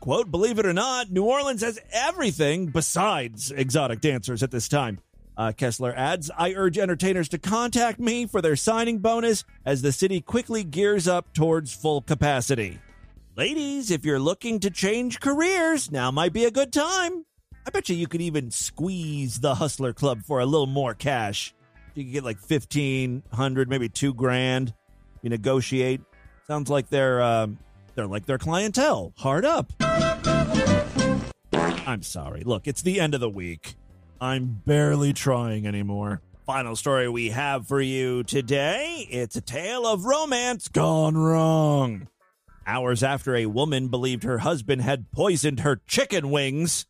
Quote, 0.00 0.30
believe 0.30 0.58
it 0.58 0.66
or 0.66 0.72
not, 0.72 1.10
New 1.10 1.24
Orleans 1.24 1.62
has 1.62 1.80
everything 1.92 2.66
besides 2.66 3.50
exotic 3.50 4.00
dancers 4.00 4.42
at 4.42 4.50
this 4.50 4.68
time. 4.68 5.00
Uh, 5.36 5.52
Kessler 5.52 5.92
adds, 5.96 6.30
I 6.36 6.54
urge 6.54 6.78
entertainers 6.78 7.28
to 7.30 7.38
contact 7.38 8.00
me 8.00 8.26
for 8.26 8.40
their 8.40 8.56
signing 8.56 8.98
bonus 8.98 9.44
as 9.64 9.82
the 9.82 9.92
city 9.92 10.20
quickly 10.20 10.64
gears 10.64 11.06
up 11.06 11.32
towards 11.32 11.74
full 11.74 12.00
capacity. 12.00 12.78
Ladies, 13.36 13.90
if 13.90 14.04
you're 14.04 14.18
looking 14.18 14.58
to 14.60 14.70
change 14.70 15.20
careers, 15.20 15.92
now 15.92 16.10
might 16.10 16.32
be 16.32 16.44
a 16.44 16.50
good 16.50 16.72
time. 16.72 17.24
I 17.66 17.70
bet 17.70 17.88
you 17.88 17.94
you 17.94 18.08
could 18.08 18.22
even 18.22 18.50
squeeze 18.50 19.40
the 19.40 19.54
Hustler 19.54 19.92
Club 19.92 20.22
for 20.24 20.40
a 20.40 20.46
little 20.46 20.66
more 20.66 20.94
cash. 20.94 21.54
You 21.94 22.04
could 22.04 22.12
get 22.12 22.24
like 22.24 22.40
fifteen 22.40 23.22
hundred, 23.32 23.68
maybe 23.68 23.88
two 23.88 24.14
grand. 24.14 24.72
You 25.22 25.30
negotiate. 25.30 26.00
Sounds 26.46 26.70
like 26.70 26.88
they're 26.88 27.20
um, 27.22 27.58
they're 27.98 28.06
like 28.06 28.26
their 28.26 28.38
clientele. 28.38 29.12
Hard 29.16 29.44
up. 29.44 29.72
I'm 31.52 32.02
sorry. 32.02 32.44
Look, 32.44 32.68
it's 32.68 32.80
the 32.80 33.00
end 33.00 33.12
of 33.12 33.20
the 33.20 33.28
week. 33.28 33.74
I'm 34.20 34.62
barely 34.64 35.12
trying 35.12 35.66
anymore. 35.66 36.22
Final 36.46 36.76
story 36.76 37.08
we 37.08 37.30
have 37.30 37.66
for 37.66 37.80
you 37.80 38.22
today. 38.22 39.04
It's 39.10 39.34
a 39.34 39.40
tale 39.40 39.84
of 39.84 40.04
romance 40.04 40.68
gone 40.68 41.16
wrong. 41.16 42.06
Hours 42.68 43.02
after 43.02 43.34
a 43.34 43.46
woman 43.46 43.88
believed 43.88 44.22
her 44.22 44.38
husband 44.38 44.82
had 44.82 45.10
poisoned 45.10 45.60
her 45.60 45.80
chicken 45.88 46.30
wings, 46.30 46.86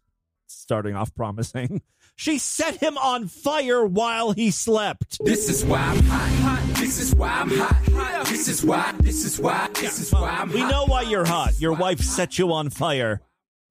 starting 0.47 0.95
off 0.95 1.15
promising, 1.15 1.81
she 2.17 2.37
set 2.37 2.77
him 2.77 2.99
on 2.99 3.29
fire 3.29 3.87
while 3.87 4.33
he 4.33 4.51
slept. 4.51 5.17
This 5.25 5.49
is 5.49 5.65
why 5.65 5.79
I'm 5.79 6.03
hot, 6.05 6.29
hot. 6.29 6.68
This 6.89 7.01
is 7.01 7.15
why 7.15 7.29
I'm 7.29 7.51
hot. 7.51 8.25
This 8.29 8.49
is 8.49 8.65
why, 8.65 8.95
this 9.01 9.23
is 9.23 9.39
why, 9.39 9.69
this 9.75 10.01
is 10.01 10.11
why 10.11 10.31
I'm 10.41 10.51
We 10.51 10.61
hot. 10.61 10.71
know 10.71 10.87
why 10.87 11.03
you're 11.03 11.27
hot. 11.27 11.61
Your 11.61 11.75
wife 11.75 12.01
set 12.01 12.39
you 12.39 12.51
on 12.55 12.71
fire. 12.71 13.21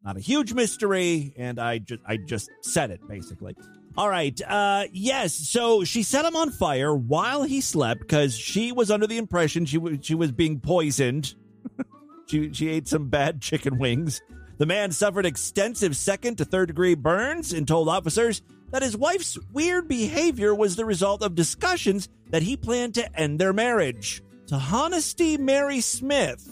Not 0.03 0.17
a 0.17 0.19
huge 0.19 0.53
mystery, 0.53 1.33
and 1.35 1.57
I 1.59 1.79
just 1.79 1.99
I 2.05 2.17
just 2.17 2.51
said 2.61 2.91
it 2.91 2.99
basically. 3.07 3.55
All 3.97 4.07
right. 4.07 4.39
Uh 4.47 4.83
yes, 4.91 5.33
so 5.33 5.83
she 5.83 6.03
set 6.03 6.25
him 6.25 6.35
on 6.35 6.51
fire 6.51 6.93
while 6.95 7.41
he 7.41 7.59
slept 7.59 8.01
because 8.01 8.37
she 8.37 8.71
was 8.71 8.91
under 8.91 9.07
the 9.07 9.17
impression 9.17 9.65
she 9.65 9.79
was 9.79 9.97
she 10.03 10.13
was 10.13 10.31
being 10.31 10.59
poisoned. 10.59 11.33
she 12.27 12.53
she 12.53 12.69
ate 12.69 12.87
some 12.87 13.09
bad 13.09 13.41
chicken 13.41 13.79
wings. 13.79 14.21
The 14.59 14.67
man 14.67 14.91
suffered 14.91 15.25
extensive 15.25 15.97
second 15.97 16.35
to 16.37 16.45
third 16.45 16.67
degree 16.67 16.93
burns 16.93 17.51
and 17.51 17.67
told 17.67 17.89
officers 17.89 18.43
that 18.71 18.81
his 18.81 18.97
wife's 18.97 19.37
weird 19.53 19.87
behavior 19.87 20.53
was 20.53 20.75
the 20.75 20.85
result 20.85 21.21
of 21.21 21.35
discussions 21.35 22.09
that 22.29 22.43
he 22.43 22.57
planned 22.57 22.95
to 22.95 23.19
end 23.19 23.39
their 23.39 23.53
marriage. 23.53 24.21
To 24.47 24.55
Honesty 24.55 25.37
Mary 25.37 25.81
Smith, 25.81 26.47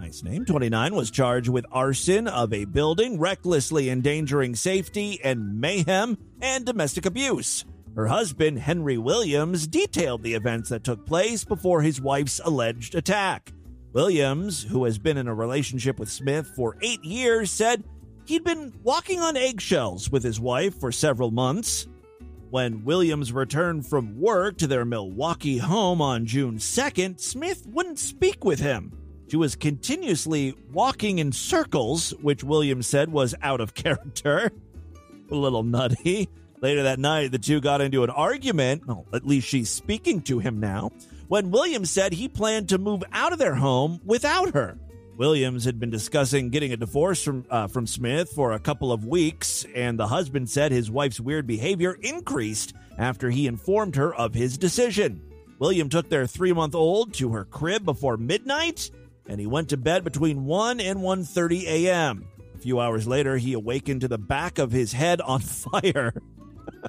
nice 0.00 0.22
name, 0.22 0.44
29, 0.44 0.94
was 0.94 1.10
charged 1.10 1.48
with 1.48 1.66
arson 1.70 2.28
of 2.28 2.52
a 2.52 2.64
building, 2.64 3.18
recklessly 3.18 3.90
endangering 3.90 4.54
safety 4.54 5.20
and 5.22 5.60
mayhem, 5.60 6.18
and 6.40 6.64
domestic 6.64 7.06
abuse. 7.06 7.64
Her 7.94 8.06
husband, 8.08 8.58
Henry 8.58 8.98
Williams, 8.98 9.66
detailed 9.66 10.22
the 10.22 10.34
events 10.34 10.68
that 10.68 10.84
took 10.84 11.06
place 11.06 11.44
before 11.44 11.80
his 11.80 12.00
wife's 12.00 12.40
alleged 12.44 12.94
attack. 12.94 13.52
Williams, 13.94 14.62
who 14.64 14.84
has 14.84 14.98
been 14.98 15.16
in 15.16 15.28
a 15.28 15.34
relationship 15.34 15.98
with 15.98 16.10
Smith 16.10 16.46
for 16.54 16.76
eight 16.82 17.02
years, 17.02 17.50
said 17.50 17.82
he'd 18.26 18.44
been 18.44 18.72
walking 18.82 19.20
on 19.20 19.36
eggshells 19.36 20.10
with 20.10 20.22
his 20.22 20.40
wife 20.40 20.78
for 20.78 20.92
several 20.92 21.30
months. 21.30 21.86
When 22.50 22.84
Williams 22.84 23.32
returned 23.32 23.86
from 23.86 24.20
work 24.20 24.58
to 24.58 24.66
their 24.66 24.84
Milwaukee 24.84 25.58
home 25.58 26.00
on 26.00 26.26
June 26.26 26.58
2nd, 26.58 27.20
Smith 27.20 27.66
wouldn't 27.66 27.98
speak 27.98 28.44
with 28.44 28.60
him. 28.60 28.96
She 29.28 29.36
was 29.36 29.56
continuously 29.56 30.54
walking 30.72 31.18
in 31.18 31.32
circles, 31.32 32.10
which 32.22 32.44
Williams 32.44 32.86
said 32.86 33.10
was 33.10 33.34
out 33.42 33.60
of 33.60 33.74
character. 33.74 34.52
A 35.30 35.34
little 35.34 35.64
nutty. 35.64 36.28
Later 36.62 36.84
that 36.84 36.98
night, 36.98 37.32
the 37.32 37.38
two 37.38 37.60
got 37.60 37.80
into 37.80 38.04
an 38.04 38.10
argument. 38.10 38.86
Well, 38.86 39.06
at 39.12 39.26
least 39.26 39.48
she's 39.48 39.68
speaking 39.68 40.22
to 40.22 40.38
him 40.38 40.60
now. 40.60 40.90
When 41.28 41.50
Williams 41.50 41.90
said 41.90 42.12
he 42.12 42.28
planned 42.28 42.68
to 42.68 42.78
move 42.78 43.02
out 43.12 43.32
of 43.32 43.38
their 43.38 43.56
home 43.56 44.00
without 44.04 44.54
her. 44.54 44.78
Williams 45.16 45.64
had 45.64 45.80
been 45.80 45.90
discussing 45.90 46.50
getting 46.50 46.72
a 46.72 46.76
divorce 46.76 47.22
from 47.22 47.44
uh, 47.50 47.66
from 47.66 47.86
Smith 47.86 48.30
for 48.30 48.52
a 48.52 48.58
couple 48.58 48.92
of 48.92 49.06
weeks, 49.06 49.64
and 49.74 49.98
the 49.98 50.08
husband 50.08 50.50
said 50.50 50.72
his 50.72 50.90
wife's 50.90 51.20
weird 51.20 51.46
behavior 51.46 51.96
increased 52.02 52.74
after 52.98 53.30
he 53.30 53.46
informed 53.46 53.96
her 53.96 54.14
of 54.14 54.34
his 54.34 54.58
decision. 54.58 55.22
William 55.58 55.88
took 55.88 56.08
their 56.08 56.26
three 56.26 56.52
month 56.52 56.74
old 56.74 57.14
to 57.14 57.32
her 57.32 57.44
crib 57.44 57.84
before 57.84 58.16
midnight, 58.16 58.90
and 59.28 59.40
he 59.40 59.46
went 59.46 59.70
to 59.70 59.76
bed 59.76 60.04
between 60.04 60.44
1 60.44 60.80
and 60.80 61.00
1.30 61.00 61.64
a.m. 61.64 62.28
A 62.54 62.58
few 62.58 62.78
hours 62.80 63.06
later, 63.06 63.36
he 63.36 63.54
awakened 63.54 64.02
to 64.02 64.08
the 64.08 64.18
back 64.18 64.58
of 64.58 64.70
his 64.70 64.92
head 64.92 65.20
on 65.20 65.40
fire. 65.40 66.12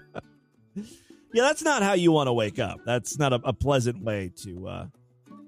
yeah, 0.76 0.84
that's 1.34 1.64
not 1.64 1.82
how 1.82 1.94
you 1.94 2.12
want 2.12 2.28
to 2.28 2.34
wake 2.34 2.60
up. 2.60 2.80
That's 2.86 3.18
not 3.18 3.32
a, 3.32 3.40
a 3.46 3.54
pleasant 3.54 4.04
way 4.04 4.32
to 4.44 4.68
uh, 4.68 4.86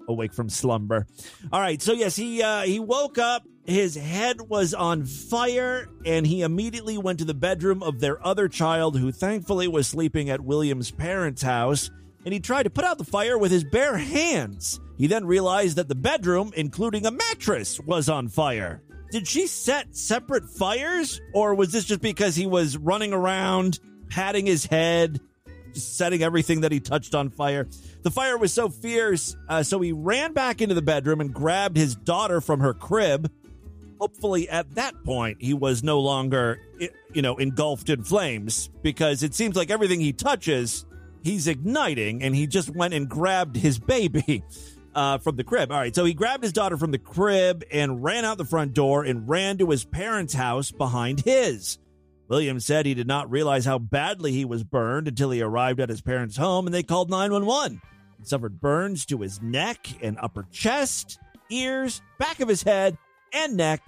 awake 0.10 0.34
from 0.34 0.50
slumber. 0.50 1.08
All 1.52 1.62
right, 1.62 1.82
so 1.82 1.94
yes, 1.94 2.16
he 2.16 2.42
uh, 2.42 2.64
he 2.64 2.80
woke 2.80 3.18
up. 3.18 3.44
His 3.66 3.96
head 3.96 4.42
was 4.42 4.74
on 4.74 5.06
fire, 5.06 5.88
and 6.04 6.26
he 6.26 6.42
immediately 6.42 6.98
went 6.98 7.20
to 7.20 7.26
the 7.26 7.36
bedroom 7.36 7.84
of 7.84 8.00
their 8.00 8.26
other 8.26 8.48
child, 8.48 8.98
who 8.98 9.12
thankfully 9.12 9.68
was 9.68 9.88
sleeping 9.88 10.30
at 10.30 10.42
William's 10.42 10.90
parents' 10.90 11.44
house. 11.44 11.92
And 12.26 12.34
he 12.34 12.40
tried 12.40 12.64
to 12.64 12.70
put 12.70 12.84
out 12.84 12.98
the 12.98 13.06
fire 13.06 13.38
with 13.38 13.52
his 13.52 13.64
bare 13.64 13.96
hands. 13.96 14.80
He 14.98 15.08
then 15.08 15.26
realized 15.26 15.78
that 15.78 15.88
the 15.88 15.96
bedroom, 15.96 16.52
including 16.56 17.06
a 17.06 17.12
mattress, 17.12 17.80
was 17.80 18.10
on 18.10 18.28
fire. 18.28 18.82
Did 19.12 19.28
she 19.28 19.48
set 19.48 19.96
separate 19.96 20.50
fires, 20.50 21.22
or 21.34 21.56
was 21.56 21.72
this 21.72 21.86
just 21.86 22.02
because 22.02 22.36
he 22.36 22.46
was 22.46 22.78
running 22.78 23.14
around, 23.14 23.80
patting 24.10 24.46
his 24.46 24.66
head, 24.66 25.20
setting 25.74 26.22
everything 26.22 26.62
that 26.62 26.72
he 26.72 26.80
touched 26.80 27.16
on 27.16 27.30
fire? 27.30 27.68
The 28.02 28.12
fire 28.12 28.38
was 28.38 28.54
so 28.54 28.70
fierce, 28.70 29.36
uh, 29.50 29.64
so 29.64 29.80
he 29.82 29.92
ran 29.92 30.32
back 30.34 30.62
into 30.62 30.74
the 30.74 30.82
bedroom 30.82 31.20
and 31.20 31.34
grabbed 31.34 31.76
his 31.76 31.96
daughter 31.96 32.40
from 32.40 32.62
her 32.62 32.74
crib. 32.74 33.30
Hopefully, 34.00 34.48
at 34.48 34.76
that 34.76 35.04
point, 35.04 35.38
he 35.42 35.54
was 35.54 35.84
no 35.84 36.00
longer, 36.00 36.62
you 37.14 37.22
know, 37.22 37.36
engulfed 37.36 37.90
in 37.90 38.04
flames 38.04 38.70
because 38.82 39.22
it 39.22 39.34
seems 39.34 39.58
like 39.58 39.70
everything 39.70 40.00
he 40.00 40.14
touches, 40.14 40.86
he's 41.24 41.48
igniting, 41.48 42.24
and 42.24 42.34
he 42.34 42.48
just 42.48 42.70
went 42.70 42.94
and 42.94 43.10
grabbed 43.10 43.58
his 43.58 43.78
baby 43.78 44.44
uh, 44.96 45.18
from 45.18 45.36
the 45.36 45.44
crib. 45.44 45.70
All 45.70 45.78
right, 45.78 45.94
so 45.94 46.06
he 46.06 46.14
grabbed 46.14 46.44
his 46.44 46.54
daughter 46.54 46.78
from 46.78 46.92
the 46.92 46.98
crib 46.98 47.66
and 47.70 48.02
ran 48.02 48.24
out 48.24 48.38
the 48.38 48.46
front 48.46 48.74
door 48.74 49.04
and 49.04 49.28
ran 49.28 49.58
to 49.58 49.70
his 49.70 49.84
parents' 49.84 50.34
house 50.34 50.72
behind 50.72 51.20
his. 51.20 51.78
William 52.30 52.60
said 52.60 52.86
he 52.86 52.94
did 52.94 53.08
not 53.08 53.30
realize 53.30 53.66
how 53.66 53.80
badly 53.80 54.32
he 54.32 54.46
was 54.46 54.64
burned 54.64 55.08
until 55.08 55.32
he 55.32 55.42
arrived 55.42 55.80
at 55.80 55.90
his 55.90 56.02
parents' 56.02 56.38
home 56.38 56.68
and 56.68 56.74
they 56.74 56.84
called 56.84 57.10
911. 57.10 57.82
He 58.20 58.26
suffered 58.26 58.62
burns 58.62 59.06
to 59.08 59.22
his 59.22 59.42
neck 59.42 59.88
and 60.02 60.18
upper 60.22 60.46
chest, 60.52 61.20
ears, 61.50 62.02
back 62.20 62.40
of 62.40 62.48
his 62.48 62.62
head, 62.62 62.98
and 63.34 63.58
neck. 63.58 63.82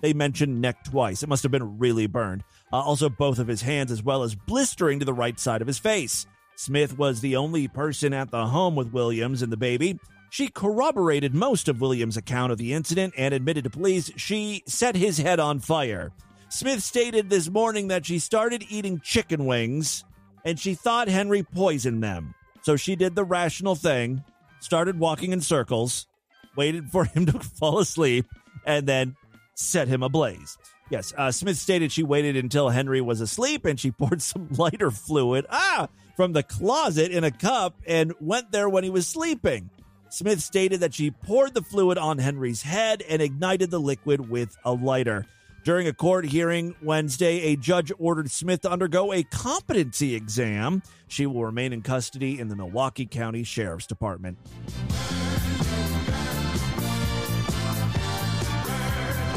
They 0.00 0.14
mentioned 0.14 0.60
neck 0.60 0.84
twice. 0.84 1.22
It 1.22 1.28
must 1.28 1.42
have 1.42 1.52
been 1.52 1.78
really 1.78 2.06
burned. 2.06 2.44
Uh, 2.72 2.76
also, 2.76 3.08
both 3.08 3.38
of 3.38 3.46
his 3.46 3.62
hands, 3.62 3.92
as 3.92 4.02
well 4.02 4.22
as 4.22 4.34
blistering 4.34 4.98
to 4.98 5.04
the 5.04 5.12
right 5.12 5.38
side 5.38 5.60
of 5.60 5.68
his 5.68 5.78
face. 5.78 6.26
Smith 6.56 6.98
was 6.98 7.20
the 7.20 7.36
only 7.36 7.68
person 7.68 8.12
at 8.12 8.30
the 8.30 8.46
home 8.46 8.74
with 8.74 8.92
Williams 8.92 9.42
and 9.42 9.52
the 9.52 9.56
baby. 9.56 10.00
She 10.30 10.48
corroborated 10.48 11.34
most 11.34 11.68
of 11.68 11.80
Williams' 11.80 12.16
account 12.16 12.52
of 12.52 12.58
the 12.58 12.72
incident 12.72 13.14
and 13.18 13.34
admitted 13.34 13.64
to 13.64 13.70
police 13.70 14.10
she 14.16 14.62
set 14.66 14.96
his 14.96 15.18
head 15.18 15.38
on 15.38 15.60
fire. 15.60 16.10
Smith 16.52 16.82
stated 16.82 17.30
this 17.30 17.48
morning 17.48 17.88
that 17.88 18.04
she 18.04 18.18
started 18.18 18.62
eating 18.68 19.00
chicken 19.00 19.46
wings 19.46 20.04
and 20.44 20.60
she 20.60 20.74
thought 20.74 21.08
Henry 21.08 21.42
poisoned 21.42 22.04
them. 22.04 22.34
So 22.60 22.76
she 22.76 22.94
did 22.94 23.14
the 23.14 23.24
rational 23.24 23.74
thing, 23.74 24.22
started 24.60 24.98
walking 24.98 25.32
in 25.32 25.40
circles, 25.40 26.06
waited 26.54 26.90
for 26.90 27.04
him 27.14 27.24
to 27.24 27.40
fall 27.40 27.78
asleep, 27.78 28.26
and 28.66 28.86
then 28.86 29.16
set 29.54 29.88
him 29.88 30.02
ablaze. 30.02 30.58
Yes, 30.90 31.14
uh, 31.16 31.32
Smith 31.32 31.56
stated 31.56 31.90
she 31.90 32.02
waited 32.02 32.36
until 32.36 32.68
Henry 32.68 33.00
was 33.00 33.22
asleep 33.22 33.64
and 33.64 33.80
she 33.80 33.90
poured 33.90 34.20
some 34.22 34.50
lighter 34.50 34.90
fluid 34.90 35.46
ah, 35.48 35.88
from 36.16 36.34
the 36.34 36.42
closet 36.42 37.12
in 37.12 37.24
a 37.24 37.30
cup 37.30 37.76
and 37.86 38.12
went 38.20 38.52
there 38.52 38.68
when 38.68 38.84
he 38.84 38.90
was 38.90 39.06
sleeping. 39.06 39.70
Smith 40.10 40.42
stated 40.42 40.80
that 40.80 40.92
she 40.92 41.12
poured 41.12 41.54
the 41.54 41.62
fluid 41.62 41.96
on 41.96 42.18
Henry's 42.18 42.60
head 42.60 43.02
and 43.08 43.22
ignited 43.22 43.70
the 43.70 43.80
liquid 43.80 44.28
with 44.28 44.54
a 44.66 44.72
lighter. 44.74 45.26
During 45.64 45.86
a 45.86 45.92
court 45.92 46.24
hearing 46.24 46.74
Wednesday, 46.82 47.52
a 47.52 47.56
judge 47.56 47.92
ordered 47.98 48.32
Smith 48.32 48.62
to 48.62 48.70
undergo 48.70 49.12
a 49.12 49.22
competency 49.22 50.16
exam. 50.16 50.82
She 51.06 51.24
will 51.24 51.44
remain 51.44 51.72
in 51.72 51.82
custody 51.82 52.40
in 52.40 52.48
the 52.48 52.56
Milwaukee 52.56 53.06
County 53.06 53.44
Sheriff's 53.44 53.86
Department. 53.86 54.38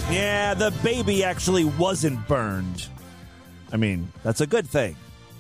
Yeah, 0.10 0.56
the 0.56 0.72
baby 0.84 1.24
actually 1.24 1.66
wasn't 1.66 2.28
burned. 2.28 2.88
I 3.72 3.78
mean, 3.78 4.12
that's 4.24 4.42
a 4.42 4.48
good 4.48 4.68
thing. 4.68 4.96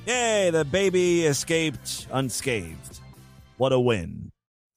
Yay, 0.06 0.52
the 0.52 0.66
baby 0.66 1.26
escaped 1.26 2.06
unscathed. 2.12 3.00
What 3.58 3.74
a 3.74 3.80
win. 3.80 4.32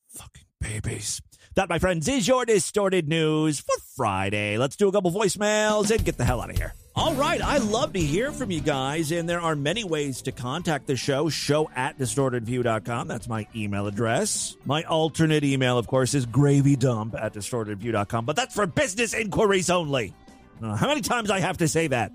Fucking 0.08 0.46
babies. 0.58 1.20
That, 1.58 1.68
my 1.68 1.80
friends, 1.80 2.06
is 2.06 2.28
your 2.28 2.44
distorted 2.44 3.08
news 3.08 3.58
for 3.58 3.74
Friday. 3.96 4.58
Let's 4.58 4.76
do 4.76 4.86
a 4.86 4.92
couple 4.92 5.10
voicemails 5.10 5.90
and 5.90 6.04
get 6.04 6.16
the 6.16 6.24
hell 6.24 6.40
out 6.40 6.50
of 6.50 6.56
here. 6.56 6.72
All 6.94 7.14
right, 7.14 7.42
I 7.42 7.58
love 7.58 7.94
to 7.94 8.00
hear 8.00 8.30
from 8.30 8.52
you 8.52 8.60
guys, 8.60 9.10
and 9.10 9.28
there 9.28 9.40
are 9.40 9.56
many 9.56 9.82
ways 9.82 10.22
to 10.22 10.30
contact 10.30 10.86
the 10.86 10.94
show. 10.94 11.28
Show 11.28 11.68
at 11.74 11.98
distortedview.com. 11.98 13.08
That's 13.08 13.26
my 13.26 13.44
email 13.56 13.88
address. 13.88 14.56
My 14.66 14.84
alternate 14.84 15.42
email, 15.42 15.78
of 15.78 15.88
course, 15.88 16.14
is 16.14 16.26
gravydump 16.26 17.20
at 17.20 17.34
distortedview.com, 17.34 18.24
but 18.24 18.36
that's 18.36 18.54
for 18.54 18.68
business 18.68 19.12
inquiries 19.12 19.68
only. 19.68 20.14
I 20.62 20.76
how 20.76 20.86
many 20.86 21.00
times 21.00 21.28
I 21.28 21.40
have 21.40 21.58
to 21.58 21.66
say 21.66 21.88
that. 21.88 22.12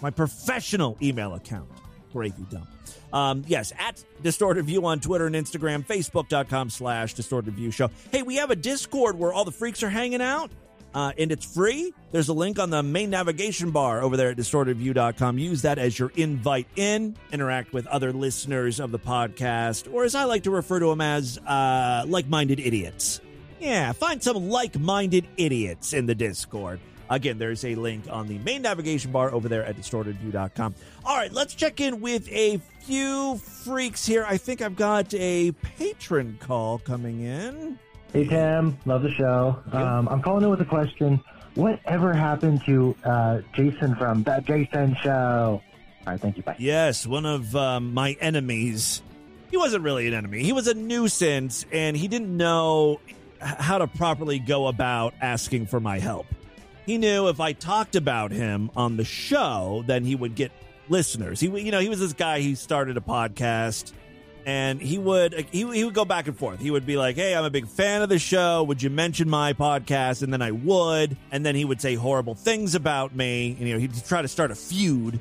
My 0.00 0.08
professional 0.08 0.96
email 1.02 1.34
account, 1.34 1.68
Gravy 2.16 2.46
Dump. 2.50 2.66
Um, 3.12 3.44
yes, 3.46 3.74
at 3.78 4.02
Distorted 4.22 4.64
View 4.64 4.86
on 4.86 5.00
Twitter 5.00 5.26
and 5.26 5.36
Instagram, 5.36 5.84
Facebook.com 5.86 6.70
slash 6.70 7.12
Distorted 7.12 7.52
View 7.52 7.70
Show. 7.70 7.90
Hey, 8.10 8.22
we 8.22 8.36
have 8.36 8.50
a 8.50 8.56
Discord 8.56 9.18
where 9.18 9.34
all 9.34 9.44
the 9.44 9.52
freaks 9.52 9.82
are 9.82 9.90
hanging 9.90 10.22
out, 10.22 10.50
uh, 10.94 11.12
and 11.18 11.30
it's 11.30 11.44
free. 11.44 11.92
There's 12.12 12.30
a 12.30 12.32
link 12.32 12.58
on 12.58 12.70
the 12.70 12.82
main 12.82 13.10
navigation 13.10 13.70
bar 13.70 14.02
over 14.02 14.16
there 14.16 14.30
at 14.30 14.38
distortedview.com. 14.38 15.36
Use 15.38 15.62
that 15.62 15.78
as 15.78 15.98
your 15.98 16.10
invite 16.16 16.68
in. 16.76 17.16
Interact 17.32 17.74
with 17.74 17.86
other 17.86 18.14
listeners 18.14 18.80
of 18.80 18.92
the 18.92 18.98
podcast, 18.98 19.92
or 19.92 20.04
as 20.04 20.14
I 20.14 20.24
like 20.24 20.44
to 20.44 20.50
refer 20.50 20.80
to 20.80 20.86
them 20.86 21.02
as 21.02 21.36
uh, 21.38 22.04
like 22.08 22.28
minded 22.28 22.60
idiots. 22.60 23.20
Yeah, 23.60 23.92
find 23.92 24.22
some 24.22 24.48
like 24.48 24.78
minded 24.78 25.26
idiots 25.36 25.92
in 25.92 26.06
the 26.06 26.14
Discord. 26.14 26.80
Again, 27.08 27.38
there's 27.38 27.64
a 27.64 27.74
link 27.74 28.04
on 28.10 28.26
the 28.26 28.38
main 28.38 28.62
navigation 28.62 29.12
bar 29.12 29.32
over 29.32 29.48
there 29.48 29.64
at 29.64 29.76
distortedview.com. 29.76 30.74
All 31.04 31.16
right, 31.16 31.32
let's 31.32 31.54
check 31.54 31.80
in 31.80 32.00
with 32.00 32.28
a 32.30 32.58
few 32.80 33.36
freaks 33.36 34.04
here. 34.06 34.24
I 34.28 34.36
think 34.36 34.62
I've 34.62 34.76
got 34.76 35.12
a 35.14 35.52
patron 35.52 36.38
call 36.40 36.78
coming 36.78 37.20
in. 37.20 37.78
Hey 38.12 38.26
Tim, 38.26 38.78
love 38.86 39.02
the 39.02 39.10
show. 39.10 39.58
Um, 39.72 40.08
I'm 40.08 40.22
calling 40.22 40.44
in 40.44 40.50
with 40.50 40.60
a 40.60 40.64
question. 40.64 41.20
Whatever 41.54 42.12
happened 42.12 42.64
to 42.66 42.94
uh, 43.04 43.40
Jason 43.54 43.94
from 43.96 44.22
that 44.24 44.44
Jason 44.44 44.96
show? 45.02 45.62
All 46.06 46.12
right, 46.12 46.20
thank 46.20 46.36
you. 46.36 46.42
Bye. 46.42 46.56
Yes, 46.58 47.06
one 47.06 47.26
of 47.26 47.54
um, 47.56 47.92
my 47.94 48.16
enemies. 48.20 49.02
He 49.50 49.56
wasn't 49.56 49.84
really 49.84 50.06
an 50.06 50.14
enemy. 50.14 50.42
He 50.42 50.52
was 50.52 50.66
a 50.66 50.74
nuisance, 50.74 51.66
and 51.72 51.96
he 51.96 52.08
didn't 52.08 52.36
know 52.36 53.00
how 53.40 53.78
to 53.78 53.86
properly 53.86 54.38
go 54.38 54.66
about 54.66 55.14
asking 55.20 55.66
for 55.66 55.80
my 55.80 55.98
help. 55.98 56.26
He 56.86 56.98
knew 56.98 57.28
if 57.28 57.40
I 57.40 57.52
talked 57.52 57.96
about 57.96 58.30
him 58.30 58.70
on 58.76 58.96
the 58.96 59.04
show, 59.04 59.84
then 59.86 60.04
he 60.04 60.14
would 60.14 60.34
get 60.34 60.52
listeners. 60.88 61.40
He, 61.40 61.48
you 61.48 61.72
know, 61.72 61.80
he 61.80 61.88
was 61.88 61.98
this 61.98 62.12
guy. 62.12 62.40
He 62.40 62.54
started 62.54 62.96
a 62.96 63.00
podcast, 63.00 63.92
and 64.46 64.80
he 64.80 64.96
would 64.96 65.34
he, 65.50 65.70
he 65.72 65.84
would 65.84 65.94
go 65.94 66.04
back 66.04 66.28
and 66.28 66.38
forth. 66.38 66.60
He 66.60 66.70
would 66.70 66.86
be 66.86 66.96
like, 66.96 67.16
"Hey, 67.16 67.34
I'm 67.34 67.44
a 67.44 67.50
big 67.50 67.66
fan 67.66 68.02
of 68.02 68.08
the 68.08 68.20
show. 68.20 68.62
Would 68.62 68.82
you 68.82 68.90
mention 68.90 69.28
my 69.28 69.52
podcast?" 69.52 70.22
And 70.22 70.32
then 70.32 70.42
I 70.42 70.52
would, 70.52 71.16
and 71.32 71.44
then 71.44 71.56
he 71.56 71.64
would 71.64 71.80
say 71.80 71.96
horrible 71.96 72.36
things 72.36 72.74
about 72.76 73.14
me. 73.14 73.56
And, 73.58 73.66
you 73.66 73.74
know, 73.74 73.80
he'd 73.80 74.04
try 74.06 74.22
to 74.22 74.28
start 74.28 74.52
a 74.52 74.54
feud 74.54 75.20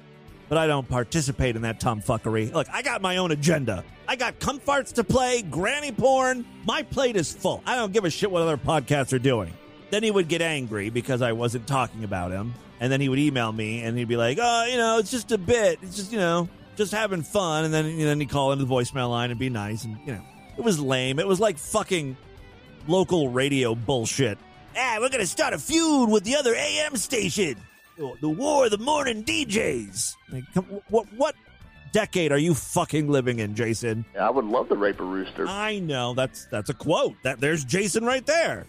but 0.50 0.58
I 0.58 0.68
don't 0.68 0.88
participate 0.88 1.56
in 1.56 1.64
that 1.64 1.80
tomfuckery. 1.80 2.54
Look, 2.54 2.68
I 2.72 2.82
got 2.82 3.02
my 3.02 3.18
own 3.18 3.32
agenda. 3.32 3.84
I 4.08 4.16
got 4.16 4.40
comfarts 4.40 4.94
to 4.94 5.04
play, 5.04 5.42
granny 5.42 5.92
porn. 5.92 6.46
My 6.66 6.84
plate 6.84 7.16
is 7.16 7.34
full. 7.34 7.64
I 7.66 7.76
don't 7.76 7.92
give 7.92 8.06
a 8.06 8.10
shit 8.10 8.30
what 8.30 8.44
other 8.44 8.58
podcasts 8.58 9.14
are 9.14 9.20
doing. 9.20 9.54
Then 9.90 10.04
he 10.04 10.12
would 10.12 10.28
get 10.28 10.42
angry 10.42 10.90
because 10.90 11.22
I 11.22 11.34
wasn't 11.34 11.68
talking 11.68 12.04
about 12.04 12.32
him. 12.32 12.54
And 12.80 12.92
then 12.92 13.00
he 13.00 13.08
would 13.08 13.20
email 13.20 13.52
me 13.52 13.84
and 13.84 13.98
he'd 13.98 14.08
be 14.08 14.18
like, 14.18 14.38
oh, 14.42 14.66
you 14.66 14.78
know, 14.78 14.98
it's 14.98 15.12
just 15.12 15.32
a 15.32 15.38
bit. 15.38 15.80
It's 15.82 15.96
just, 15.96 16.12
you 16.12 16.18
know, 16.18 16.50
just 16.76 16.92
having 16.92 17.22
fun. 17.22 17.66
And 17.66 17.74
then, 17.74 17.86
and 17.86 18.02
then 18.02 18.20
he'd 18.20 18.30
call 18.30 18.52
into 18.52 18.66
the 18.66 18.74
voicemail 18.74 19.10
line 19.10 19.32
and 19.32 19.40
be 19.40 19.50
nice. 19.50 19.86
And, 19.86 19.98
you 20.06 20.14
know, 20.14 20.22
it 20.58 20.64
was 20.64 20.80
lame. 20.80 21.20
It 21.20 21.28
was 21.28 21.40
like 21.40 21.58
fucking 21.58 22.18
local 22.88 23.30
radio 23.30 23.76
bullshit. 23.76 24.38
Ah, 24.78 24.98
we're 25.00 25.10
going 25.10 25.22
to 25.22 25.28
start 25.28 25.54
a 25.54 25.58
feud 25.58 26.10
with 26.10 26.24
the 26.26 26.36
other 26.36 26.54
AM 26.54 26.98
station. 26.98 27.56
The 27.98 28.28
war 28.28 28.66
of 28.66 28.72
the 28.72 28.78
morning 28.78 29.24
DJs. 29.24 30.16
Like, 30.30 30.44
what 30.90 31.06
what 31.14 31.34
decade 31.94 32.34
are 32.34 32.38
you 32.38 32.54
fucking 32.54 33.08
living 33.08 33.40
in, 33.40 33.56
Jason? 33.56 34.04
I 34.20 34.30
would 34.30 34.44
love 34.44 34.68
to 34.68 34.76
rape 34.76 35.00
a 35.00 35.04
rooster. 35.04 35.48
I 35.48 35.80
know 35.80 36.14
that's 36.14 36.46
that's 36.48 36.70
a 36.70 36.74
quote. 36.74 37.16
That 37.24 37.40
there's 37.40 37.64
Jason 37.64 38.04
right 38.04 38.26
there. 38.26 38.68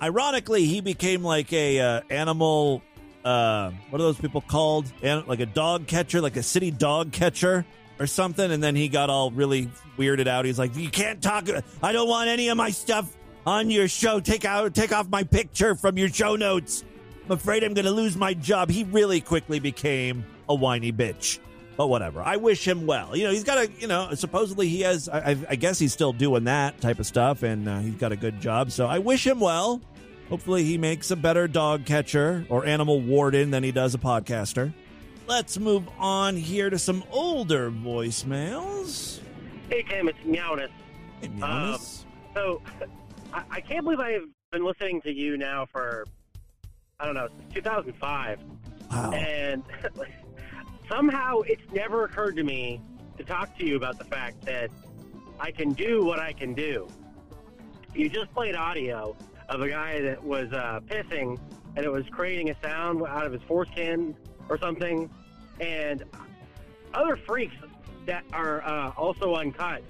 Ironically, 0.00 0.66
he 0.66 0.80
became 0.80 1.22
like 1.22 1.52
a 1.52 1.80
uh, 1.80 2.00
animal. 2.10 2.82
Uh, 3.24 3.72
what 3.90 4.00
are 4.00 4.04
those 4.04 4.18
people 4.18 4.40
called? 4.40 4.90
An- 5.02 5.26
like 5.26 5.40
a 5.40 5.46
dog 5.46 5.86
catcher, 5.86 6.20
like 6.20 6.36
a 6.36 6.42
city 6.42 6.70
dog 6.70 7.12
catcher 7.12 7.64
or 7.98 8.06
something. 8.06 8.50
And 8.50 8.62
then 8.62 8.76
he 8.76 8.88
got 8.88 9.10
all 9.10 9.30
really 9.30 9.70
weirded 9.98 10.26
out. 10.26 10.44
He's 10.44 10.58
like, 10.58 10.76
"You 10.76 10.90
can't 10.90 11.22
talk. 11.22 11.48
I 11.82 11.92
don't 11.92 12.08
want 12.08 12.28
any 12.28 12.48
of 12.48 12.56
my 12.56 12.70
stuff 12.70 13.16
on 13.46 13.70
your 13.70 13.88
show. 13.88 14.20
Take 14.20 14.44
out, 14.44 14.74
take 14.74 14.92
off 14.92 15.08
my 15.08 15.24
picture 15.24 15.74
from 15.74 15.96
your 15.96 16.08
show 16.08 16.36
notes. 16.36 16.84
I'm 17.24 17.32
afraid 17.32 17.64
I'm 17.64 17.74
going 17.74 17.86
to 17.86 17.90
lose 17.90 18.16
my 18.16 18.34
job." 18.34 18.70
He 18.70 18.84
really 18.84 19.20
quickly 19.20 19.60
became 19.60 20.24
a 20.48 20.54
whiny 20.54 20.92
bitch. 20.92 21.38
But 21.76 21.88
whatever. 21.88 22.22
I 22.22 22.36
wish 22.36 22.66
him 22.66 22.86
well. 22.86 23.14
You 23.16 23.24
know, 23.24 23.30
he's 23.32 23.44
got 23.44 23.58
a, 23.58 23.70
you 23.78 23.86
know, 23.86 24.14
supposedly 24.14 24.68
he 24.68 24.80
has, 24.80 25.08
I, 25.08 25.18
I- 25.32 25.46
I 25.50 25.56
guess 25.56 25.78
he's 25.78 25.92
still 25.92 26.12
doing 26.12 26.44
that 26.44 26.80
type 26.80 26.98
of 26.98 27.06
stuff 27.06 27.42
and 27.42 27.68
uh, 27.68 27.78
he's 27.80 27.94
got 27.96 28.12
a 28.12 28.16
good 28.16 28.40
job. 28.40 28.70
So 28.72 28.86
I 28.86 28.98
wish 28.98 29.26
him 29.26 29.40
well. 29.40 29.80
Hopefully 30.30 30.64
he 30.64 30.78
makes 30.78 31.10
a 31.10 31.16
better 31.16 31.46
dog 31.46 31.84
catcher 31.84 32.46
or 32.48 32.64
animal 32.66 33.00
warden 33.00 33.50
than 33.50 33.62
he 33.62 33.72
does 33.72 33.94
a 33.94 33.98
podcaster. 33.98 34.72
Let's 35.28 35.58
move 35.58 35.84
on 35.98 36.36
here 36.36 36.70
to 36.70 36.78
some 36.78 37.04
older 37.10 37.70
voicemails. 37.70 39.20
Hey, 39.68 39.82
Tim, 39.82 40.08
it's 40.08 40.18
Meowness. 40.24 40.70
Hey, 41.20 41.30
Um, 41.42 41.78
so, 42.34 42.62
I, 43.32 43.42
I 43.50 43.60
can't 43.60 43.84
believe 43.84 44.00
I've 44.00 44.22
been 44.52 44.64
listening 44.64 45.00
to 45.02 45.12
you 45.12 45.36
now 45.36 45.66
for, 45.70 46.06
I 47.00 47.04
don't 47.06 47.14
know, 47.14 47.28
2005. 47.54 48.38
Wow. 48.90 49.10
And 49.12 49.62
somehow 50.88 51.40
it's 51.42 51.62
never 51.72 52.04
occurred 52.04 52.36
to 52.36 52.44
me 52.44 52.80
to 53.16 53.24
talk 53.24 53.56
to 53.58 53.64
you 53.64 53.76
about 53.76 53.98
the 53.98 54.04
fact 54.04 54.44
that 54.44 54.70
I 55.38 55.50
can 55.50 55.72
do 55.72 56.04
what 56.04 56.18
I 56.18 56.32
can 56.32 56.54
do. 56.54 56.88
You 57.94 58.08
just 58.08 58.32
played 58.32 58.54
audio 58.54 59.16
of 59.48 59.60
a 59.60 59.68
guy 59.68 60.00
that 60.00 60.22
was 60.22 60.52
uh, 60.52 60.80
pissing 60.86 61.38
and 61.76 61.84
it 61.84 61.90
was 61.90 62.04
creating 62.10 62.50
a 62.50 62.56
sound 62.62 63.02
out 63.02 63.26
of 63.26 63.32
his 63.32 63.42
foreskin 63.42 64.16
or 64.48 64.58
something. 64.58 65.10
And 65.60 66.04
other 66.94 67.16
freaks 67.16 67.54
that 68.06 68.24
are 68.32 68.62
uh, 68.62 68.92
also 68.96 69.34
uncut. 69.34 69.82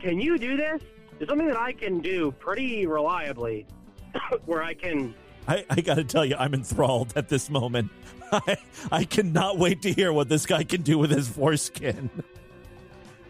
Can 0.00 0.20
you 0.20 0.38
do 0.38 0.56
this? 0.56 0.82
There's 1.18 1.28
something 1.28 1.48
that 1.48 1.58
I 1.58 1.72
can 1.72 2.00
do 2.00 2.32
pretty 2.32 2.86
reliably 2.86 3.66
where 4.46 4.62
I 4.62 4.74
can 4.74 5.14
I, 5.48 5.64
I 5.70 5.80
got 5.80 5.94
to 5.94 6.04
tell 6.04 6.24
you, 6.24 6.36
I'm 6.38 6.52
enthralled 6.52 7.14
at 7.16 7.28
this 7.28 7.48
moment. 7.48 7.90
I, 8.32 8.56
I 8.92 9.04
cannot 9.04 9.58
wait 9.58 9.82
to 9.82 9.92
hear 9.92 10.12
what 10.12 10.28
this 10.28 10.44
guy 10.44 10.62
can 10.62 10.82
do 10.82 10.98
with 10.98 11.10
his 11.10 11.26
foreskin. 11.26 12.10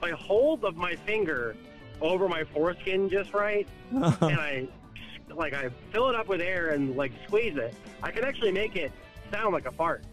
I 0.03 0.11
hold 0.11 0.65
of 0.65 0.77
my 0.77 0.97
finger 0.97 1.57
over 2.01 2.29
my 2.29 2.45
foreskin 2.45 3.09
just 3.09 3.33
right, 3.33 3.67
and 3.91 4.05
I 4.05 4.69
like 5.35 5.55
I 5.55 5.71
fill 5.93 6.09
it 6.09 6.17
up 6.17 6.29
with 6.29 6.41
air 6.41 6.71
and 6.71 6.97
like 6.97 7.13
squeeze 7.27 7.57
it. 7.57 7.75
I 8.03 8.11
can 8.11 8.25
actually 8.25 8.53
make 8.53 8.77
it 8.77 8.93
sound 9.31 9.53
like 9.53 9.67
a 9.67 9.73
fart. 9.73 10.05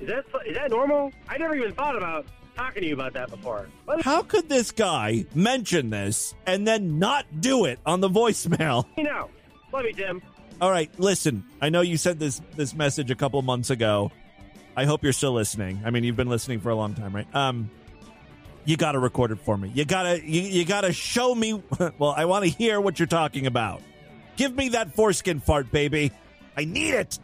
Is 0.00 0.08
that 0.08 0.24
is 0.46 0.54
that 0.54 0.70
normal? 0.70 1.12
I 1.28 1.38
never 1.38 1.54
even 1.54 1.72
thought 1.72 1.96
about 1.96 2.26
talking 2.56 2.82
to 2.82 2.88
you 2.88 2.94
about 2.94 3.12
that 3.14 3.30
before. 3.30 3.68
What 3.84 4.02
How 4.02 4.22
could 4.22 4.48
this 4.48 4.70
guy 4.70 5.24
mention 5.34 5.90
this 5.90 6.34
and 6.46 6.66
then 6.66 6.98
not 6.98 7.26
do 7.40 7.64
it 7.64 7.78
on 7.86 8.00
the 8.00 8.08
voicemail? 8.08 8.86
you 8.96 9.04
know? 9.04 9.30
Love 9.72 9.84
you, 9.84 9.92
Tim. 9.92 10.22
All 10.60 10.70
right, 10.70 10.90
listen. 10.98 11.44
I 11.60 11.68
know 11.68 11.80
you 11.80 11.96
sent 11.96 12.18
this 12.18 12.40
this 12.54 12.74
message 12.74 13.10
a 13.10 13.14
couple 13.14 13.40
months 13.42 13.70
ago. 13.70 14.12
I 14.76 14.84
hope 14.84 15.02
you're 15.02 15.12
still 15.12 15.32
listening. 15.32 15.82
I 15.84 15.90
mean, 15.90 16.04
you've 16.04 16.16
been 16.16 16.28
listening 16.28 16.60
for 16.60 16.70
a 16.70 16.74
long 16.74 16.94
time, 16.94 17.14
right? 17.14 17.32
Um, 17.34 17.70
you 18.64 18.76
got 18.76 18.92
to 18.92 18.98
record 18.98 19.30
it 19.30 19.40
for 19.40 19.56
me. 19.56 19.70
You 19.74 19.84
gotta 19.84 20.26
you, 20.26 20.42
you 20.42 20.64
gotta 20.64 20.92
show 20.92 21.34
me. 21.34 21.62
Well, 21.98 22.14
I 22.16 22.24
want 22.24 22.44
to 22.44 22.50
hear 22.50 22.80
what 22.80 22.98
you're 22.98 23.06
talking 23.06 23.46
about. 23.46 23.82
Give 24.36 24.54
me 24.54 24.70
that 24.70 24.94
foreskin 24.94 25.40
fart, 25.40 25.70
baby. 25.70 26.12
I 26.56 26.64
need 26.64 26.94
it. 26.94 27.18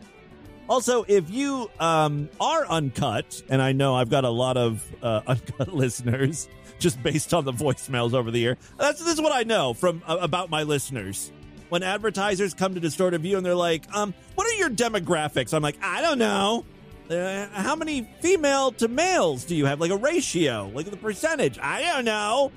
Also, 0.68 1.04
if 1.08 1.30
you 1.30 1.68
um, 1.80 2.28
are 2.40 2.64
uncut, 2.66 3.42
and 3.48 3.60
I 3.60 3.72
know 3.72 3.96
I've 3.96 4.10
got 4.10 4.24
a 4.24 4.30
lot 4.30 4.56
of 4.56 4.86
uh, 5.02 5.22
uncut 5.26 5.74
listeners 5.74 6.48
just 6.78 7.02
based 7.02 7.34
on 7.34 7.44
the 7.44 7.52
voicemails 7.52 8.14
over 8.14 8.30
the 8.30 8.38
year. 8.38 8.56
That's 8.78 9.00
this 9.00 9.14
is 9.14 9.20
what 9.20 9.32
I 9.32 9.42
know 9.42 9.74
from 9.74 10.02
uh, 10.06 10.18
about 10.20 10.50
my 10.50 10.62
listeners. 10.62 11.32
When 11.70 11.82
advertisers 11.82 12.52
come 12.52 12.74
to 12.74 12.80
Distorted 12.80 13.22
View 13.22 13.36
and 13.36 13.46
they're 13.46 13.54
like, 13.54 13.84
um, 13.94 14.12
"What 14.34 14.46
are 14.46 14.52
your 14.54 14.70
demographics?" 14.70 15.54
I'm 15.54 15.62
like, 15.62 15.78
"I 15.82 16.02
don't 16.02 16.18
know." 16.18 16.64
Uh, 17.10 17.46
how 17.52 17.74
many 17.74 18.08
female 18.20 18.70
to 18.72 18.86
males 18.86 19.44
do 19.44 19.56
you 19.56 19.66
have? 19.66 19.80
Like 19.80 19.90
a 19.90 19.96
ratio, 19.96 20.70
like 20.74 20.88
the 20.90 20.96
percentage? 20.96 21.58
I 21.60 21.82
don't 21.82 22.04
know. 22.04 22.52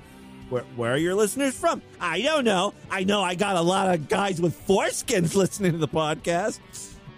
Where, 0.50 0.62
where 0.76 0.92
are 0.92 0.98
your 0.98 1.14
listeners 1.14 1.54
from? 1.58 1.82
I 2.00 2.20
don't 2.20 2.44
know. 2.44 2.74
I 2.90 3.02
know 3.04 3.22
I 3.22 3.34
got 3.34 3.56
a 3.56 3.62
lot 3.62 3.92
of 3.92 4.08
guys 4.08 4.40
with 4.40 4.54
foreskins 4.68 5.34
listening 5.36 5.72
to 5.72 5.78
the 5.78 5.88
podcast. 5.88 6.60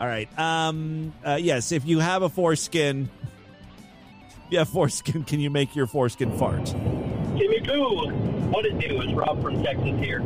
All 0.01 0.07
right. 0.07 0.28
Um. 0.38 1.12
Uh, 1.24 1.38
yes. 1.40 1.72
If 1.72 1.86
you 1.86 1.99
have 1.99 2.22
a 2.22 2.28
foreskin, 2.28 3.09
have 4.53 4.68
foreskin. 4.68 5.24
Can 5.24 5.40
you 5.40 5.51
make 5.51 5.74
your 5.74 5.86
foreskin 5.86 6.36
fart? 6.38 6.64
Jimmy 7.36 7.61
Boo, 7.61 8.09
what 8.51 8.64
it 8.64 8.78
do? 8.78 9.01
It's 9.03 9.12
Rob 9.12 9.42
from 9.42 9.62
Texas 9.62 9.99
here. 10.01 10.20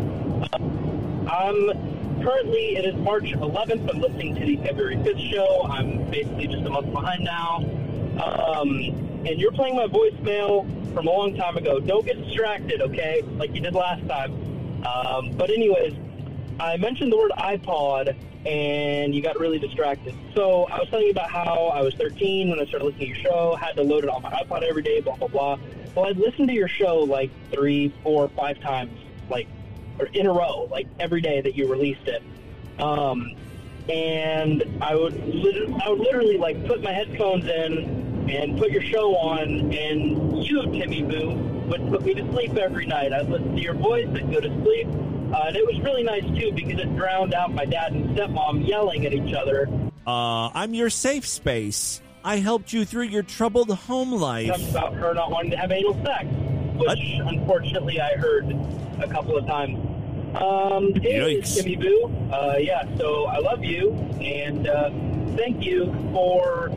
Um, 1.31 1.71
currently, 2.23 2.77
it 2.77 2.85
is 2.85 2.97
March 2.97 3.31
11th. 3.31 3.89
I'm 3.89 4.01
listening 4.01 4.35
to 4.35 4.45
the 4.45 4.57
February 4.57 4.97
5th 4.97 5.31
show. 5.31 5.63
I'm 5.71 6.11
basically 6.11 6.49
just 6.49 6.65
a 6.65 6.71
month 6.71 6.93
behind 6.93 7.23
now. 7.23 7.59
Um, 8.21 8.71
and 9.25 9.39
you're 9.39 9.53
playing 9.53 9.77
my 9.77 9.87
voicemail 9.87 10.67
from 10.93 11.07
a 11.07 11.11
long 11.11 11.37
time 11.37 11.57
ago. 11.57 11.79
Don't 11.79 12.05
get 12.05 12.21
distracted, 12.25 12.83
okay? 12.83 13.23
Like 13.37 13.55
you 13.55 13.61
did 13.61 13.75
last 13.75 14.07
time. 14.09 14.33
Um, 14.85 15.31
but 15.37 15.51
anyways, 15.51 15.95
I 16.59 16.77
mentioned 16.79 17.13
the 17.13 17.17
word 17.17 17.31
iPod, 17.39 18.17
and 18.45 19.15
you 19.15 19.23
got 19.23 19.39
really 19.39 19.61
distracted. 19.61 20.17
So 20.35 20.65
I 20.65 20.81
was 20.81 20.89
telling 20.89 21.07
you 21.07 21.13
about 21.13 21.31
how 21.31 21.67
I 21.67 21.81
was 21.83 21.95
13 21.95 22.51
when 22.51 22.59
I 22.59 22.65
started 22.65 22.87
listening 22.87 23.15
to 23.15 23.21
your 23.21 23.31
show, 23.31 23.55
had 23.55 23.77
to 23.77 23.83
load 23.83 24.03
it 24.03 24.11
on 24.11 24.23
my 24.23 24.31
iPod 24.33 24.63
every 24.63 24.83
day, 24.83 25.01
blah, 25.01 25.15
blah, 25.15 25.29
blah. 25.29 25.59
Well, 25.95 26.07
I'd 26.07 26.17
listened 26.17 26.49
to 26.49 26.55
your 26.55 26.69
show 26.69 26.99
like 26.99 27.31
three, 27.53 27.95
four, 28.03 28.29
five 28.31 28.59
times, 28.61 28.99
like, 29.29 29.47
in 30.07 30.27
a 30.27 30.33
row, 30.33 30.69
like 30.71 30.87
every 30.99 31.21
day 31.21 31.41
that 31.41 31.55
you 31.57 31.71
released 31.71 32.07
it. 32.07 32.23
Um, 32.81 33.35
and 33.89 34.65
I 34.81 34.95
would, 34.95 35.15
lit- 35.27 35.71
I 35.83 35.89
would 35.89 35.99
literally 36.01 36.39
like 36.39 36.65
put 36.67 36.83
my 36.83 36.93
headphones 36.93 37.45
in 37.47 38.29
and 38.31 38.59
put 38.59 38.71
your 38.71 38.83
show 38.83 39.17
on, 39.17 39.73
and 39.73 40.45
you, 40.45 40.63
Timmy 40.67 41.03
Boo, 41.03 41.35
would 41.69 41.89
put 41.89 42.05
me 42.05 42.15
to 42.15 42.33
sleep 42.33 42.57
every 42.57 42.87
night. 42.87 43.13
I'd 43.13 43.29
listen 43.29 43.57
to 43.57 43.61
your 43.61 43.75
voice 43.75 44.07
and 44.07 44.33
go 44.33 44.41
to 44.41 44.63
sleep. 44.63 44.87
Uh, 45.33 45.45
and 45.47 45.57
it 45.57 45.65
was 45.65 45.81
really 45.81 46.03
nice 46.03 46.25
too 46.25 46.53
because 46.53 46.81
it 46.81 46.97
drowned 46.97 47.35
out 47.35 47.53
my 47.55 47.65
dad 47.65 47.93
and 47.93 48.17
stepmom 48.17 48.67
yelling 48.67 49.07
at 49.07 49.13
each 49.13 49.33
other. 49.35 49.69
Uh, 50.07 50.49
I'm 50.49 50.75
your 50.75 50.91
safe 50.91 51.27
space. 51.27 52.01
I 52.25 52.37
helped 52.37 52.73
you 52.73 52.85
through 52.85 53.05
your 53.05 53.23
troubled 53.23 53.71
home 53.71 54.13
life. 54.13 54.71
About 54.71 54.95
her 54.95 55.15
not 55.15 55.31
wanting 55.31 55.53
to 55.53 55.57
have 55.57 55.71
anal 55.71 55.95
sex, 56.05 56.27
which 56.77 56.99
unfortunately 57.25 58.01
I 58.01 58.17
heard 58.17 58.51
a 59.01 59.09
couple 59.09 59.37
of 59.37 59.47
times. 59.47 59.79
Um, 60.35 60.95
hey, 60.95 61.41
Yikes. 61.41 61.57
Timmy 61.57 61.77
Boo. 61.77 62.11
Uh, 62.33 62.57
yeah, 62.59 62.85
so 62.97 63.27
I 63.27 63.39
love 63.39 63.65
you 63.65 63.93
and 64.21 64.69
uh, 64.69 64.91
thank 65.37 65.65
you 65.65 65.93
for 66.13 66.69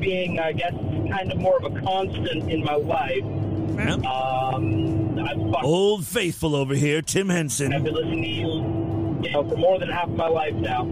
being, 0.00 0.38
I 0.38 0.52
guess, 0.52 0.72
kind 0.72 1.30
of 1.30 1.38
more 1.38 1.56
of 1.58 1.64
a 1.64 1.80
constant 1.80 2.50
in 2.50 2.64
my 2.64 2.74
life. 2.74 3.22
Um, 4.06 5.18
I've 5.18 5.50
fucked 5.52 5.64
Old 5.64 6.06
faithful 6.06 6.54
over 6.56 6.74
here, 6.74 7.02
Tim 7.02 7.28
Henson. 7.28 7.72
I've 7.72 7.84
been 7.84 7.94
listening 7.94 8.22
to 8.22 8.28
you, 8.28 9.20
you 9.22 9.32
know, 9.32 9.48
for 9.48 9.56
more 9.56 9.78
than 9.78 9.90
half 9.90 10.08
my 10.08 10.28
life 10.28 10.54
now. 10.54 10.84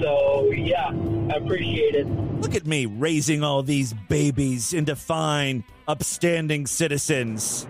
So 0.00 0.50
yeah, 0.52 0.88
I 0.88 1.36
appreciate 1.36 1.96
it. 1.96 2.06
Look 2.40 2.54
at 2.54 2.66
me 2.66 2.86
raising 2.86 3.42
all 3.42 3.62
these 3.62 3.92
babies 3.92 4.72
into 4.72 4.94
fine, 4.96 5.64
upstanding 5.88 6.66
citizens. 6.66 7.66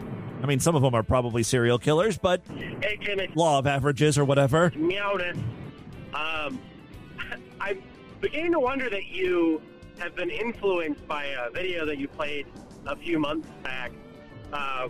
I 0.51 0.53
mean, 0.53 0.59
some 0.59 0.75
of 0.75 0.83
them 0.83 0.97
are 0.97 1.05
probably 1.05 1.45
serial 1.45 1.79
killers, 1.79 2.19
but 2.19 2.43
Hey, 2.49 3.29
law 3.37 3.61
of 3.61 3.69
averages 3.69 4.19
or 4.19 4.25
whatever. 4.25 4.73
Meowness. 4.75 5.39
Um, 6.13 6.61
I'm 7.61 7.81
beginning 8.21 8.51
to 8.51 8.59
wonder 8.59 8.91
that 8.91 9.07
you 9.07 9.63
have 10.01 10.17
been 10.17 10.29
influenced 10.29 11.07
by 11.07 11.27
a 11.27 11.51
video 11.51 11.87
that 11.87 11.99
you 11.99 12.09
played 12.09 12.49
a 12.85 12.97
few 12.97 13.21
months 13.21 13.47
back. 13.63 13.93
Uh, 14.53 14.89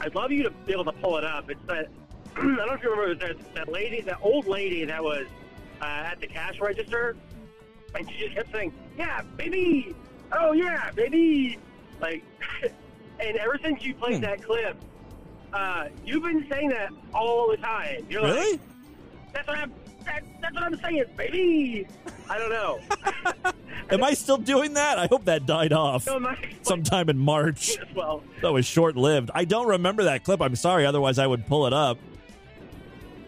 I'd 0.00 0.14
love 0.14 0.30
you 0.30 0.44
to 0.44 0.50
be 0.50 0.72
able 0.72 0.84
to 0.84 0.92
pull 0.92 1.16
it 1.16 1.24
up. 1.24 1.50
It's 1.50 1.66
that 1.66 1.88
I 2.36 2.40
don't 2.40 2.56
know 2.56 2.72
if 2.74 2.82
you 2.84 2.92
remember 2.92 3.26
that 3.26 3.54
that 3.56 3.72
lady, 3.72 4.02
that 4.02 4.18
old 4.22 4.46
lady 4.46 4.84
that 4.84 5.02
was 5.02 5.26
uh, 5.82 5.84
at 5.84 6.20
the 6.20 6.28
cash 6.28 6.60
register, 6.60 7.16
and 7.96 8.08
she 8.08 8.18
just 8.20 8.36
kept 8.36 8.52
saying, 8.52 8.72
"Yeah, 8.96 9.22
baby, 9.36 9.96
oh 10.30 10.52
yeah, 10.52 10.92
baby," 10.92 11.58
like. 12.00 12.22
and 13.22 13.36
ever 13.36 13.58
since 13.62 13.82
you 13.82 13.94
played 13.94 14.22
that 14.22 14.42
clip, 14.42 14.76
uh, 15.52 15.86
you've 16.04 16.22
been 16.22 16.46
saying 16.50 16.68
that 16.70 16.90
all 17.14 17.48
the 17.50 17.56
time. 17.56 18.06
You're 18.08 18.22
Really? 18.22 18.52
like, 18.52 18.60
"That's 19.32 19.48
what 19.48 19.58
I'm. 19.58 19.72
That, 20.04 20.22
that's 20.40 20.54
what 20.54 20.62
I'm 20.64 20.76
saying, 20.80 21.04
baby." 21.16 21.86
I 22.28 22.38
don't 22.38 22.50
know. 22.50 22.80
Am 23.90 24.04
I 24.04 24.14
still 24.14 24.36
doing 24.36 24.74
that? 24.74 24.98
I 25.00 25.06
hope 25.08 25.24
that 25.24 25.46
died 25.46 25.72
off 25.72 26.06
No, 26.06 26.32
sometime 26.62 27.08
in 27.08 27.18
March. 27.18 27.76
well, 27.94 28.22
That 28.40 28.52
was 28.52 28.64
short 28.64 28.96
lived. 28.96 29.30
I 29.34 29.44
don't 29.44 29.66
remember 29.66 30.04
that 30.04 30.22
clip. 30.22 30.40
I'm 30.40 30.54
sorry. 30.54 30.86
Otherwise, 30.86 31.18
I 31.18 31.26
would 31.26 31.44
pull 31.46 31.66
it 31.66 31.72
up. 31.72 31.98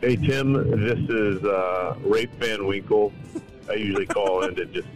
Hey 0.01 0.15
Tim, 0.17 0.53
this 0.85 0.99
is 1.11 1.45
uh, 1.45 1.97
Rafe 2.05 2.31
Van 2.39 2.67
Winkle. 2.67 3.13
I 3.69 3.75
usually 3.75 4.07
call 4.07 4.43
in 4.45 4.55
to 4.57 4.65
just 4.67 4.87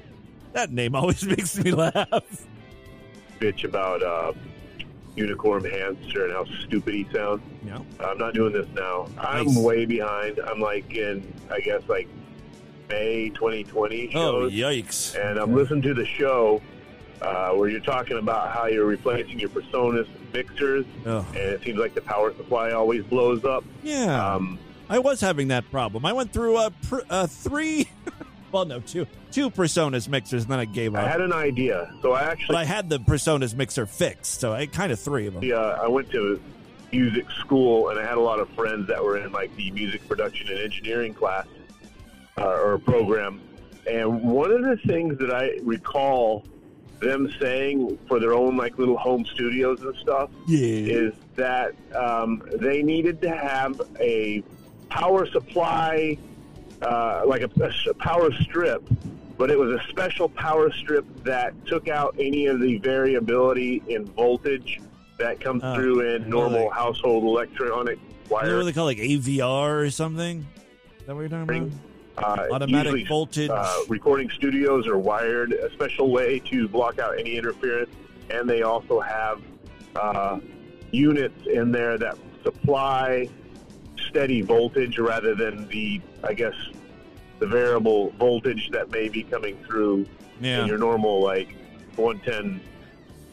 That 0.53 0.73
name 0.73 0.95
always 0.97 1.25
makes 1.25 1.57
me 1.59 1.71
laugh. 1.73 2.47
bitch 3.41 3.65
about 3.65 4.03
uh, 4.03 4.33
Unicorn 5.21 5.65
Hamster 5.65 6.25
and 6.25 6.33
how 6.33 6.45
stupid 6.67 6.95
he 6.95 7.07
sounds. 7.13 7.41
Yeah. 7.65 7.79
I'm 8.01 8.19
not 8.19 8.35
doing 8.35 8.53
this 8.53 8.69
now. 8.75 9.09
I'm 9.19 9.55
way 9.63 9.87
behind. 9.87 10.39
I'm 10.39 10.61
like 10.61 10.95
in, 10.95 11.33
I 11.51 11.61
guess, 11.61 11.83
like 11.89 12.09
May 12.89 13.31
2020 13.31 14.13
Oh, 14.15 14.49
yikes. 14.51 15.19
And 15.19 15.39
I'm 15.39 15.55
listening 15.55 15.83
to 15.83 15.95
the 15.95 16.05
show, 16.07 16.61
uh, 17.23 17.51
where 17.53 17.69
you're 17.69 17.81
talking 17.81 18.19
about 18.19 18.51
how 18.53 18.67
you're 18.67 18.85
replacing 18.85 19.41
your 19.41 19.49
PreSonus 19.49 20.07
mixers, 20.33 20.85
Ugh. 21.07 21.25
and 21.31 21.37
it 21.39 21.63
seems 21.65 21.79
like 21.79 21.95
the 21.95 22.03
power 22.03 22.33
supply 22.37 22.73
always 22.73 23.03
blows 23.05 23.45
up. 23.45 23.65
Yeah. 23.83 24.35
Um, 24.35 24.59
I 24.89 24.99
was 25.01 25.21
having 25.21 25.49
that 25.49 25.69
problem. 25.71 26.05
I 26.05 26.13
went 26.13 26.33
through 26.33 26.57
uh, 26.59 26.71
pr- 26.89 27.01
uh, 27.11 27.27
three, 27.27 27.89
well, 28.57 28.65
no, 28.65 28.81
two, 28.81 29.07
two 29.33 29.51
PreSonus 29.51 30.09
mixers, 30.09 30.45
and 30.45 30.51
then 30.51 30.59
I 30.59 30.65
gave 30.65 30.95
up. 30.95 31.05
I 31.05 31.09
had 31.09 31.21
an 31.21 31.35
idea, 31.35 31.93
so 32.01 32.13
I 32.13 32.23
actually 32.23 32.55
but 32.55 32.57
I 32.57 32.65
had 32.65 32.89
the 32.89 32.99
PreSonus 32.99 33.55
mixer 33.55 33.85
fixed, 33.85 34.41
so 34.41 34.55
I 34.55 34.65
kind 34.65 34.91
of 34.91 34.99
three 34.99 35.27
of 35.27 35.35
them. 35.35 35.43
uh, 35.53 35.79
I 35.83 35.89
went 35.89 36.11
to 36.13 36.41
music 36.91 37.31
school, 37.33 37.91
and 37.91 38.01
I 38.01 38.03
had 38.03 38.17
a 38.17 38.21
lot 38.21 38.41
of 38.41 38.49
friends 38.51 38.89
that 38.89 39.05
were 39.05 39.19
in 39.19 39.31
like 39.31 39.55
the 39.57 39.71
music 39.73 40.09
production 40.09 40.49
and 40.49 40.59
engineering 40.59 41.13
class 41.13 41.47
uh, 42.39 42.47
or 42.47 42.79
program. 42.79 43.43
And 43.87 44.23
one 44.23 44.51
of 44.51 44.63
the 44.63 44.79
things 44.87 45.19
that 45.19 45.31
I 45.31 45.59
recall 45.63 46.47
them 47.01 47.31
saying 47.39 47.99
for 48.09 48.19
their 48.19 48.33
own 48.33 48.57
like 48.57 48.79
little 48.79 48.97
home 48.97 49.27
studios 49.27 49.83
and 49.83 49.95
stuff 49.97 50.31
is 50.87 51.13
that 51.35 51.75
um, 51.95 52.43
they 52.55 52.83
needed 52.83 53.21
to 53.21 53.31
have 53.31 53.79
a 54.01 54.43
power 54.89 55.27
supply, 55.27 56.17
uh, 56.83 57.23
like 57.27 57.43
a 57.43 57.95
power 57.99 58.33
strip, 58.43 58.83
but 59.39 59.51
it 59.51 59.59
was 59.59 59.71
a 59.81 59.89
special 59.89 60.29
power 60.29 60.71
strip 60.73 61.05
that 61.25 61.53
took 61.67 61.89
out 61.89 62.15
any 62.19 62.47
of 62.47 62.61
the 62.61 62.79
variability 62.79 63.83
in 63.89 64.05
voltage 64.07 64.81
that 65.19 65.41
comes 65.41 65.63
Oh, 65.65 65.75
through 65.75 66.01
in 66.15 66.29
normal 66.29 66.65
like- 66.67 66.73
household 66.73 67.25
electronic 67.25 67.99
wire. 68.29 68.57
what 68.57 68.65
they 68.65 68.73
call 68.73 68.85
like 68.85 68.99
AVR 68.99 69.81
or 69.87 69.91
something? 69.91 70.47
Is 71.01 71.07
that 71.07 71.15
what 71.15 71.21
you're 71.23 71.29
talking 71.31 71.59
about? 71.59 71.73
Uh, 72.19 72.47
Automatic 72.55 72.93
usually, 72.93 73.05
voltage. 73.05 73.51
Uh, 73.51 73.75
recording 73.89 74.31
studios 74.31 74.87
are 74.87 74.97
wired 74.99 75.53
a 75.53 75.71
special 75.73 76.11
way 76.11 76.39
to 76.41 76.67
block 76.67 76.99
out 76.99 77.19
any 77.19 77.37
interference, 77.37 77.91
and 78.31 78.49
they 78.49 78.63
also 78.63 79.01
have 79.01 79.41
uh, 79.97 80.39
units 80.93 81.47
in 81.47 81.71
there 81.73 81.99
that 81.99 82.17
supply 82.43 83.29
steady 84.09 84.41
voltage 84.41 84.99
rather 84.99 85.35
than 85.35 85.69
the, 85.69 86.01
I 86.27 86.35
guess, 86.35 86.55
the 87.39 87.47
variable 87.47 88.11
voltage 88.13 88.71
that 88.71 88.91
may 88.91 89.09
be 89.09 89.23
coming 89.23 89.57
through 89.65 90.07
Yeah. 90.41 90.63
in 90.63 90.67
your 90.67 90.79
normal 90.79 91.21
like 91.23 91.55
110 91.97 92.61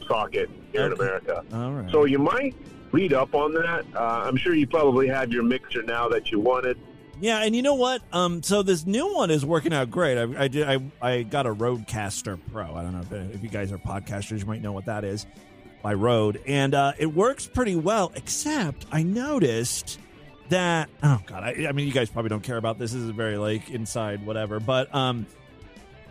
socket 0.06 0.50
here 0.72 0.86
in 0.86 0.92
America. 0.92 1.42
All 1.52 1.72
right. 1.72 1.90
So 1.90 2.04
you 2.04 2.18
might 2.18 2.54
read 2.92 3.12
up 3.12 3.34
on 3.34 3.52
that. 3.54 3.84
Uh, 3.94 4.24
I'm 4.26 4.36
sure 4.36 4.54
you 4.54 4.66
probably 4.66 5.08
have 5.08 5.32
your 5.32 5.42
mixer 5.42 5.82
now 5.82 6.08
that 6.08 6.30
you 6.30 6.40
wanted. 6.40 6.78
Yeah, 7.20 7.42
and 7.44 7.54
you 7.54 7.62
know 7.62 7.74
what? 7.74 8.02
Um, 8.12 8.42
so 8.42 8.62
this 8.62 8.86
new 8.86 9.14
one 9.14 9.30
is 9.30 9.46
working 9.46 9.72
out 9.72 9.90
great. 9.90 10.18
I, 10.18 10.44
I 10.44 10.48
did. 10.48 10.68
I, 10.68 10.80
I 11.00 11.22
got 11.22 11.46
a 11.46 11.54
RodeCaster 11.54 12.38
Pro. 12.52 12.74
I 12.74 12.82
don't 12.82 12.92
know 12.92 13.00
if, 13.00 13.34
if 13.36 13.42
you 13.42 13.48
guys 13.48 13.70
are 13.72 13.78
podcasters, 13.78 14.40
you 14.40 14.46
might 14.46 14.60
know 14.62 14.72
what 14.72 14.86
that 14.86 15.04
is 15.04 15.24
by 15.80 15.94
Rode, 15.94 16.40
and 16.46 16.74
uh, 16.74 16.92
it 16.98 17.06
works 17.14 17.46
pretty 17.46 17.76
well. 17.76 18.10
Except 18.16 18.84
I 18.90 19.04
noticed 19.04 20.00
that. 20.50 20.88
Oh 21.02 21.20
God, 21.26 21.42
I, 21.42 21.66
I 21.68 21.72
mean, 21.72 21.86
you 21.86 21.92
guys 21.92 22.10
probably 22.10 22.28
don't 22.28 22.42
care 22.42 22.56
about 22.56 22.78
this. 22.78 22.92
This 22.92 23.02
is 23.02 23.10
very 23.10 23.36
like 23.36 23.70
inside 23.70 24.24
whatever. 24.24 24.60
But 24.60 24.94
um, 24.94 25.26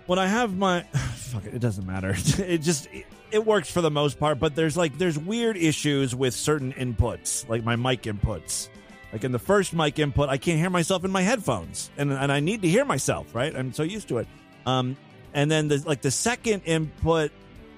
when 0.06 0.20
I 0.20 0.28
have 0.28 0.56
my 0.56 0.82
fuck 1.16 1.46
it, 1.46 1.56
it 1.56 1.60
doesn't 1.60 1.86
matter. 1.86 2.16
it 2.38 2.60
just 2.60 2.88
it, 2.92 3.06
it 3.32 3.46
works 3.46 3.72
for 3.72 3.82
the 3.82 3.92
most 3.92 4.20
part. 4.20 4.40
But 4.40 4.56
there's 4.56 4.78
like 4.78 4.98
there's 4.98 5.18
weird 5.18 5.58
issues 5.58 6.16
with 6.16 6.34
certain 6.34 6.74
inputs, 6.74 7.48
like 7.48 7.64
my 7.64 7.76
mic 7.76 8.04
inputs. 8.04 8.70
Like 9.12 9.24
in 9.24 9.32
the 9.32 9.40
first 9.40 9.74
mic 9.74 10.00
input, 10.00 10.30
I 10.30 10.38
can't 10.38 10.58
hear 10.60 10.72
myself 10.72 11.06
in 11.06 11.12
my 11.12 11.22
headphones, 11.22 11.92
and 11.98 12.12
and 12.12 12.32
I 12.32 12.40
need 12.40 12.64
to 12.64 12.68
hear 12.68 12.84
myself, 12.84 13.36
right? 13.36 13.56
I'm 13.56 13.72
so 13.74 13.84
used 13.84 14.08
to 14.08 14.18
it. 14.18 14.28
Um, 14.66 14.98
and 15.34 15.50
then 15.52 15.68
the 15.68 15.84
like 15.86 16.02
the 16.02 16.12
second 16.12 16.64
input, 16.66 17.32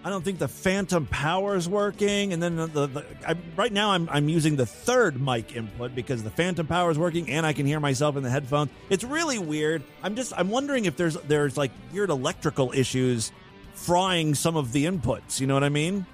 I 0.06 0.10
don't 0.10 0.24
think 0.24 0.38
the 0.38 0.48
phantom 0.48 1.08
power 1.08 1.56
is 1.56 1.68
working. 1.68 2.32
And 2.32 2.42
then 2.42 2.56
the, 2.58 2.68
the, 2.68 2.88
the 2.88 3.06
I, 3.28 3.36
right 3.56 3.74
now 3.74 3.90
I'm 3.90 4.08
I'm 4.12 4.30
using 4.30 4.56
the 4.56 4.66
third 4.68 5.20
mic 5.20 5.56
input 5.56 5.96
because 5.96 6.22
the 6.22 6.30
phantom 6.30 6.68
power 6.68 6.92
is 6.92 7.00
working, 7.00 7.32
and 7.32 7.44
I 7.44 7.54
can 7.54 7.66
hear 7.66 7.80
myself 7.80 8.16
in 8.16 8.22
the 8.22 8.30
headphones. 8.30 8.70
It's 8.92 9.04
really 9.04 9.40
weird. 9.40 9.82
I'm 10.04 10.16
just 10.16 10.32
I'm 10.38 10.50
wondering 10.50 10.86
if 10.86 10.96
there's 10.96 11.16
there's 11.22 11.58
like 11.58 11.72
weird 11.92 12.12
electrical 12.12 12.72
issues 12.72 13.32
frying 13.74 14.36
some 14.36 14.56
of 14.56 14.74
the 14.74 14.86
inputs. 14.86 15.40
You 15.40 15.48
know 15.48 15.56
what 15.56 15.64
I 15.64 15.70
mean? 15.70 16.06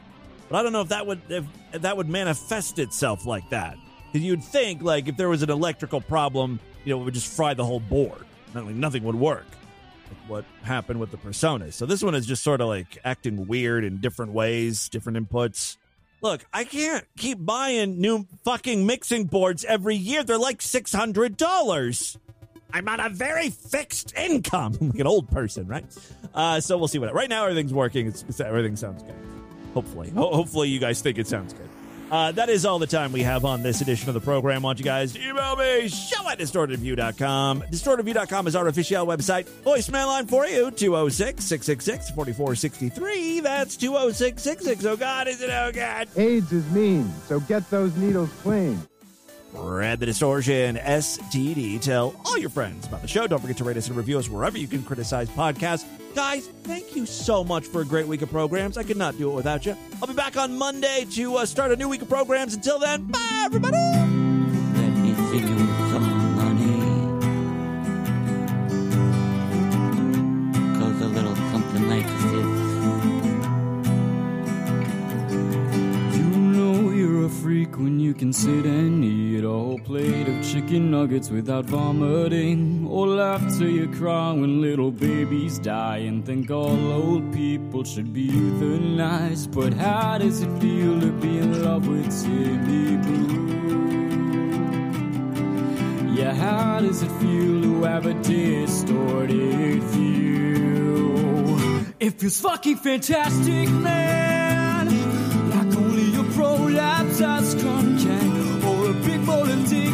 But 0.48 0.60
I 0.60 0.64
don't 0.64 0.72
know 0.72 0.82
if 0.82 0.90
that 0.90 1.06
would 1.06 1.22
if, 1.28 1.44
if 1.74 1.82
that 1.82 1.98
would 1.98 2.08
manifest 2.08 2.80
itself 2.80 3.26
like 3.26 3.50
that. 3.50 3.76
Because 4.08 4.26
you'd 4.26 4.44
think 4.44 4.82
like 4.82 5.10
if 5.10 5.18
there 5.18 5.28
was 5.28 5.44
an 5.44 5.50
electrical 5.50 6.00
problem, 6.00 6.62
you 6.86 6.96
know, 6.96 7.02
it 7.02 7.04
would 7.04 7.14
just 7.14 7.28
fry 7.28 7.54
the 7.56 7.66
whole 7.66 7.82
board. 7.82 8.26
Not 8.54 8.68
like 8.68 8.76
nothing 8.76 9.04
would 9.04 9.16
work. 9.16 9.48
What 10.28 10.46
happened 10.64 11.00
with 11.00 11.12
the 11.12 11.18
PreSonus. 11.18 11.74
So 11.74 11.86
this 11.86 12.04
one 12.04 12.16
is 12.16 12.26
just 12.26 12.44
sort 12.44 12.62
of 12.62 12.68
like 12.68 12.98
acting 13.04 13.48
weird 13.48 13.84
in 13.84 13.98
different 13.98 14.34
ways, 14.34 14.90
different 14.90 15.18
inputs. 15.18 15.78
Look, 16.22 16.46
I 16.54 16.66
can't 16.66 17.06
keep 17.18 17.44
buying 17.44 18.00
new 18.00 18.28
fucking 18.46 18.86
mixing 18.86 19.26
boards 19.26 19.66
every 19.66 19.96
year. 19.96 20.24
They're 20.24 20.38
like 20.38 20.62
six 20.62 20.94
hundred 20.94 21.36
dollars. 21.38 22.18
I'm 22.74 22.88
on 22.88 23.00
a 23.00 23.10
very 23.10 23.50
fixed 23.50 24.16
income, 24.16 24.78
I'm 24.82 24.90
like 24.92 25.00
an 25.00 25.08
old 25.08 25.30
person, 25.30 25.68
right? 25.68 25.86
Uh, 26.34 26.60
so 26.62 26.78
we'll 26.78 26.88
see 26.88 27.00
what. 27.00 27.14
Right 27.14 27.28
now, 27.30 27.44
everything's 27.44 27.74
working. 27.74 28.08
It's, 28.08 28.24
it's 28.30 28.40
everything 28.40 28.76
sounds 28.76 29.04
good. 29.04 29.16
Hopefully, 29.74 30.10
Ho- 30.12 30.34
hopefully, 30.34 30.70
you 30.70 30.80
guys 30.80 31.02
think 31.02 31.18
it 31.18 31.28
sounds 31.28 31.54
good. 31.54 31.70
Uh, 32.12 32.30
that 32.34 32.50
is 32.50 32.66
all 32.66 32.78
the 32.78 32.86
time 32.86 33.14
we 33.14 33.24
have 33.24 33.46
on 33.46 33.64
this 33.64 33.80
edition 33.80 34.10
of 34.10 34.14
the 34.14 34.20
program. 34.20 34.62
Want 34.62 34.78
you 34.78 34.84
guys 34.84 35.14
to 35.14 35.26
email 35.26 35.56
me, 35.56 35.88
show 35.88 36.30
at 36.30 36.38
distortedview.com. 36.38 37.62
Distortedview.com 37.62 38.48
is 38.48 38.56
our 38.56 38.68
official 38.68 39.08
website. 39.08 39.46
Voicemail 39.64 40.08
line 40.08 40.28
for 40.28 40.46
you, 40.46 40.72
206 40.72 41.44
666 41.44 42.10
4463. 42.12 43.40
That's 43.40 43.78
206 43.78 44.44
666. 44.44 44.86
Oh, 44.86 44.98
God, 44.98 45.30
is 45.30 45.42
it 45.42 45.50
oh, 45.50 45.72
God? 45.74 46.10
AIDS 46.18 46.52
is 46.52 46.70
mean, 46.72 47.10
so 47.28 47.40
get 47.40 47.70
those 47.70 47.96
needles 47.96 48.30
clean. 48.42 48.78
Read 49.54 50.02
the 50.02 50.06
Distortion 50.06 50.78
STD. 50.78 51.82
Tell 51.82 52.14
all 52.26 52.38
your 52.38 52.50
friends 52.50 52.88
about 52.88 53.02
the 53.02 53.08
show. 53.08 53.26
Don't 53.28 53.40
forget 53.40 53.58
to 53.58 53.64
rate 53.64 53.78
us 53.78 53.88
and 53.88 53.96
review 53.96 54.20
us 54.20 54.30
wherever 54.30 54.58
you 54.58 54.68
can 54.68 54.84
criticize 54.84 55.30
podcasts. 55.30 55.86
Guys, 56.14 56.48
thank 56.64 56.96
you 56.96 57.06
so 57.06 57.44
much 57.44 57.66
for 57.66 57.82
a 57.82 57.86
great 57.86 58.08
week 58.08 58.22
of 58.22 58.30
programs. 58.30 58.78
I 58.78 58.84
could 58.84 58.98
not 58.98 59.18
do 59.18 59.32
it 59.32 59.34
without 59.34 59.66
you. 59.66 59.78
I'll 60.02 60.08
be 60.08 60.14
back 60.14 60.38
on 60.38 60.58
Monday 60.58 61.06
to 61.12 61.38
uh, 61.38 61.46
start 61.46 61.72
a 61.72 61.76
new 61.76 61.88
week 61.88 62.02
of 62.02 62.10
programs. 62.10 62.54
Until 62.54 62.80
then, 62.80 63.06
bye, 63.06 63.42
everybody. 63.46 64.31
Freak 77.72 77.84
when 77.84 78.00
you 78.00 78.14
can 78.14 78.34
sit 78.34 78.66
and 78.66 79.04
eat 79.04 79.44
a 79.44 79.50
whole 79.50 79.80
plate 79.80 80.28
of 80.28 80.44
chicken 80.44 80.92
nuggets 80.92 81.30
without 81.30 81.66
vomiting. 81.66 82.88
Or 82.88 83.08
laugh 83.08 83.42
till 83.58 83.70
you 83.70 83.88
cry 83.90 84.32
when 84.34 84.62
little 84.62 84.92
babies 84.92 85.60
die 85.60 85.98
and 85.98 86.26
think 86.26 86.52
all 86.52 86.92
old 86.92 87.34
people 87.34 87.84
should 87.84 88.14
be 88.14 88.30
euthanized. 88.30 89.52
But 89.52 89.74
how 89.74 90.18
does 90.18 90.42
it 90.42 90.50
feel 90.60 91.00
to 91.00 91.12
be 91.12 91.38
in 91.38 91.64
love 91.64 91.88
with 91.88 92.24
Timmy 92.24 92.98
Blue? 92.98 93.42
Yeah, 96.16 96.34
how 96.34 96.80
does 96.82 97.02
it 97.02 97.12
feel 97.20 97.62
to 97.62 97.84
have 97.84 98.06
a 98.06 98.14
distorted 98.14 99.84
view? 99.84 101.16
It 102.00 102.20
feels 102.20 102.42
fucking 102.42 102.78
fantastic, 102.78 103.70
man. 103.70 104.21
Come 107.62 107.98
can, 107.98 108.64
or 108.66 108.90
a 108.90 108.94
big 108.94 109.26
bowl 109.26 109.44
of 109.44 109.70
dick 109.70 109.94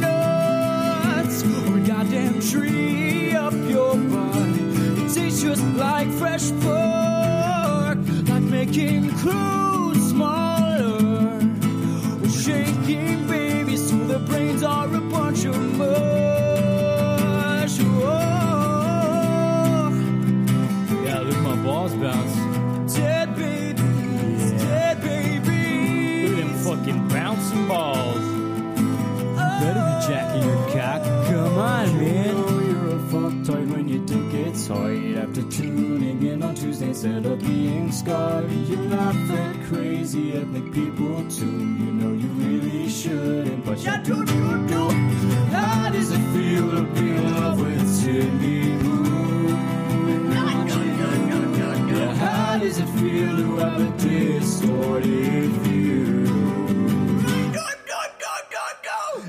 nuts, 0.00 1.44
or 1.44 1.76
a 1.76 1.80
goddamn 1.80 2.40
tree 2.40 3.32
up 3.34 3.52
your 3.68 3.94
butt. 3.96 4.48
It 4.48 5.14
tastes 5.14 5.42
just 5.42 5.62
like 5.76 6.08
fresh 6.10 6.50
pork, 6.60 7.98
like 8.28 8.42
making 8.42 9.10
clothes 9.18 9.63
tight 34.66 35.16
after 35.18 35.42
tuning 35.42 36.22
in 36.22 36.42
on 36.42 36.54
Tuesday 36.54 36.88
instead 36.88 37.26
of 37.26 37.38
being 37.40 37.92
scarred. 37.92 38.50
You 38.50 38.76
laugh 38.88 39.30
at 39.30 39.62
crazy 39.66 40.32
ethnic 40.32 40.72
people 40.72 41.22
too. 41.28 41.44
You 41.44 41.92
know 41.92 42.12
you 42.12 42.28
really 42.28 42.88
shouldn't, 42.88 43.64
but 43.66 43.78
you 43.84 43.96
do, 44.02 44.24
do, 44.24 44.66
do. 44.66 44.88
How 45.50 45.90
does 45.90 46.10
it 46.10 46.24
feel 46.32 46.70
to 46.70 46.82
be 46.94 47.10
in 47.10 47.34
love 47.34 47.60
with 47.60 47.88
Sydney? 47.88 48.64
How 52.18 52.58
does 52.58 52.78
it 52.78 52.88
feel 52.98 53.36
to 53.36 53.56
have 53.56 53.80
a 53.80 53.90
distorted 53.98 55.50
view? 55.64 56.24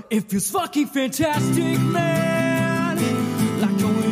It 0.10 0.30
feels 0.30 0.50
fucking 0.52 0.88
fantastic, 0.88 1.80
man. 1.82 2.96
Like 3.60 3.78
going 3.82 4.05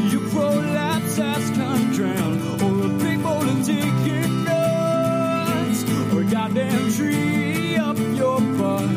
goddamn 6.53 6.91
tree 6.91 7.75
up 7.77 7.97
your 7.97 8.39
butt. 8.39 8.89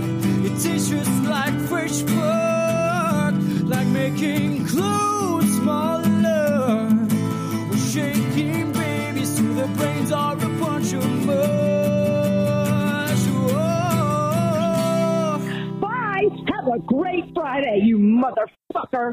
It 0.44 0.60
tastes 0.60 0.90
just 0.90 1.24
like 1.24 1.54
fresh 1.68 2.02
fuck, 2.02 3.34
like 3.64 3.86
making 3.88 4.66
clothes 4.66 5.56
smaller, 5.56 6.88
or 7.70 7.76
shaking 7.76 8.72
babies 8.72 9.36
till 9.36 9.54
their 9.54 9.68
brains 9.68 10.12
are 10.12 10.34
a 10.34 10.36
bunch 10.36 10.92
of 10.92 11.06
mush. 11.24 11.36
Bye. 15.80 16.28
Have 16.52 16.68
a 16.74 16.78
great 16.80 17.32
Friday, 17.34 17.80
you 17.84 17.98
motherfucker. 17.98 19.12